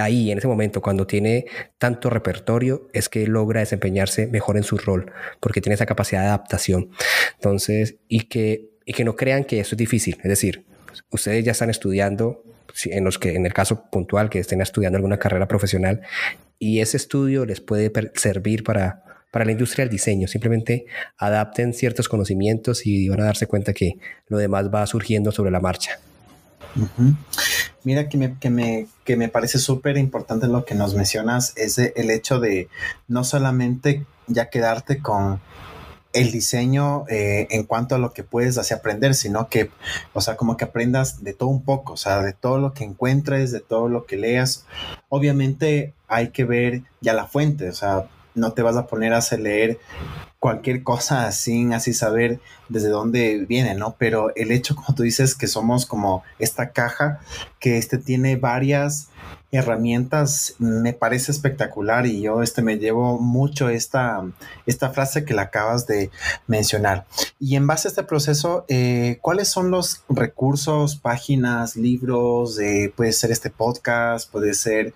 ahí, 0.00 0.30
en 0.30 0.38
ese 0.38 0.48
momento, 0.48 0.80
cuando 0.80 1.06
tiene 1.06 1.46
tanto 1.78 2.10
repertorio, 2.10 2.88
es 2.92 3.08
que 3.08 3.26
logra 3.26 3.60
desempeñarse 3.60 4.26
mejor 4.26 4.56
en 4.56 4.62
su 4.62 4.78
rol, 4.78 5.12
porque 5.40 5.60
tiene 5.60 5.74
esa 5.74 5.86
capacidad 5.86 6.22
de 6.22 6.28
adaptación. 6.28 6.90
Entonces, 7.34 7.96
y 8.08 8.28
que, 8.28 8.70
y 8.84 8.92
que 8.92 9.04
no 9.04 9.16
crean 9.16 9.44
que 9.44 9.60
eso 9.60 9.74
es 9.74 9.78
difícil. 9.78 10.16
Es 10.22 10.28
decir, 10.28 10.64
ustedes 11.10 11.44
ya 11.44 11.52
están 11.52 11.70
estudiando, 11.70 12.42
en 12.86 13.04
los 13.04 13.18
que, 13.18 13.34
en 13.34 13.46
el 13.46 13.52
caso 13.52 13.88
puntual, 13.90 14.30
que 14.30 14.38
estén 14.38 14.60
estudiando 14.60 14.96
alguna 14.96 15.18
carrera 15.18 15.48
profesional, 15.48 16.02
y 16.58 16.80
ese 16.80 16.96
estudio 16.96 17.46
les 17.46 17.60
puede 17.60 17.92
servir 18.14 18.64
para, 18.64 19.04
para 19.30 19.44
la 19.44 19.52
industria 19.52 19.84
del 19.84 19.90
diseño. 19.90 20.28
Simplemente 20.28 20.86
adapten 21.18 21.72
ciertos 21.72 22.08
conocimientos 22.08 22.86
y 22.86 23.08
van 23.08 23.20
a 23.20 23.24
darse 23.24 23.46
cuenta 23.46 23.72
que 23.72 23.94
lo 24.28 24.38
demás 24.38 24.72
va 24.72 24.86
surgiendo 24.86 25.32
sobre 25.32 25.50
la 25.50 25.60
marcha. 25.60 25.98
Mira 27.84 28.08
que 28.08 28.16
me, 28.16 28.38
que 28.38 28.50
me, 28.50 28.86
que 29.04 29.16
me 29.16 29.28
parece 29.28 29.58
súper 29.58 29.96
importante 29.98 30.46
lo 30.46 30.64
que 30.64 30.74
nos 30.74 30.94
mencionas, 30.94 31.52
es 31.56 31.78
el 31.78 32.10
hecho 32.10 32.40
de 32.40 32.68
no 33.08 33.24
solamente 33.24 34.06
ya 34.26 34.48
quedarte 34.48 35.00
con 35.00 35.40
el 36.14 36.30
diseño 36.30 37.04
eh, 37.08 37.48
en 37.50 37.64
cuanto 37.64 37.96
a 37.96 37.98
lo 37.98 38.12
que 38.12 38.22
puedes 38.22 38.56
así 38.56 38.72
aprender, 38.72 39.14
sino 39.14 39.48
que, 39.48 39.70
o 40.12 40.20
sea, 40.20 40.36
como 40.36 40.56
que 40.56 40.64
aprendas 40.64 41.22
de 41.22 41.34
todo 41.34 41.48
un 41.48 41.62
poco, 41.62 41.94
o 41.94 41.96
sea, 41.96 42.22
de 42.22 42.32
todo 42.32 42.58
lo 42.58 42.72
que 42.72 42.84
encuentres, 42.84 43.50
de 43.50 43.60
todo 43.60 43.88
lo 43.88 44.06
que 44.06 44.16
leas. 44.16 44.64
Obviamente 45.08 45.92
hay 46.08 46.28
que 46.28 46.44
ver 46.44 46.82
ya 47.00 47.12
la 47.12 47.26
fuente, 47.26 47.68
o 47.68 47.74
sea, 47.74 48.08
no 48.34 48.52
te 48.52 48.62
vas 48.62 48.76
a 48.76 48.86
poner 48.86 49.12
a 49.12 49.18
hacer 49.18 49.40
leer 49.40 49.78
cualquier 50.44 50.82
cosa 50.82 51.32
sin 51.32 51.72
así 51.72 51.94
saber 51.94 52.38
desde 52.68 52.90
dónde 52.90 53.46
viene, 53.48 53.74
¿no? 53.74 53.96
Pero 53.98 54.30
el 54.36 54.50
hecho, 54.50 54.76
como 54.76 54.94
tú 54.94 55.02
dices, 55.02 55.34
que 55.34 55.46
somos 55.46 55.86
como 55.86 56.22
esta 56.38 56.68
caja, 56.68 57.18
que 57.58 57.78
este 57.78 57.96
tiene 57.96 58.36
varias 58.36 59.08
herramientas, 59.52 60.54
me 60.58 60.92
parece 60.92 61.32
espectacular 61.32 62.04
y 62.04 62.20
yo 62.20 62.42
este 62.42 62.60
me 62.60 62.76
llevo 62.76 63.18
mucho 63.18 63.70
esta, 63.70 64.22
esta 64.66 64.90
frase 64.90 65.24
que 65.24 65.32
la 65.32 65.42
acabas 65.42 65.86
de 65.86 66.10
mencionar. 66.46 67.06
Y 67.40 67.56
en 67.56 67.66
base 67.66 67.88
a 67.88 67.90
este 67.90 68.02
proceso, 68.02 68.66
eh, 68.68 69.18
¿cuáles 69.22 69.48
son 69.48 69.70
los 69.70 70.04
recursos, 70.10 70.96
páginas, 70.96 71.74
libros? 71.76 72.58
puede 72.96 73.12
ser 73.12 73.30
este 73.30 73.48
podcast, 73.48 74.30
puede 74.30 74.52
ser 74.52 74.92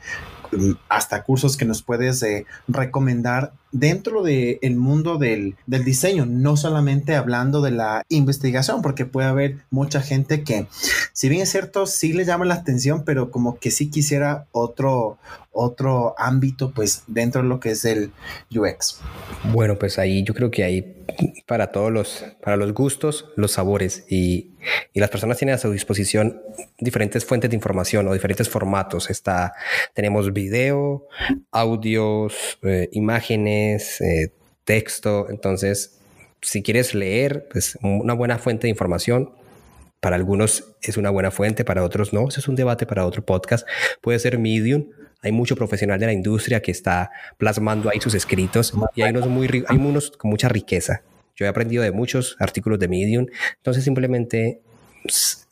hasta 0.88 1.22
cursos 1.22 1.56
que 1.56 1.64
nos 1.64 1.82
puedes 1.82 2.22
eh, 2.22 2.46
recomendar 2.66 3.52
dentro 3.72 4.22
del 4.22 4.58
el 4.62 4.76
mundo 4.76 5.18
del, 5.18 5.56
del, 5.66 5.84
diseño, 5.84 6.24
no 6.26 6.56
solamente 6.56 7.16
hablando 7.16 7.60
de 7.60 7.70
la 7.70 8.02
investigación, 8.08 8.82
porque 8.82 9.04
puede 9.04 9.28
haber 9.28 9.58
mucha 9.70 10.00
gente 10.00 10.42
que, 10.42 10.66
si 11.12 11.28
bien 11.28 11.42
es 11.42 11.50
cierto, 11.50 11.86
sí 11.86 12.12
le 12.12 12.24
llama 12.24 12.46
la 12.46 12.54
atención, 12.54 13.04
pero 13.04 13.30
como 13.30 13.58
que 13.58 13.70
sí 13.70 13.90
quisiera 13.90 14.46
otro, 14.52 15.18
otro 15.52 16.14
ámbito, 16.18 16.70
pues 16.70 17.02
dentro 17.06 17.42
de 17.42 17.48
lo 17.48 17.60
que 17.60 17.70
es 17.70 17.84
el 17.84 18.12
UX. 18.54 19.00
Bueno, 19.52 19.78
pues 19.78 19.98
ahí 19.98 20.22
yo 20.22 20.34
creo 20.34 20.50
que 20.50 20.64
hay 20.64 20.94
para 21.46 21.72
todos 21.72 21.92
los, 21.92 22.24
para 22.42 22.56
los 22.56 22.72
gustos, 22.72 23.26
los 23.36 23.52
sabores 23.52 24.04
y, 24.08 24.52
y 24.92 25.00
las 25.00 25.10
personas 25.10 25.38
tienen 25.38 25.54
a 25.54 25.58
su 25.58 25.70
disposición 25.70 26.42
diferentes 26.78 27.24
fuentes 27.24 27.50
de 27.50 27.56
información 27.56 28.06
o 28.08 28.12
diferentes 28.12 28.48
formatos. 28.48 29.10
Está, 29.10 29.52
tenemos 29.94 30.32
video, 30.32 31.06
audios, 31.50 32.58
eh, 32.62 32.88
imágenes, 32.92 34.00
eh, 34.00 34.32
texto. 34.64 35.28
Entonces, 35.30 35.98
si 36.42 36.62
quieres 36.62 36.94
leer, 36.94 37.48
pues 37.50 37.78
una 37.82 38.14
buena 38.14 38.38
fuente 38.38 38.66
de 38.66 38.70
información. 38.70 39.32
Para 40.00 40.14
algunos 40.14 40.76
es 40.80 40.96
una 40.96 41.10
buena 41.10 41.32
fuente, 41.32 41.64
para 41.64 41.82
otros 41.82 42.12
no. 42.12 42.28
Eso 42.28 42.40
es 42.40 42.48
un 42.48 42.54
debate 42.54 42.86
para 42.86 43.04
otro 43.04 43.24
podcast. 43.24 43.66
Puede 44.00 44.18
ser 44.20 44.38
Medium. 44.38 44.90
Hay 45.22 45.32
mucho 45.32 45.56
profesional 45.56 45.98
de 45.98 46.06
la 46.06 46.12
industria 46.12 46.62
que 46.62 46.70
está 46.70 47.10
plasmando 47.36 47.90
ahí 47.90 48.00
sus 48.00 48.14
escritos 48.14 48.72
y 48.94 49.02
hay 49.02 49.10
unos, 49.10 49.26
muy, 49.26 49.64
hay 49.66 49.76
unos 49.76 50.12
con 50.12 50.30
mucha 50.30 50.48
riqueza. 50.48 51.02
Yo 51.38 51.46
he 51.46 51.48
aprendido 51.48 51.84
de 51.84 51.92
muchos 51.92 52.36
artículos 52.40 52.80
de 52.80 52.88
Medium. 52.88 53.26
Entonces 53.56 53.84
simplemente 53.84 54.60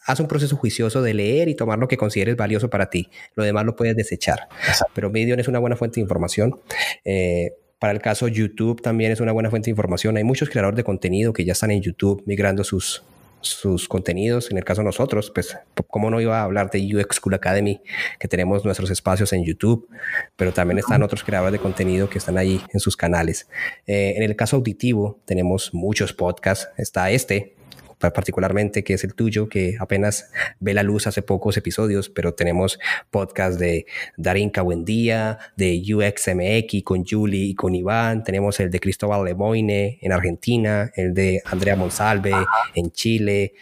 haz 0.04 0.18
un 0.18 0.26
proceso 0.26 0.56
juicioso 0.56 1.00
de 1.00 1.14
leer 1.14 1.48
y 1.48 1.54
tomar 1.54 1.78
lo 1.78 1.86
que 1.86 1.96
consideres 1.96 2.36
valioso 2.36 2.68
para 2.68 2.90
ti. 2.90 3.08
Lo 3.36 3.44
demás 3.44 3.64
lo 3.64 3.76
puedes 3.76 3.94
desechar. 3.94 4.48
Pero 4.94 5.10
Medium 5.10 5.38
es 5.38 5.46
una 5.46 5.60
buena 5.60 5.76
fuente 5.76 5.96
de 5.96 6.02
información. 6.02 6.58
Eh, 7.04 7.52
para 7.78 7.92
el 7.92 8.00
caso 8.00 8.26
YouTube 8.26 8.82
también 8.82 9.12
es 9.12 9.20
una 9.20 9.30
buena 9.30 9.48
fuente 9.48 9.66
de 9.66 9.72
información. 9.72 10.16
Hay 10.16 10.24
muchos 10.24 10.50
creadores 10.50 10.76
de 10.76 10.82
contenido 10.82 11.32
que 11.32 11.44
ya 11.44 11.52
están 11.52 11.70
en 11.70 11.82
YouTube 11.82 12.20
migrando 12.26 12.64
sus, 12.64 13.04
sus 13.46 13.88
contenidos. 13.88 14.50
En 14.50 14.58
el 14.58 14.64
caso 14.64 14.82
de 14.82 14.86
nosotros, 14.86 15.30
pues, 15.34 15.56
¿cómo 15.88 16.10
no 16.10 16.20
iba 16.20 16.40
a 16.40 16.44
hablar 16.44 16.70
de 16.70 16.78
UX 16.96 17.16
School 17.16 17.34
Academy? 17.34 17.80
Que 18.18 18.28
tenemos 18.28 18.64
nuestros 18.64 18.90
espacios 18.90 19.32
en 19.32 19.44
YouTube, 19.44 19.88
pero 20.36 20.52
también 20.52 20.78
están 20.78 21.02
otros 21.02 21.24
creadores 21.24 21.52
de 21.52 21.58
contenido 21.58 22.08
que 22.08 22.18
están 22.18 22.38
ahí 22.38 22.60
en 22.72 22.80
sus 22.80 22.96
canales. 22.96 23.48
Eh, 23.86 24.14
en 24.16 24.22
el 24.22 24.36
caso 24.36 24.56
auditivo, 24.56 25.20
tenemos 25.24 25.72
muchos 25.72 26.12
podcasts. 26.12 26.68
Está 26.76 27.10
este, 27.10 27.55
particularmente, 27.98 28.84
que 28.84 28.94
es 28.94 29.04
el 29.04 29.14
tuyo, 29.14 29.48
que 29.48 29.76
apenas 29.80 30.30
ve 30.60 30.74
la 30.74 30.82
luz 30.82 31.06
hace 31.06 31.22
pocos 31.22 31.56
episodios, 31.56 32.08
pero 32.08 32.34
tenemos 32.34 32.78
podcast 33.10 33.58
de 33.58 33.86
Darinka 34.16 34.62
Buendía, 34.62 35.38
de 35.56 35.82
UXMX 35.82 36.82
con 36.84 37.04
Julie 37.04 37.46
y 37.46 37.54
con 37.54 37.74
Iván, 37.74 38.24
tenemos 38.24 38.60
el 38.60 38.70
de 38.70 38.80
Cristóbal 38.80 39.24
Lemoine 39.24 39.98
en 40.00 40.12
Argentina, 40.12 40.90
el 40.94 41.14
de 41.14 41.42
Andrea 41.44 41.76
Monsalve 41.76 42.32
en 42.74 42.90
Chile, 42.90 43.54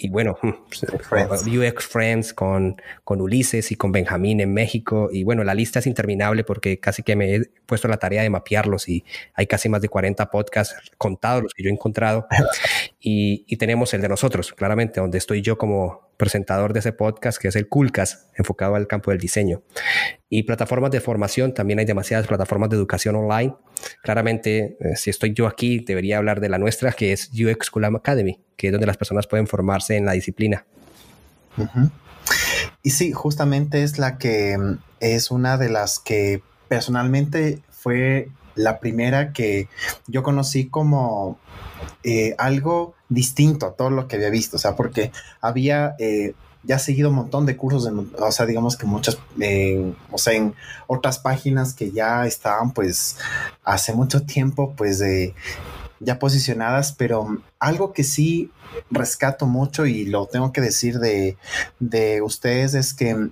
y 0.00 0.08
bueno, 0.10 0.38
UX 0.42 1.86
Friends 1.88 2.32
con, 2.32 2.80
con 3.02 3.20
Ulises 3.20 3.72
y 3.72 3.74
con 3.74 3.90
Benjamín 3.90 4.40
en 4.40 4.54
México. 4.54 5.10
Y 5.12 5.24
bueno, 5.24 5.42
la 5.42 5.54
lista 5.54 5.80
es 5.80 5.88
interminable 5.88 6.44
porque 6.44 6.78
casi 6.78 7.02
que 7.02 7.16
me 7.16 7.34
he 7.34 7.50
puesto 7.66 7.88
la 7.88 7.96
tarea 7.96 8.22
de 8.22 8.30
mapearlos 8.30 8.88
y 8.88 9.04
hay 9.34 9.48
casi 9.48 9.68
más 9.68 9.82
de 9.82 9.88
40 9.88 10.30
podcasts 10.30 10.76
contados 10.96 11.42
los 11.42 11.52
que 11.52 11.64
yo 11.64 11.68
he 11.68 11.72
encontrado. 11.72 12.26
Y, 13.00 13.44
y 13.46 13.56
tenemos 13.58 13.94
el 13.94 14.00
de 14.02 14.08
nosotros, 14.08 14.52
claramente, 14.52 15.00
donde 15.00 15.18
estoy 15.18 15.40
yo 15.40 15.56
como 15.56 16.07
presentador 16.18 16.74
de 16.74 16.80
ese 16.80 16.92
podcast, 16.92 17.38
que 17.40 17.48
es 17.48 17.56
el 17.56 17.68
Coolcast, 17.68 18.28
enfocado 18.36 18.74
al 18.74 18.86
campo 18.86 19.10
del 19.10 19.20
diseño. 19.20 19.62
Y 20.28 20.42
plataformas 20.42 20.90
de 20.90 21.00
formación, 21.00 21.54
también 21.54 21.78
hay 21.78 21.86
demasiadas 21.86 22.26
plataformas 22.26 22.68
de 22.68 22.76
educación 22.76 23.16
online. 23.16 23.54
Claramente, 24.02 24.76
eh, 24.80 24.96
si 24.96 25.08
estoy 25.08 25.32
yo 25.32 25.46
aquí, 25.46 25.78
debería 25.78 26.18
hablar 26.18 26.40
de 26.40 26.50
la 26.50 26.58
nuestra, 26.58 26.92
que 26.92 27.12
es 27.12 27.30
UX 27.32 27.66
School 27.66 27.84
Academy, 27.86 28.42
que 28.56 28.66
es 28.66 28.72
donde 28.72 28.86
las 28.86 28.98
personas 28.98 29.26
pueden 29.26 29.46
formarse 29.46 29.96
en 29.96 30.04
la 30.04 30.12
disciplina. 30.12 30.66
Y 32.82 32.90
sí, 32.90 33.12
justamente 33.12 33.82
es 33.82 33.98
la 33.98 34.18
que 34.18 34.56
es 35.00 35.30
una 35.30 35.56
de 35.56 35.70
las 35.70 35.98
que 35.98 36.42
personalmente 36.68 37.62
fue 37.70 38.28
la 38.54 38.80
primera 38.80 39.32
que 39.32 39.68
yo 40.08 40.22
conocí 40.22 40.68
como 40.68 41.38
eh, 42.02 42.34
algo 42.38 42.94
distinto 43.08 43.66
a 43.66 43.72
todo 43.72 43.90
lo 43.90 44.08
que 44.08 44.16
había 44.16 44.30
visto, 44.30 44.56
o 44.56 44.58
sea, 44.58 44.76
porque 44.76 45.12
había 45.40 45.94
eh, 45.98 46.34
ya 46.62 46.78
seguido 46.78 47.08
un 47.10 47.16
montón 47.16 47.46
de 47.46 47.56
cursos, 47.56 47.88
o 48.18 48.32
sea, 48.32 48.46
digamos 48.46 48.76
que 48.76 48.86
muchas, 48.86 49.18
eh, 49.40 49.94
o 50.10 50.18
sea, 50.18 50.34
en 50.34 50.54
otras 50.86 51.18
páginas 51.18 51.72
que 51.72 51.90
ya 51.90 52.26
estaban 52.26 52.72
pues 52.72 53.16
hace 53.64 53.92
mucho 53.94 54.22
tiempo 54.22 54.74
pues 54.76 55.02
ya 56.00 56.18
posicionadas, 56.18 56.92
pero 56.92 57.38
algo 57.58 57.92
que 57.92 58.04
sí 58.04 58.50
rescato 58.90 59.46
mucho 59.46 59.86
y 59.86 60.04
lo 60.04 60.26
tengo 60.26 60.52
que 60.52 60.60
decir 60.60 60.98
de, 60.98 61.36
de 61.80 62.22
ustedes 62.22 62.74
es 62.74 62.92
que 62.94 63.30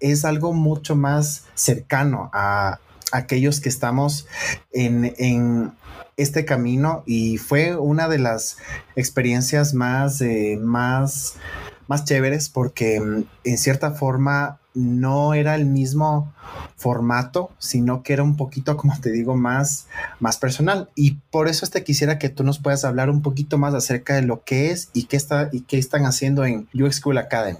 es 0.00 0.24
algo 0.24 0.52
mucho 0.52 0.94
más 0.94 1.44
cercano 1.54 2.30
a 2.32 2.80
aquellos 3.12 3.60
que 3.60 3.68
estamos 3.68 4.26
en, 4.72 5.14
en 5.18 5.72
este 6.16 6.44
camino 6.44 7.02
y 7.06 7.38
fue 7.38 7.76
una 7.76 8.08
de 8.08 8.18
las 8.18 8.58
experiencias 8.94 9.74
más, 9.74 10.20
eh, 10.20 10.58
más, 10.60 11.34
más 11.88 12.04
chéveres 12.04 12.48
porque 12.48 13.00
mm, 13.00 13.24
en 13.44 13.58
cierta 13.58 13.92
forma 13.92 14.58
no 14.76 15.32
era 15.32 15.54
el 15.54 15.64
mismo 15.64 16.34
formato, 16.76 17.50
sino 17.58 18.02
que 18.02 18.12
era 18.12 18.22
un 18.22 18.36
poquito, 18.36 18.76
como 18.76 18.98
te 19.00 19.10
digo, 19.10 19.34
más, 19.34 19.88
más 20.20 20.36
personal. 20.36 20.90
Y 20.94 21.12
por 21.30 21.48
eso 21.48 21.66
te 21.66 21.82
quisiera 21.82 22.18
que 22.18 22.28
tú 22.28 22.44
nos 22.44 22.58
puedas 22.58 22.84
hablar 22.84 23.08
un 23.08 23.22
poquito 23.22 23.56
más 23.56 23.72
acerca 23.72 24.14
de 24.14 24.22
lo 24.22 24.44
que 24.44 24.70
es 24.70 24.90
y 24.92 25.04
qué, 25.04 25.16
está, 25.16 25.48
y 25.50 25.62
qué 25.62 25.78
están 25.78 26.04
haciendo 26.04 26.44
en 26.44 26.68
UX 26.74 26.96
School 26.96 27.16
Academy. 27.16 27.58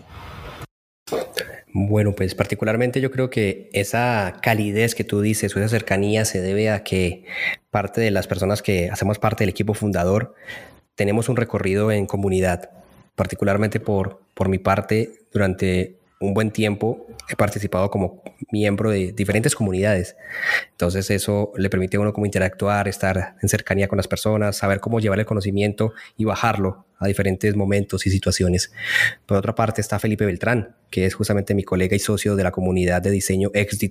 Bueno, 1.78 2.14
pues 2.14 2.34
particularmente 2.34 3.02
yo 3.02 3.10
creo 3.10 3.28
que 3.28 3.68
esa 3.74 4.38
calidez 4.40 4.94
que 4.94 5.04
tú 5.04 5.20
dices 5.20 5.54
o 5.54 5.58
esa 5.60 5.68
cercanía 5.68 6.24
se 6.24 6.40
debe 6.40 6.70
a 6.70 6.82
que 6.82 7.26
parte 7.70 8.00
de 8.00 8.10
las 8.10 8.26
personas 8.26 8.62
que 8.62 8.88
hacemos 8.88 9.18
parte 9.18 9.42
del 9.44 9.50
equipo 9.50 9.74
fundador 9.74 10.34
tenemos 10.94 11.28
un 11.28 11.36
recorrido 11.36 11.92
en 11.92 12.06
comunidad, 12.06 12.70
particularmente 13.14 13.78
por, 13.78 14.22
por 14.32 14.48
mi 14.48 14.56
parte 14.56 15.18
durante 15.30 15.98
un 16.18 16.32
buen 16.32 16.50
tiempo 16.50 17.06
he 17.28 17.36
participado 17.36 17.90
como 17.90 18.22
miembro 18.50 18.90
de 18.90 19.12
diferentes 19.12 19.54
comunidades. 19.54 20.16
Entonces 20.70 21.10
eso 21.10 21.52
le 21.56 21.68
permite 21.68 21.96
a 21.96 22.00
uno 22.00 22.12
como 22.12 22.26
interactuar, 22.26 22.88
estar 22.88 23.36
en 23.42 23.48
cercanía 23.48 23.88
con 23.88 23.96
las 23.96 24.08
personas, 24.08 24.56
saber 24.56 24.80
cómo 24.80 25.00
llevar 25.00 25.18
el 25.18 25.26
conocimiento 25.26 25.92
y 26.16 26.24
bajarlo 26.24 26.86
a 26.98 27.06
diferentes 27.06 27.54
momentos 27.56 28.06
y 28.06 28.10
situaciones. 28.10 28.72
Por 29.26 29.36
otra 29.36 29.54
parte 29.54 29.80
está 29.80 29.98
Felipe 29.98 30.24
Beltrán, 30.24 30.76
que 30.90 31.04
es 31.06 31.14
justamente 31.14 31.54
mi 31.54 31.64
colega 31.64 31.96
y 31.96 31.98
socio 31.98 32.36
de 32.36 32.44
la 32.44 32.52
comunidad 32.52 33.02
de 33.02 33.10
diseño 33.10 33.50
XD 33.50 33.90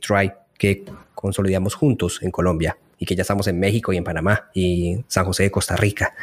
que 0.57 0.86
consolidamos 1.13 1.76
juntos 1.76 2.19
en 2.23 2.32
Colombia 2.32 2.78
y 2.98 3.06
que 3.06 3.16
ya 3.16 3.22
estamos 3.22 3.48
en 3.48 3.60
México 3.60 3.93
y 3.93 3.98
en 3.98 4.04
Panamá 4.04 4.50
y 4.54 5.04
San 5.08 5.26
José 5.26 5.43
de 5.43 5.52
Costa 5.52 5.76
Rica. 5.76 6.14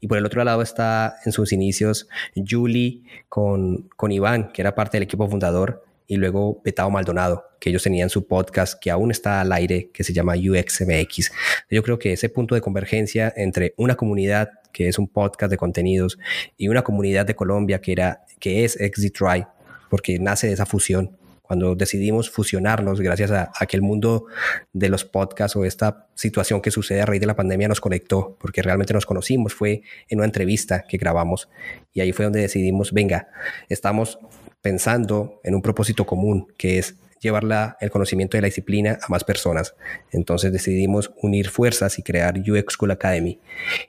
Y 0.00 0.06
por 0.06 0.18
el 0.18 0.26
otro 0.26 0.42
lado 0.44 0.62
está 0.62 1.16
en 1.24 1.32
sus 1.32 1.52
inicios 1.52 2.08
Julie 2.34 3.02
con, 3.28 3.88
con 3.96 4.12
Iván, 4.12 4.52
que 4.52 4.62
era 4.62 4.74
parte 4.74 4.96
del 4.96 5.04
equipo 5.04 5.28
fundador, 5.28 5.84
y 6.06 6.16
luego 6.16 6.60
Betao 6.62 6.90
Maldonado, 6.90 7.44
que 7.58 7.70
ellos 7.70 7.82
tenían 7.82 8.10
su 8.10 8.26
podcast 8.26 8.78
que 8.78 8.90
aún 8.90 9.10
está 9.10 9.40
al 9.40 9.52
aire, 9.52 9.90
que 9.94 10.04
se 10.04 10.12
llama 10.12 10.34
UXMX. 10.34 11.32
Yo 11.70 11.82
creo 11.82 11.98
que 11.98 12.12
ese 12.12 12.28
punto 12.28 12.54
de 12.54 12.60
convergencia 12.60 13.32
entre 13.34 13.72
una 13.78 13.94
comunidad 13.94 14.50
que 14.72 14.88
es 14.88 14.98
un 14.98 15.08
podcast 15.08 15.50
de 15.50 15.56
contenidos 15.56 16.18
y 16.58 16.68
una 16.68 16.82
comunidad 16.82 17.24
de 17.24 17.34
Colombia 17.34 17.80
que 17.80 17.92
era 17.92 18.24
que 18.40 18.64
es 18.64 18.78
Exit 18.78 19.16
Try, 19.16 19.46
porque 19.88 20.18
nace 20.18 20.48
de 20.48 20.54
esa 20.54 20.66
fusión 20.66 21.16
cuando 21.52 21.74
decidimos 21.74 22.30
fusionarnos 22.30 23.02
gracias 23.02 23.30
a, 23.30 23.52
a, 23.54 23.66
que 23.66 23.76
el 23.76 23.82
mundo 23.82 24.24
de 24.72 24.88
los 24.88 25.04
podcasts 25.04 25.54
o 25.54 25.66
esta 25.66 26.06
situación 26.14 26.62
que 26.62 26.70
sucede 26.70 27.02
a 27.02 27.04
raíz 27.04 27.20
de 27.20 27.26
la 27.26 27.36
pandemia 27.36 27.68
nos 27.68 27.78
conectó, 27.78 28.38
porque 28.40 28.62
realmente 28.62 28.94
nos 28.94 29.04
conocimos, 29.04 29.52
fue 29.52 29.82
en 30.08 30.20
una 30.20 30.24
entrevista 30.24 30.84
que 30.88 30.96
grabamos 30.96 31.50
y 31.92 32.00
ahí 32.00 32.12
fue 32.12 32.24
donde 32.24 32.40
decidimos, 32.40 32.94
venga, 32.94 33.28
estamos 33.68 34.18
pensando 34.62 35.42
en 35.44 35.54
un 35.54 35.60
propósito 35.60 36.06
común, 36.06 36.48
que 36.56 36.78
es 36.78 36.94
llevar 37.20 37.76
el 37.82 37.90
conocimiento 37.90 38.38
de 38.38 38.40
la 38.40 38.46
disciplina 38.46 38.98
a 39.02 39.08
más 39.10 39.22
personas. 39.22 39.74
Entonces 40.10 40.54
decidimos 40.54 41.12
unir 41.20 41.50
fuerzas 41.50 41.98
y 41.98 42.02
crear 42.02 42.38
UX 42.38 42.72
School 42.72 42.92
Academy. 42.92 43.40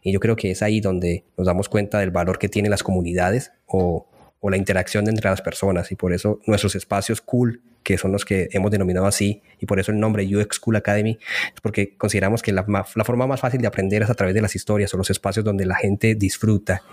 Y 0.01 0.11
yo 0.11 0.19
creo 0.19 0.35
que 0.35 0.51
es 0.51 0.61
ahí 0.61 0.81
donde 0.81 1.23
nos 1.37 1.47
damos 1.47 1.69
cuenta 1.69 1.99
del 1.99 2.11
valor 2.11 2.39
que 2.39 2.49
tienen 2.49 2.71
las 2.71 2.83
comunidades 2.83 3.53
o 3.67 4.09
o 4.45 4.49
la 4.49 4.57
interacción 4.57 5.07
entre 5.07 5.29
las 5.29 5.41
personas 5.41 5.89
y 5.93 5.95
por 5.95 6.11
eso 6.11 6.41
nuestros 6.45 6.75
espacios 6.75 7.21
cool, 7.21 7.61
que 7.81 7.97
son 7.97 8.11
los 8.11 8.25
que 8.25 8.49
hemos 8.51 8.71
denominado 8.71 9.05
así, 9.05 9.41
y 9.57 9.65
por 9.65 9.79
eso 9.79 9.93
el 9.93 10.01
nombre 10.01 10.25
UX 10.25 10.59
Cool 10.59 10.75
Academy, 10.75 11.17
es 11.55 11.61
porque 11.61 11.95
consideramos 11.95 12.41
que 12.41 12.51
la, 12.51 12.65
forma 13.05 13.25
más 13.25 13.39
fácil 13.39 13.61
de 13.61 13.67
aprender 13.67 14.01
es 14.01 14.09
a 14.09 14.15
través 14.15 14.35
de 14.35 14.41
las 14.41 14.53
historias 14.53 14.93
o 14.93 14.97
los 14.97 15.09
espacios 15.09 15.45
donde 15.45 15.65
la 15.65 15.75
gente 15.75 16.15
disfruta. 16.15 16.83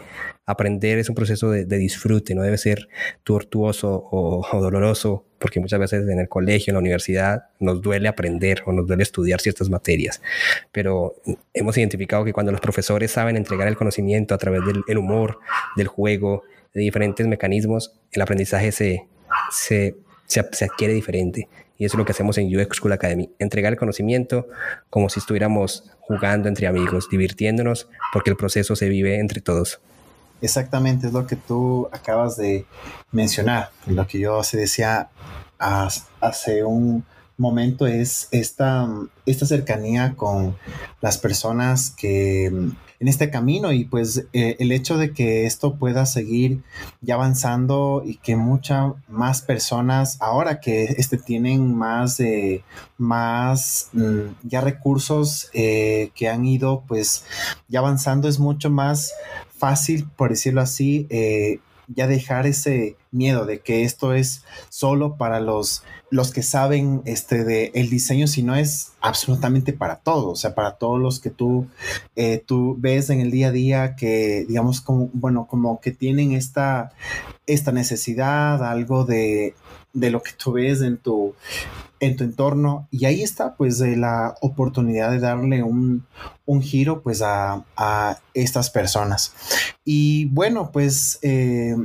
Aprender 0.47 0.99
es 0.99 1.09
un 1.09 1.17
proceso 1.17 1.51
de, 1.51 1.65
disfrute, 1.65 2.37
no 2.37 2.43
debe 2.43 2.57
ser 2.57 2.89
tortuoso 3.25 4.09
o 4.13 4.61
doloroso, 4.61 5.27
porque 5.41 5.59
muchas 5.59 5.81
veces 5.81 6.07
en 6.07 6.21
el 6.21 6.29
colegio, 6.29 6.71
en 6.71 6.75
la 6.75 6.81
universidad, 6.81 7.47
nos 7.59 7.81
duele 7.81 8.09
aprender 8.09 8.63
o 8.67 8.73
nos 8.73 8.87
duele 8.87 9.03
estudiar 9.03 9.41
ciertas 9.41 9.71
materias. 9.71 10.21
Pero 10.71 11.17
hemos 11.55 11.77
identificado 11.79 12.25
que 12.25 12.33
cuando 12.33 12.53
los 12.53 12.61
profesores 12.61 13.11
saben 13.11 13.37
entregar 13.37 13.67
el 13.67 13.77
conocimiento 13.77 14.35
a 14.35 14.39
través 14.39 14.61
del 14.87 14.99
humor, 14.99 15.39
del 15.77 15.89
juego, 15.89 16.45
de 16.75 16.81
diferentes 16.83 17.27
mecanismos, 17.27 17.95
el 18.13 18.23
aprendizaje 18.23 18.73
se, 18.73 19.07
se, 19.51 19.97
se, 20.27 20.65
adquiere 20.65 20.95
diferente. 20.95 21.49
Y 21.79 21.85
eso 21.85 21.97
es 21.97 21.99
lo 21.99 22.05
que 22.05 22.13
hacemos 22.13 22.37
en 22.39 22.55
UX 22.55 22.77
School 22.77 22.93
Academy, 22.93 23.31
entregar 23.39 23.73
el 23.73 23.79
conocimiento 23.79 24.49
como 24.91 25.09
si 25.09 25.19
estuviéramos 25.19 25.91
jugando 26.01 26.49
entre 26.49 26.67
amigos, 26.67 27.09
divirtiéndonos, 27.11 27.89
porque 28.13 28.31
el 28.31 28.37
proceso 28.37 28.77
se 28.77 28.89
vive 28.89 29.19
entre 29.19 29.41
todos. 29.41 29.81
Exactamente, 30.43 31.07
es 31.07 31.13
lo 31.13 31.27
que 31.27 31.37
tú 31.37 31.89
acabas 31.93 32.37
de 32.37 32.67
mencionar, 33.13 33.71
lo 33.87 34.07
que 34.07 34.19
yo 34.19 34.43
se 34.43 34.57
decía 34.57 35.11
hace 35.59 36.65
un, 36.65 37.05
momento 37.41 37.87
es 37.87 38.29
esta, 38.31 38.89
esta 39.27 39.47
cercanía 39.47 40.15
con 40.15 40.57
las 41.01 41.19
personas 41.19 41.91
que 41.91 42.47
en 43.01 43.09
este 43.09 43.31
camino 43.31 43.73
y 43.73 43.87
pues 43.87 44.27
eh, 44.35 44.57
el 44.59 44.73
hecho 44.73 44.99
de 44.99 45.15
que 45.15 45.47
esto 45.47 45.77
pueda 45.77 46.05
seguir 46.05 46.63
ya 47.01 47.15
avanzando 47.15 48.03
y 48.05 48.17
que 48.17 48.37
muchas 48.37 48.93
más 49.09 49.41
personas 49.41 50.19
ahora 50.21 50.61
que 50.61 50.85
este 50.85 51.17
tienen 51.17 51.75
más 51.75 52.19
más 52.99 53.89
mm, 53.95 54.21
ya 54.43 54.61
recursos 54.61 55.49
eh, 55.55 56.11
que 56.15 56.29
han 56.29 56.45
ido 56.45 56.85
pues 56.87 57.25
ya 57.69 57.79
avanzando 57.79 58.29
es 58.29 58.39
mucho 58.39 58.69
más 58.69 59.15
fácil 59.57 60.07
por 60.17 60.29
decirlo 60.29 60.61
así 60.61 61.07
eh, 61.09 61.61
ya 61.95 62.07
dejar 62.07 62.47
ese 62.47 62.97
miedo 63.11 63.47
de 63.47 63.61
que 63.61 63.83
esto 63.83 64.15
es 64.15 64.45
solo 64.69 65.17
para 65.17 65.41
los, 65.41 65.83
los 66.11 66.33
que 66.33 66.43
saben 66.43 67.03
este 67.05 67.45
de 67.45 67.73
el 67.75 67.91
diseño, 67.91 68.27
sino 68.27 68.55
es 68.55 68.93
absolutamente 69.01 69.73
para 69.73 69.97
todos, 69.97 70.33
o 70.33 70.37
sea, 70.37 70.55
para 70.55 70.77
todos 70.77 71.01
los 71.01 71.21
que 71.21 71.31
tú, 71.31 71.67
eh, 72.17 72.43
tú 72.45 72.77
ves 72.79 73.11
en 73.11 73.21
el 73.21 73.31
día 73.31 73.49
a 73.49 73.53
día 73.53 73.97
que, 73.97 74.45
digamos, 74.47 74.81
como, 74.81 75.11
bueno, 75.13 75.47
como 75.47 75.81
que 75.81 75.91
tienen 75.91 76.33
esta, 76.33 76.93
esta 77.47 77.73
necesidad, 77.73 78.65
algo 78.65 79.05
de, 79.05 79.55
de 79.93 80.11
lo 80.11 80.23
que 80.23 80.33
tú 80.33 80.53
ves 80.53 80.83
en 80.83 80.97
tu, 80.97 81.35
en 82.01 82.17
tu 82.17 82.25
entorno. 82.25 82.89
Y 82.91 83.05
ahí 83.05 83.23
está 83.23 83.55
pues 83.55 83.81
la 83.81 84.35
oportunidad 84.41 85.11
de 85.11 85.21
darle 85.21 85.63
un, 85.63 86.07
un 86.47 86.63
giro 86.63 87.03
pues 87.03 87.23
a, 87.23 87.65
a, 87.77 88.19
estas 88.35 88.71
personas. 88.71 89.35
Y 89.85 90.27
bueno 90.27 90.71
pues 90.73 91.19
eh, 91.23 91.77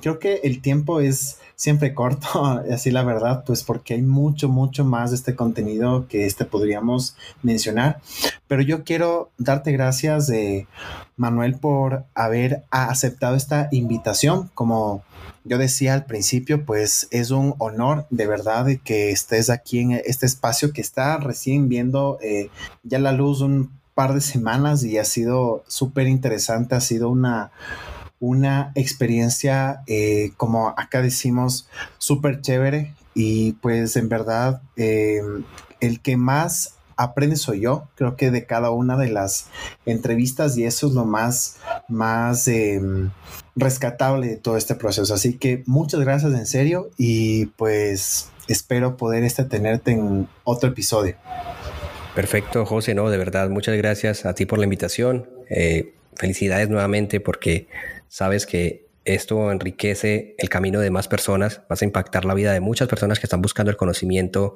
creo 0.00 0.18
que 0.18 0.40
el 0.44 0.60
tiempo 0.60 1.00
es 1.00 1.38
siempre 1.62 1.94
corto, 1.94 2.44
así 2.72 2.90
la 2.90 3.04
verdad, 3.04 3.44
pues 3.46 3.62
porque 3.62 3.94
hay 3.94 4.02
mucho, 4.02 4.48
mucho 4.48 4.84
más 4.84 5.10
de 5.10 5.16
este 5.16 5.36
contenido 5.36 6.08
que 6.08 6.26
este 6.26 6.44
podríamos 6.44 7.14
mencionar. 7.44 8.00
Pero 8.48 8.62
yo 8.62 8.82
quiero 8.82 9.30
darte 9.38 9.70
gracias, 9.70 10.26
de 10.26 10.66
Manuel, 11.16 11.54
por 11.60 12.04
haber 12.16 12.64
aceptado 12.72 13.36
esta 13.36 13.68
invitación. 13.70 14.50
Como 14.54 15.04
yo 15.44 15.56
decía 15.56 15.94
al 15.94 16.04
principio, 16.04 16.64
pues 16.64 17.06
es 17.12 17.30
un 17.30 17.54
honor 17.58 18.06
de 18.10 18.26
verdad 18.26 18.66
que 18.82 19.12
estés 19.12 19.48
aquí 19.48 19.78
en 19.78 19.92
este 20.04 20.26
espacio 20.26 20.72
que 20.72 20.80
está 20.80 21.16
recién 21.18 21.68
viendo 21.68 22.18
eh, 22.22 22.50
ya 22.82 22.98
la 22.98 23.12
luz 23.12 23.40
un 23.40 23.70
par 23.94 24.14
de 24.14 24.20
semanas 24.20 24.82
y 24.82 24.98
ha 24.98 25.04
sido 25.04 25.62
súper 25.68 26.08
interesante, 26.08 26.74
ha 26.74 26.80
sido 26.80 27.08
una 27.08 27.52
una 28.22 28.70
experiencia, 28.76 29.82
eh, 29.88 30.30
como 30.36 30.68
acá 30.68 31.02
decimos, 31.02 31.68
súper 31.98 32.40
chévere 32.40 32.94
y 33.14 33.54
pues 33.54 33.96
en 33.96 34.08
verdad 34.08 34.62
em, 34.76 35.42
el 35.80 36.00
que 36.00 36.16
más 36.16 36.76
aprende 36.96 37.34
soy 37.34 37.62
yo, 37.62 37.88
creo 37.96 38.14
que 38.14 38.30
de 38.30 38.46
cada 38.46 38.70
una 38.70 38.96
de 38.96 39.08
las 39.08 39.48
entrevistas 39.86 40.56
y 40.56 40.64
eso 40.64 40.86
es 40.86 40.92
lo 40.92 41.04
más, 41.04 41.56
más 41.88 42.46
em, 42.46 43.10
rescatable 43.56 44.28
de 44.28 44.36
todo 44.36 44.56
este 44.56 44.76
proceso. 44.76 45.12
Así 45.14 45.36
que 45.36 45.64
muchas 45.66 45.98
gracias 45.98 46.32
en 46.32 46.46
serio 46.46 46.90
y 46.96 47.46
pues 47.46 48.30
espero 48.46 48.96
poder 48.96 49.24
este, 49.24 49.42
tenerte 49.42 49.90
en 49.90 50.28
otro 50.44 50.68
episodio. 50.68 51.16
Perfecto, 52.14 52.64
José, 52.66 52.94
no, 52.94 53.10
de 53.10 53.18
verdad, 53.18 53.50
muchas 53.50 53.76
gracias 53.76 54.26
a 54.26 54.34
ti 54.34 54.46
por 54.46 54.60
la 54.60 54.64
invitación. 54.64 55.28
Eh, 55.50 55.94
felicidades 56.14 56.68
nuevamente 56.68 57.18
porque 57.18 57.66
sabes 58.12 58.44
que 58.44 58.90
esto 59.06 59.50
enriquece 59.50 60.34
el 60.36 60.50
camino 60.50 60.80
de 60.80 60.90
más 60.90 61.08
personas, 61.08 61.62
vas 61.70 61.80
a 61.80 61.86
impactar 61.86 62.26
la 62.26 62.34
vida 62.34 62.52
de 62.52 62.60
muchas 62.60 62.86
personas 62.86 63.18
que 63.18 63.24
están 63.24 63.40
buscando 63.40 63.70
el 63.70 63.78
conocimiento 63.78 64.54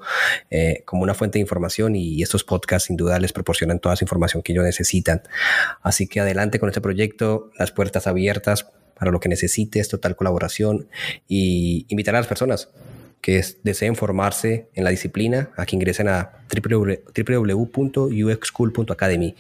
eh, 0.51 0.83
como 0.85 1.03
una 1.03 1.15
fuente 1.15 1.39
de 1.39 1.41
información 1.41 1.97
y 1.97 2.23
estos 2.23 2.45
podcasts 2.45 2.89
sin 2.89 2.99
duda 2.99 3.19
les 3.19 3.33
proporcionan 3.33 3.81
toda 3.81 3.95
esa 3.95 4.05
información 4.05 4.43
que 4.43 4.53
ellos 4.53 4.63
necesitan. 4.63 5.23
Así 5.81 6.07
que 6.07 6.21
adelante 6.21 6.61
con 6.61 6.69
este 6.69 6.83
proyecto, 6.83 7.51
las 7.59 7.73
puertas 7.73 8.07
abiertas 8.07 8.69
para 8.95 9.11
lo 9.11 9.21
que 9.21 9.31
necesites, 9.31 9.89
total 9.89 10.17
colaboración 10.17 10.89
y 11.27 11.87
invitar 11.89 12.15
a 12.15 12.19
las 12.19 12.27
personas 12.27 12.69
que 13.27 13.45
deseen 13.65 13.97
formarse 13.97 14.69
en 14.73 14.85
la 14.85 14.91
disciplina, 14.91 15.51
a 15.57 15.67
que 15.67 15.75
ingresen 15.75 16.07
a 16.07 16.31
www.uxschool.academy. 16.49 19.35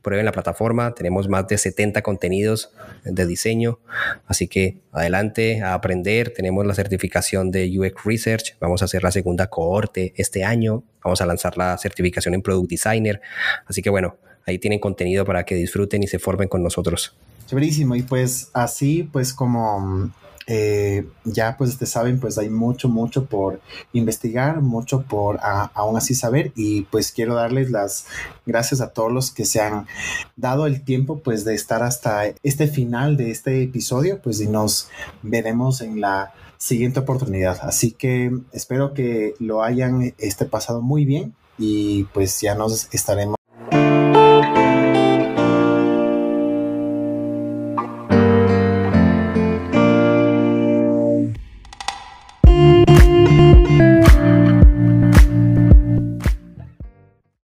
Prueben 0.00 0.24
la 0.24 0.32
plataforma, 0.32 0.94
tenemos 0.94 1.28
más 1.28 1.46
de 1.46 1.58
70 1.58 2.00
contenidos 2.00 2.72
de 3.04 3.26
diseño, 3.26 3.78
así 4.26 4.48
que 4.48 4.78
adelante 4.90 5.60
a 5.60 5.74
aprender. 5.74 6.30
Tenemos 6.30 6.64
la 6.64 6.74
certificación 6.74 7.50
de 7.50 7.70
UX 7.78 8.06
Research, 8.06 8.56
vamos 8.58 8.80
a 8.80 8.86
hacer 8.86 9.02
la 9.02 9.12
segunda 9.12 9.48
cohorte 9.48 10.14
este 10.16 10.42
año, 10.42 10.82
vamos 11.04 11.20
a 11.20 11.26
lanzar 11.26 11.58
la 11.58 11.76
certificación 11.76 12.32
en 12.32 12.40
Product 12.40 12.70
Designer, 12.70 13.20
así 13.66 13.82
que 13.82 13.90
bueno, 13.90 14.16
ahí 14.46 14.58
tienen 14.58 14.78
contenido 14.78 15.26
para 15.26 15.44
que 15.44 15.56
disfruten 15.56 16.02
y 16.02 16.06
se 16.06 16.18
formen 16.18 16.48
con 16.48 16.62
nosotros. 16.62 17.14
Chéverísimo, 17.48 17.96
y 17.96 18.02
pues 18.02 18.48
así, 18.54 19.02
pues 19.02 19.34
como 19.34 20.10
eh, 20.46 21.06
ya 21.24 21.56
pues 21.56 21.76
te 21.76 21.86
saben, 21.86 22.20
pues 22.20 22.38
hay 22.38 22.48
mucho, 22.48 22.88
mucho 22.88 23.26
por 23.26 23.60
investigar, 23.92 24.60
mucho 24.60 25.02
por 25.02 25.38
aún 25.42 25.96
así 25.96 26.14
saber 26.14 26.52
y 26.54 26.82
pues 26.82 27.10
quiero 27.10 27.34
darles 27.34 27.70
las 27.70 28.06
gracias 28.46 28.80
a 28.80 28.90
todos 28.92 29.12
los 29.12 29.32
que 29.32 29.44
se 29.44 29.60
han 29.60 29.86
dado 30.36 30.66
el 30.66 30.84
tiempo 30.84 31.18
pues 31.18 31.44
de 31.44 31.54
estar 31.54 31.82
hasta 31.82 32.26
este 32.42 32.68
final 32.68 33.16
de 33.16 33.30
este 33.30 33.62
episodio, 33.62 34.20
pues 34.22 34.40
y 34.40 34.46
nos 34.46 34.88
veremos 35.22 35.80
en 35.80 36.00
la 36.00 36.32
siguiente 36.58 37.00
oportunidad. 37.00 37.58
Así 37.62 37.92
que 37.92 38.30
espero 38.52 38.94
que 38.94 39.34
lo 39.38 39.62
hayan 39.62 40.14
este 40.18 40.44
pasado 40.44 40.80
muy 40.80 41.04
bien 41.04 41.34
y 41.58 42.04
pues 42.04 42.40
ya 42.40 42.54
nos 42.54 42.88
estaremos 42.92 43.35